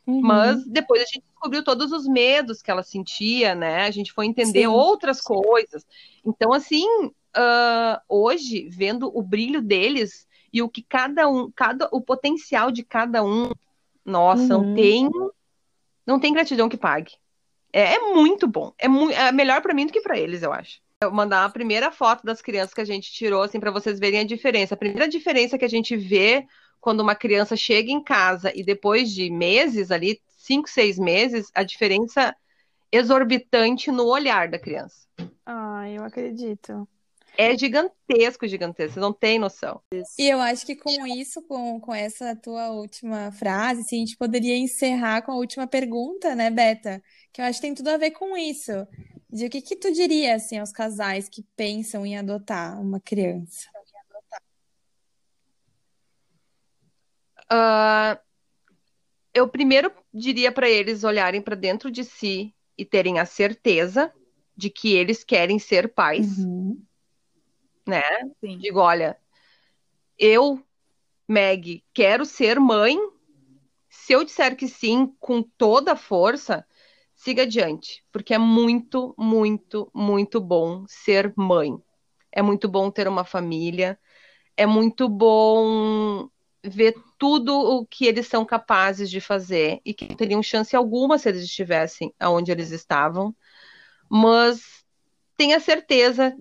Uhum. 0.05 0.22
Mas 0.22 0.66
depois 0.66 1.01
a 1.01 1.05
gente 1.05 1.24
descobriu 1.30 1.64
todos 1.64 1.91
os 1.91 2.08
medos 2.08 2.62
que 2.62 2.72
ela 2.72 2.84
sentia, 2.84 3.53
né? 3.53 3.86
A 3.86 3.91
gente 3.91 4.14
foi 4.14 4.26
entender 4.26 4.62
Sim. 4.62 4.68
outras 4.68 5.20
coisas. 5.20 5.86
Então, 6.26 6.53
assim, 6.53 6.86
uh, 7.05 7.99
hoje, 8.08 8.70
vendo 8.70 9.12
o 9.14 9.22
brilho 9.22 9.62
deles 9.62 10.28
e 10.51 10.62
o 10.62 10.70
que 10.70 10.82
cada 10.82 11.28
um, 11.28 11.51
cada, 11.51 11.89
o 11.91 12.01
potencial 12.01 12.72
de 12.72 12.84
cada 12.84 13.24
um, 13.24 13.51
nossa, 14.05 14.58
uhum. 14.58 14.68
não 14.68 14.76
tem, 14.76 15.10
não 16.05 16.20
tem 16.20 16.34
gratidão 16.34 16.70
que 16.70 16.78
pague. 16.78 17.14
É, 17.74 17.95
é 17.95 18.14
muito 18.14 18.47
bom. 18.47 18.74
É, 18.80 18.88
mu 18.88 19.12
é 19.12 19.32
melhor 19.32 19.62
para 19.62 19.74
mim 19.74 19.86
do 19.86 19.91
que 19.91 20.01
para 20.01 20.18
eles, 20.18 20.41
eu 20.41 20.53
acho 20.53 20.80
eu 21.02 21.12
mandar 21.12 21.45
a 21.45 21.50
primeira 21.50 21.91
foto 21.91 22.24
das 22.24 22.41
crianças 22.41 22.74
que 22.74 22.82
a 22.82 22.86
gente 22.86 23.12
tirou, 23.12 23.43
assim, 23.43 23.60
para 23.60 23.72
vocês 23.72 24.00
verem 24.00 24.22
a 24.22 24.26
diferença. 24.26 24.74
A 24.74 24.78
primeira 24.78 25.08
diferença 25.08 25.58
que 25.58 25.66
a 25.66 25.70
gente 25.70 25.95
vê 25.95 26.45
quando 26.82 27.02
uma 27.02 27.16
criança 27.16 27.56
chega 27.56 27.91
em 27.91 28.04
casa 28.04 28.52
e 28.56 28.64
depois 28.64 29.12
de 29.12 29.30
meses 29.30 29.91
ali, 29.91 30.20
cinco, 30.38 30.68
seis 30.68 30.98
meses, 30.98 31.52
a 31.54 31.64
diferença 31.64 32.36
exorbitante 32.91 33.91
no 33.91 34.06
olhar 34.06 34.50
da 34.50 34.58
criança. 34.58 35.08
Ah, 35.45 35.88
eu 35.89 36.04
acredito. 36.04 36.88
é 37.38 37.56
gigantesco, 37.56 38.48
gigantesco, 38.48 38.95
você 38.95 39.00
não 39.00 39.14
tem 39.14 39.38
noção. 39.38 39.80
E 40.18 40.28
eu 40.28 40.39
acho 40.39 40.66
que 40.66 40.76
com 40.76 41.06
isso, 41.06 41.43
com, 41.43 41.80
com 41.80 41.93
essa 41.93 42.36
tua 42.36 42.72
última 42.72 43.32
frase, 43.32 43.82
assim, 43.82 43.98
a 43.98 44.00
gente 44.00 44.18
poderia 44.18 44.58
encerrar 44.58 45.22
com 45.22 45.32
a 45.32 45.36
última 45.36 45.68
pergunta, 45.68 46.34
né, 46.34 46.50
Beta? 46.50 47.04
Que 47.32 47.39
eu 47.39 47.45
acho 47.45 47.60
que 47.60 47.68
tem 47.68 47.76
tudo 47.76 47.89
a 47.89 47.98
ver 47.98 48.12
com 48.12 48.36
isso. 48.36 48.72
De 49.30 49.45
o 49.45 49.49
que 49.49 49.61
que 49.61 49.75
tu 49.75 49.91
diria, 49.91 50.36
assim, 50.36 50.57
aos 50.57 50.71
casais 50.71 51.28
que 51.28 51.43
pensam 51.55 52.05
em 52.05 52.17
adotar 52.17 52.80
uma 52.80 52.99
criança? 52.99 53.69
Uh, 57.51 58.19
eu 59.34 59.47
primeiro 59.47 59.91
diria 60.13 60.51
para 60.51 60.69
eles 60.69 61.03
olharem 61.03 61.41
para 61.41 61.55
dentro 61.55 61.91
de 61.91 62.03
si 62.03 62.53
e 62.78 62.84
terem 62.84 63.19
a 63.19 63.25
certeza 63.25 64.13
de 64.55 64.69
que 64.69 64.93
eles 64.93 65.23
querem 65.23 65.59
ser 65.59 65.93
pais. 65.93 66.38
Uhum 66.39 66.82
né? 67.88 68.03
Sim. 68.41 68.57
Digo, 68.57 68.80
olha, 68.80 69.17
eu, 70.19 70.61
Meg, 71.28 71.84
quero 71.93 72.25
ser 72.25 72.59
mãe. 72.59 72.97
Se 73.89 74.13
eu 74.13 74.23
disser 74.23 74.55
que 74.55 74.67
sim, 74.67 75.15
com 75.19 75.41
toda 75.41 75.93
a 75.93 75.97
força, 75.97 76.65
siga 77.18 77.41
adiante, 77.41 78.03
porque 78.11 78.34
é 78.34 78.38
muito, 78.38 79.13
muito, 79.18 79.89
muito 79.93 80.39
bom 80.39 80.86
ser 80.88 81.34
mãe. 81.36 81.76
É 82.32 82.41
muito 82.41 82.70
bom 82.70 82.91
ter 82.91 83.07
uma 83.07 83.24
família, 83.24 83.99
é 84.55 84.65
muito 84.65 85.09
bom 85.09 86.30
ver 86.63 86.95
tudo 87.18 87.57
o 87.57 87.86
que 87.86 88.05
eles 88.05 88.28
são 88.28 88.45
capazes 88.45 89.09
de 89.09 89.20
fazer 89.20 89.82
e 89.84 89.93
que 89.93 90.15
teriam 90.15 90.43
chance 90.43 90.76
alguma 90.76 91.18
se 91.18 91.28
eles 91.28 91.43
estivessem 91.43 92.13
onde 92.22 92.51
eles 92.51 92.72
estavam. 92.72 93.36
Mas 94.07 94.86
tenha 95.36 95.59
certeza 95.59 96.36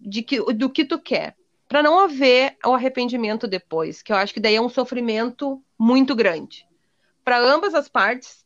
de 0.00 0.22
que, 0.22 0.40
do 0.54 0.68
que 0.68 0.84
tu 0.84 0.98
quer, 0.98 1.36
para 1.68 1.82
não 1.82 2.00
haver 2.00 2.56
o 2.64 2.74
arrependimento 2.74 3.46
depois, 3.46 4.02
que 4.02 4.12
eu 4.12 4.16
acho 4.16 4.34
que 4.34 4.40
daí 4.40 4.56
é 4.56 4.60
um 4.60 4.68
sofrimento 4.68 5.62
muito 5.78 6.14
grande. 6.14 6.66
Para 7.24 7.38
ambas 7.38 7.74
as 7.74 7.88
partes, 7.88 8.45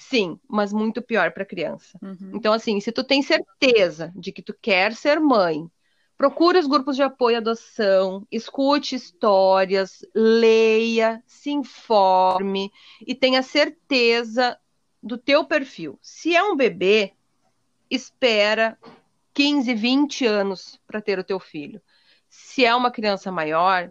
sim, 0.00 0.40
mas 0.48 0.72
muito 0.72 1.02
pior 1.02 1.30
para 1.32 1.42
a 1.42 1.46
criança. 1.46 1.98
Uhum. 2.02 2.32
Então, 2.34 2.52
assim, 2.52 2.80
se 2.80 2.90
tu 2.90 3.04
tem 3.04 3.22
certeza 3.22 4.12
de 4.16 4.32
que 4.32 4.42
tu 4.42 4.54
quer 4.54 4.94
ser 4.94 5.20
mãe, 5.20 5.70
procure 6.16 6.58
os 6.58 6.66
grupos 6.66 6.96
de 6.96 7.02
apoio 7.02 7.36
à 7.36 7.38
adoção, 7.38 8.26
escute 8.30 8.94
histórias, 8.94 10.04
leia, 10.14 11.22
se 11.26 11.50
informe 11.50 12.72
e 13.06 13.14
tenha 13.14 13.42
certeza 13.42 14.58
do 15.02 15.16
teu 15.18 15.44
perfil. 15.44 15.98
Se 16.02 16.34
é 16.34 16.42
um 16.42 16.56
bebê, 16.56 17.12
espera 17.90 18.78
15, 19.34 19.74
20 19.74 20.26
anos 20.26 20.80
para 20.86 21.00
ter 21.00 21.18
o 21.18 21.24
teu 21.24 21.38
filho. 21.38 21.80
Se 22.28 22.64
é 22.64 22.74
uma 22.74 22.90
criança 22.90 23.30
maior, 23.30 23.90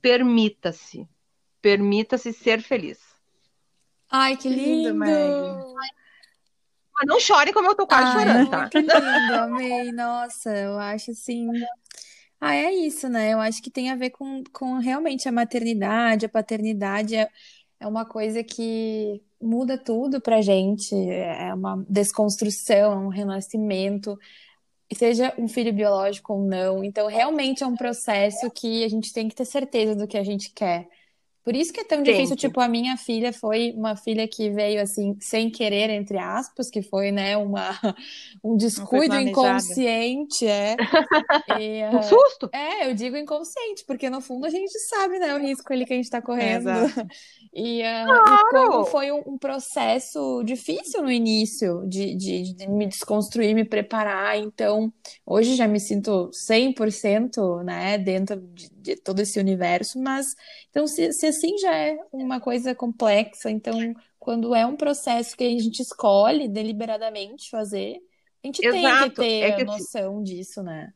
permita-se. 0.00 1.08
Permita-se 1.60 2.32
ser 2.32 2.60
feliz. 2.60 3.07
Ai, 4.10 4.36
que 4.36 4.48
lindo, 4.48 4.94
Meg. 4.94 5.34
Mas 6.94 7.06
não 7.06 7.20
chore 7.20 7.52
como 7.52 7.68
eu 7.68 7.74
tô 7.74 7.86
quase 7.86 8.04
Ai, 8.06 8.12
chorando, 8.12 8.50
tá? 8.50 8.68
Que 8.68 8.80
lindo, 8.80 9.34
amei. 9.34 9.92
Nossa, 9.92 10.56
eu 10.56 10.78
acho 10.78 11.10
assim. 11.12 11.48
Ah, 12.40 12.54
é 12.54 12.72
isso, 12.72 13.08
né? 13.08 13.32
Eu 13.32 13.40
acho 13.40 13.62
que 13.62 13.70
tem 13.70 13.90
a 13.90 13.96
ver 13.96 14.10
com, 14.10 14.42
com 14.52 14.78
realmente 14.78 15.28
a 15.28 15.32
maternidade, 15.32 16.26
a 16.26 16.28
paternidade. 16.28 17.14
É, 17.14 17.28
é 17.80 17.86
uma 17.86 18.04
coisa 18.04 18.42
que 18.42 19.22
muda 19.40 19.76
tudo 19.76 20.20
pra 20.20 20.40
gente. 20.40 20.94
É 20.94 21.52
uma 21.54 21.84
desconstrução, 21.88 22.92
é 22.92 22.96
um 22.96 23.08
renascimento 23.08 24.18
seja 24.94 25.34
um 25.38 25.48
filho 25.48 25.72
biológico 25.72 26.32
ou 26.32 26.44
não. 26.44 26.82
Então, 26.82 27.06
realmente 27.08 27.62
é 27.62 27.66
um 27.66 27.76
processo 27.76 28.50
que 28.50 28.84
a 28.84 28.88
gente 28.88 29.12
tem 29.12 29.28
que 29.28 29.34
ter 29.34 29.44
certeza 29.44 29.94
do 29.94 30.06
que 30.06 30.16
a 30.16 30.24
gente 30.24 30.50
quer. 30.50 30.88
Por 31.48 31.56
isso 31.56 31.72
que 31.72 31.80
é 31.80 31.84
tão 31.84 32.02
difícil, 32.02 32.36
tipo, 32.36 32.60
a 32.60 32.68
minha 32.68 32.94
filha 32.98 33.32
foi 33.32 33.72
uma 33.74 33.96
filha 33.96 34.28
que 34.28 34.50
veio 34.50 34.82
assim, 34.82 35.16
sem 35.18 35.48
querer, 35.48 35.88
entre 35.88 36.18
aspas, 36.18 36.68
que 36.68 36.82
foi, 36.82 37.10
né, 37.10 37.38
uma, 37.38 37.70
um 38.44 38.54
descuido 38.54 39.18
inconsciente, 39.18 40.46
é. 40.46 40.76
E, 41.58 41.82
uh, 41.84 41.96
um 41.96 42.02
susto? 42.02 42.50
É, 42.52 42.90
eu 42.90 42.94
digo 42.94 43.16
inconsciente, 43.16 43.82
porque 43.86 44.10
no 44.10 44.20
fundo 44.20 44.44
a 44.44 44.50
gente 44.50 44.78
sabe, 44.90 45.18
né, 45.18 45.34
o 45.34 45.38
risco 45.38 45.72
ali 45.72 45.86
que 45.86 45.94
a 45.94 45.96
gente 45.96 46.10
tá 46.10 46.20
correndo. 46.20 46.68
E, 47.54 47.80
uh, 47.80 48.06
claro. 48.06 48.66
e, 48.66 48.68
como 48.68 48.84
foi 48.84 49.10
um, 49.10 49.22
um, 49.26 49.38
processo 49.38 50.42
difícil 50.44 51.02
no 51.02 51.10
início 51.10 51.82
de, 51.88 52.14
de, 52.14 52.54
de, 52.54 52.68
me 52.68 52.86
desconstruir, 52.86 53.54
me 53.54 53.64
preparar. 53.64 54.38
Então, 54.38 54.92
hoje 55.24 55.56
já 55.56 55.66
me 55.66 55.80
sinto 55.80 56.30
100% 56.30 57.64
né, 57.64 57.96
dentro 57.96 58.36
de, 58.36 58.68
de 58.78 58.96
todo 58.96 59.20
esse 59.20 59.38
universo, 59.38 59.98
mas 60.00 60.26
então 60.70 60.86
se, 60.86 61.12
se 61.12 61.26
assim 61.26 61.58
já 61.58 61.74
é 61.74 61.98
uma 62.12 62.40
coisa 62.40 62.74
complexa, 62.74 63.50
então 63.50 63.94
quando 64.18 64.54
é 64.54 64.64
um 64.66 64.76
processo 64.76 65.36
que 65.36 65.44
a 65.44 65.48
gente 65.48 65.80
escolhe 65.80 66.48
deliberadamente 66.48 67.50
fazer, 67.50 67.98
a 68.42 68.46
gente 68.46 68.64
Exato. 68.64 69.00
tem 69.00 69.10
que 69.10 69.16
ter 69.16 69.40
é 69.40 69.52
que... 69.52 69.62
a 69.62 69.64
noção 69.64 70.22
disso, 70.22 70.62
né? 70.62 70.92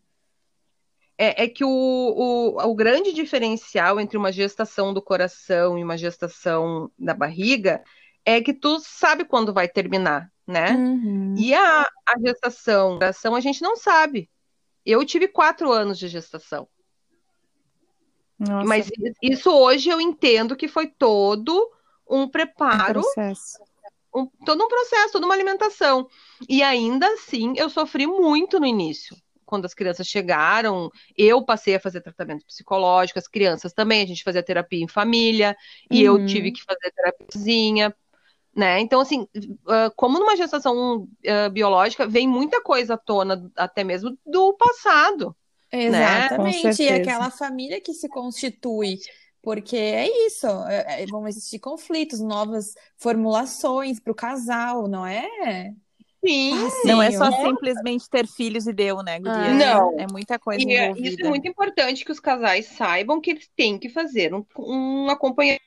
É, 1.19 1.45
é, 1.45 1.49
que 1.49 1.65
o, 1.65 1.69
o, 1.69 2.71
o, 2.71 2.75
grande 2.75 3.13
diferencial 3.13 4.01
entre 4.01 4.17
uma 4.17 4.33
gestação 4.33 4.93
do 4.93 5.01
coração 5.01 5.79
e 5.79 5.85
uma 5.85 5.97
gestação 5.97 6.91
da 6.99 7.15
barriga 7.15 7.83
é 8.25 8.41
que 8.41 8.53
tu 8.53 8.81
sabe 8.81 9.25
quando 9.25 9.53
vai 9.53 9.69
terminar, 9.69 10.33
né? 10.47 10.73
Uhum. 10.73 11.35
E 11.37 11.55
a, 11.55 11.83
a 11.83 12.19
gestação 12.19 12.95
do 12.95 12.99
coração 12.99 13.35
a 13.35 13.41
gente 13.41 13.63
não 13.63 13.77
sabe. 13.77 14.29
Eu 14.85 15.05
tive 15.05 15.29
quatro 15.29 15.71
anos 15.71 15.99
de 15.99 16.09
gestação. 16.09 16.67
Nossa. 18.49 18.67
Mas 18.67 18.91
isso 19.23 19.51
hoje 19.51 19.89
eu 19.89 20.01
entendo 20.01 20.57
que 20.57 20.67
foi 20.67 20.89
todo 20.89 21.71
um 22.09 22.29
preparo. 22.29 23.01
Um. 23.01 24.23
Um, 24.23 24.27
todo 24.45 24.65
um 24.65 24.69
processo, 24.69 25.13
toda 25.13 25.25
uma 25.25 25.35
alimentação. 25.35 26.07
E 26.49 26.63
ainda 26.63 27.07
assim, 27.07 27.55
eu 27.57 27.71
sofri 27.71 28.07
muito 28.07 28.61
no 28.61 28.67
início. 28.67 29.17
Quando 29.47 29.65
as 29.65 29.75
crianças 29.75 30.07
chegaram, 30.07 30.91
eu 31.17 31.43
passei 31.45 31.77
a 31.77 31.81
fazer 31.81 32.01
tratamento 32.01 32.45
psicológico, 32.45 33.19
as 33.19 33.29
crianças 33.29 33.73
também, 33.73 34.03
a 34.03 34.07
gente 34.07 34.25
fazia 34.25 34.43
terapia 34.43 34.83
em 34.83 34.89
família, 34.89 35.57
e 35.91 36.03
eu 36.03 36.15
uhum. 36.15 36.27
tive 36.27 36.53
que 36.53 36.63
fazer 36.63 36.91
terapiazinha, 36.91 37.95
né? 38.55 38.81
Então, 38.81 39.01
assim, 39.01 39.27
como 39.97 40.19
numa 40.19 40.37
gestação 40.37 41.07
biológica, 41.53 42.07
vem 42.07 42.27
muita 42.27 42.63
coisa 42.63 42.95
à 42.95 42.99
tona, 42.99 43.51
até 43.57 43.85
mesmo 43.85 44.19
do 44.27 44.53
passado. 44.55 45.37
Né? 45.73 45.85
Exatamente. 45.87 46.65
Né? 46.65 46.75
E 46.79 46.89
aquela 46.89 47.31
família 47.31 47.81
que 47.81 47.95
se 47.95 48.09
constitui. 48.09 48.99
Porque 49.43 49.77
é 49.77 50.27
isso, 50.27 50.47
é, 50.69 51.03
é, 51.03 51.07
vão 51.07 51.27
existir 51.27 51.59
conflitos, 51.59 52.21
novas 52.21 52.75
formulações 52.97 53.99
para 53.99 54.13
o 54.13 54.15
casal, 54.15 54.87
não 54.87 55.05
é? 55.05 55.75
Sim, 56.25 56.65
assim, 56.65 56.87
não 56.87 57.03
é 57.03 57.11
só 57.11 57.29
né? 57.29 57.45
simplesmente 57.45 58.09
ter 58.09 58.29
filhos 58.29 58.69
e 58.69 58.73
deu, 58.73 59.03
né, 59.03 59.19
Guria? 59.19 59.35
Ah, 59.35 59.55
não. 59.55 59.99
É 59.99 60.07
muita 60.07 60.39
coisa 60.39 60.63
e 60.63 60.77
envolvida. 60.77 61.09
Isso 61.09 61.21
é 61.21 61.29
muito 61.29 61.49
importante 61.49 62.05
que 62.05 62.13
os 62.13 62.21
casais 62.21 62.67
saibam 62.67 63.21
que 63.21 63.33
eles 63.33 63.51
têm 63.57 63.77
que 63.77 63.89
fazer 63.89 64.33
um, 64.33 64.45
um 64.57 65.11
acompanhamento. 65.11 65.65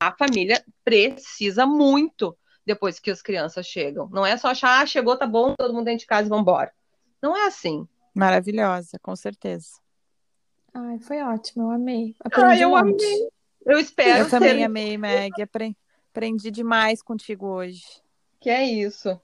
A 0.00 0.10
família 0.10 0.64
precisa 0.84 1.64
muito 1.64 2.36
depois 2.66 2.98
que 2.98 3.12
as 3.12 3.22
crianças 3.22 3.64
chegam. 3.66 4.08
Não 4.10 4.26
é 4.26 4.36
só 4.36 4.48
achar, 4.48 4.82
ah, 4.82 4.86
chegou, 4.86 5.16
tá 5.16 5.28
bom, 5.28 5.54
todo 5.56 5.72
mundo 5.72 5.84
dentro 5.84 6.00
de 6.00 6.06
casa 6.06 6.26
e 6.26 6.30
vambora. 6.30 6.72
Não 7.22 7.36
é 7.36 7.46
assim. 7.46 7.86
Maravilhosa, 8.14 8.98
com 9.02 9.16
certeza. 9.16 9.66
Ai, 10.72 10.98
foi 11.00 11.20
ótimo, 11.22 11.64
eu 11.64 11.70
amei. 11.70 12.14
Aprendi 12.20 12.48
Ai, 12.48 12.64
eu 12.64 12.70
um 12.70 12.76
amei. 12.76 13.28
Eu 13.66 13.78
espero. 13.78 14.24
Eu 14.24 14.30
também 14.30 14.64
amei, 14.64 14.96
Meg. 14.96 15.32
Aprendi 16.10 16.50
demais 16.50 17.02
contigo 17.02 17.46
hoje. 17.46 17.82
Que 18.40 18.50
é 18.50 18.64
isso. 18.64 19.18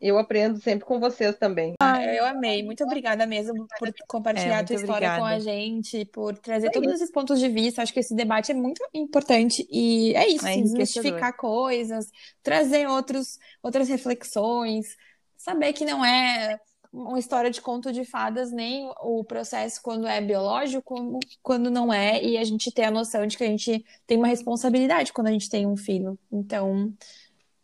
Eu 0.00 0.18
aprendo 0.18 0.60
sempre 0.60 0.84
com 0.84 1.00
vocês 1.00 1.36
também. 1.36 1.74
Ah, 1.80 2.04
eu 2.04 2.26
amei. 2.26 2.62
Muito 2.62 2.84
obrigada 2.84 3.26
mesmo 3.26 3.66
por 3.78 3.90
compartilhar 4.06 4.56
é, 4.56 4.60
a 4.60 4.64
tua 4.64 4.76
história 4.76 5.08
obrigada. 5.08 5.20
com 5.20 5.24
a 5.24 5.38
gente, 5.38 6.04
por 6.06 6.36
trazer 6.36 6.66
é 6.66 6.70
todos 6.70 6.92
esses 6.92 7.10
pontos 7.10 7.40
de 7.40 7.48
vista. 7.48 7.80
Acho 7.80 7.92
que 7.92 8.00
esse 8.00 8.14
debate 8.14 8.52
é 8.52 8.54
muito 8.54 8.82
importante 8.92 9.66
e 9.70 10.14
é 10.14 10.28
isso, 10.28 10.46
é 10.46 10.56
desmistificar 10.56 11.34
coisas, 11.36 12.10
trazer 12.42 12.86
outros, 12.86 13.38
outras 13.62 13.88
reflexões, 13.88 14.94
saber 15.38 15.72
que 15.72 15.86
não 15.86 16.04
é 16.04 16.58
uma 16.94 17.18
história 17.18 17.50
de 17.50 17.60
conto 17.60 17.92
de 17.92 18.04
fadas, 18.04 18.52
nem 18.52 18.88
o 19.02 19.24
processo 19.24 19.82
quando 19.82 20.06
é 20.06 20.20
biológico, 20.20 20.82
como 20.82 21.18
quando 21.42 21.68
não 21.68 21.92
é, 21.92 22.22
e 22.22 22.38
a 22.38 22.44
gente 22.44 22.70
ter 22.70 22.84
a 22.84 22.90
noção 22.90 23.26
de 23.26 23.36
que 23.36 23.42
a 23.42 23.48
gente 23.48 23.84
tem 24.06 24.16
uma 24.16 24.28
responsabilidade 24.28 25.12
quando 25.12 25.26
a 25.26 25.32
gente 25.32 25.50
tem 25.50 25.66
um 25.66 25.76
filho. 25.76 26.16
Então, 26.30 26.94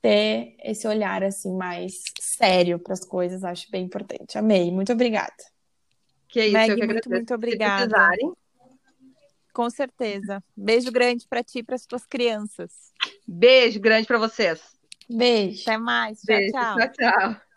ter 0.02 0.56
esse 0.64 0.86
olhar 0.88 1.22
assim 1.22 1.54
mais 1.54 2.02
sério 2.20 2.78
para 2.78 2.92
as 2.92 3.04
coisas, 3.04 3.44
acho 3.44 3.70
bem 3.70 3.84
importante. 3.84 4.36
Amei, 4.36 4.72
muito 4.72 4.92
obrigada. 4.92 5.32
Que 6.28 6.40
é 6.40 6.46
isso, 6.46 6.54
Meg, 6.54 6.86
muito, 6.86 7.10
muito 7.10 7.34
obrigada. 7.34 7.96
Com 9.52 9.70
certeza. 9.70 10.42
Beijo 10.56 10.90
grande 10.90 11.26
para 11.28 11.42
ti 11.42 11.58
e 11.58 11.62
para 11.62 11.76
as 11.76 11.86
tuas 11.86 12.04
crianças. 12.04 12.92
Beijo 13.26 13.80
grande 13.80 14.06
para 14.06 14.18
vocês. 14.18 14.60
Beijo. 15.08 15.62
Até 15.62 15.76
mais. 15.76 16.20
Tchau, 16.20 16.36
Beijo, 16.36 16.52
tchau. 16.52 16.76
Tchau, 16.76 16.92
tchau. 16.92 17.49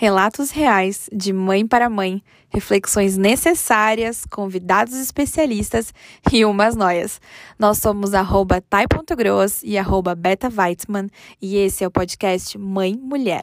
Relatos 0.00 0.52
reais 0.52 1.10
de 1.12 1.32
mãe 1.32 1.66
para 1.66 1.90
mãe, 1.90 2.22
reflexões 2.50 3.16
necessárias, 3.16 4.24
convidados 4.30 4.94
especialistas 4.94 5.92
e 6.32 6.44
umas 6.44 6.76
noias. 6.76 7.20
Nós 7.58 7.78
somos 7.78 8.14
tai.gross 8.60 9.60
e 9.64 9.76
arroba 9.76 10.14
beta 10.14 10.48
e 11.42 11.56
esse 11.56 11.82
é 11.82 11.86
o 11.88 11.90
podcast 11.90 12.56
Mãe 12.56 12.94
Mulher. 12.94 13.36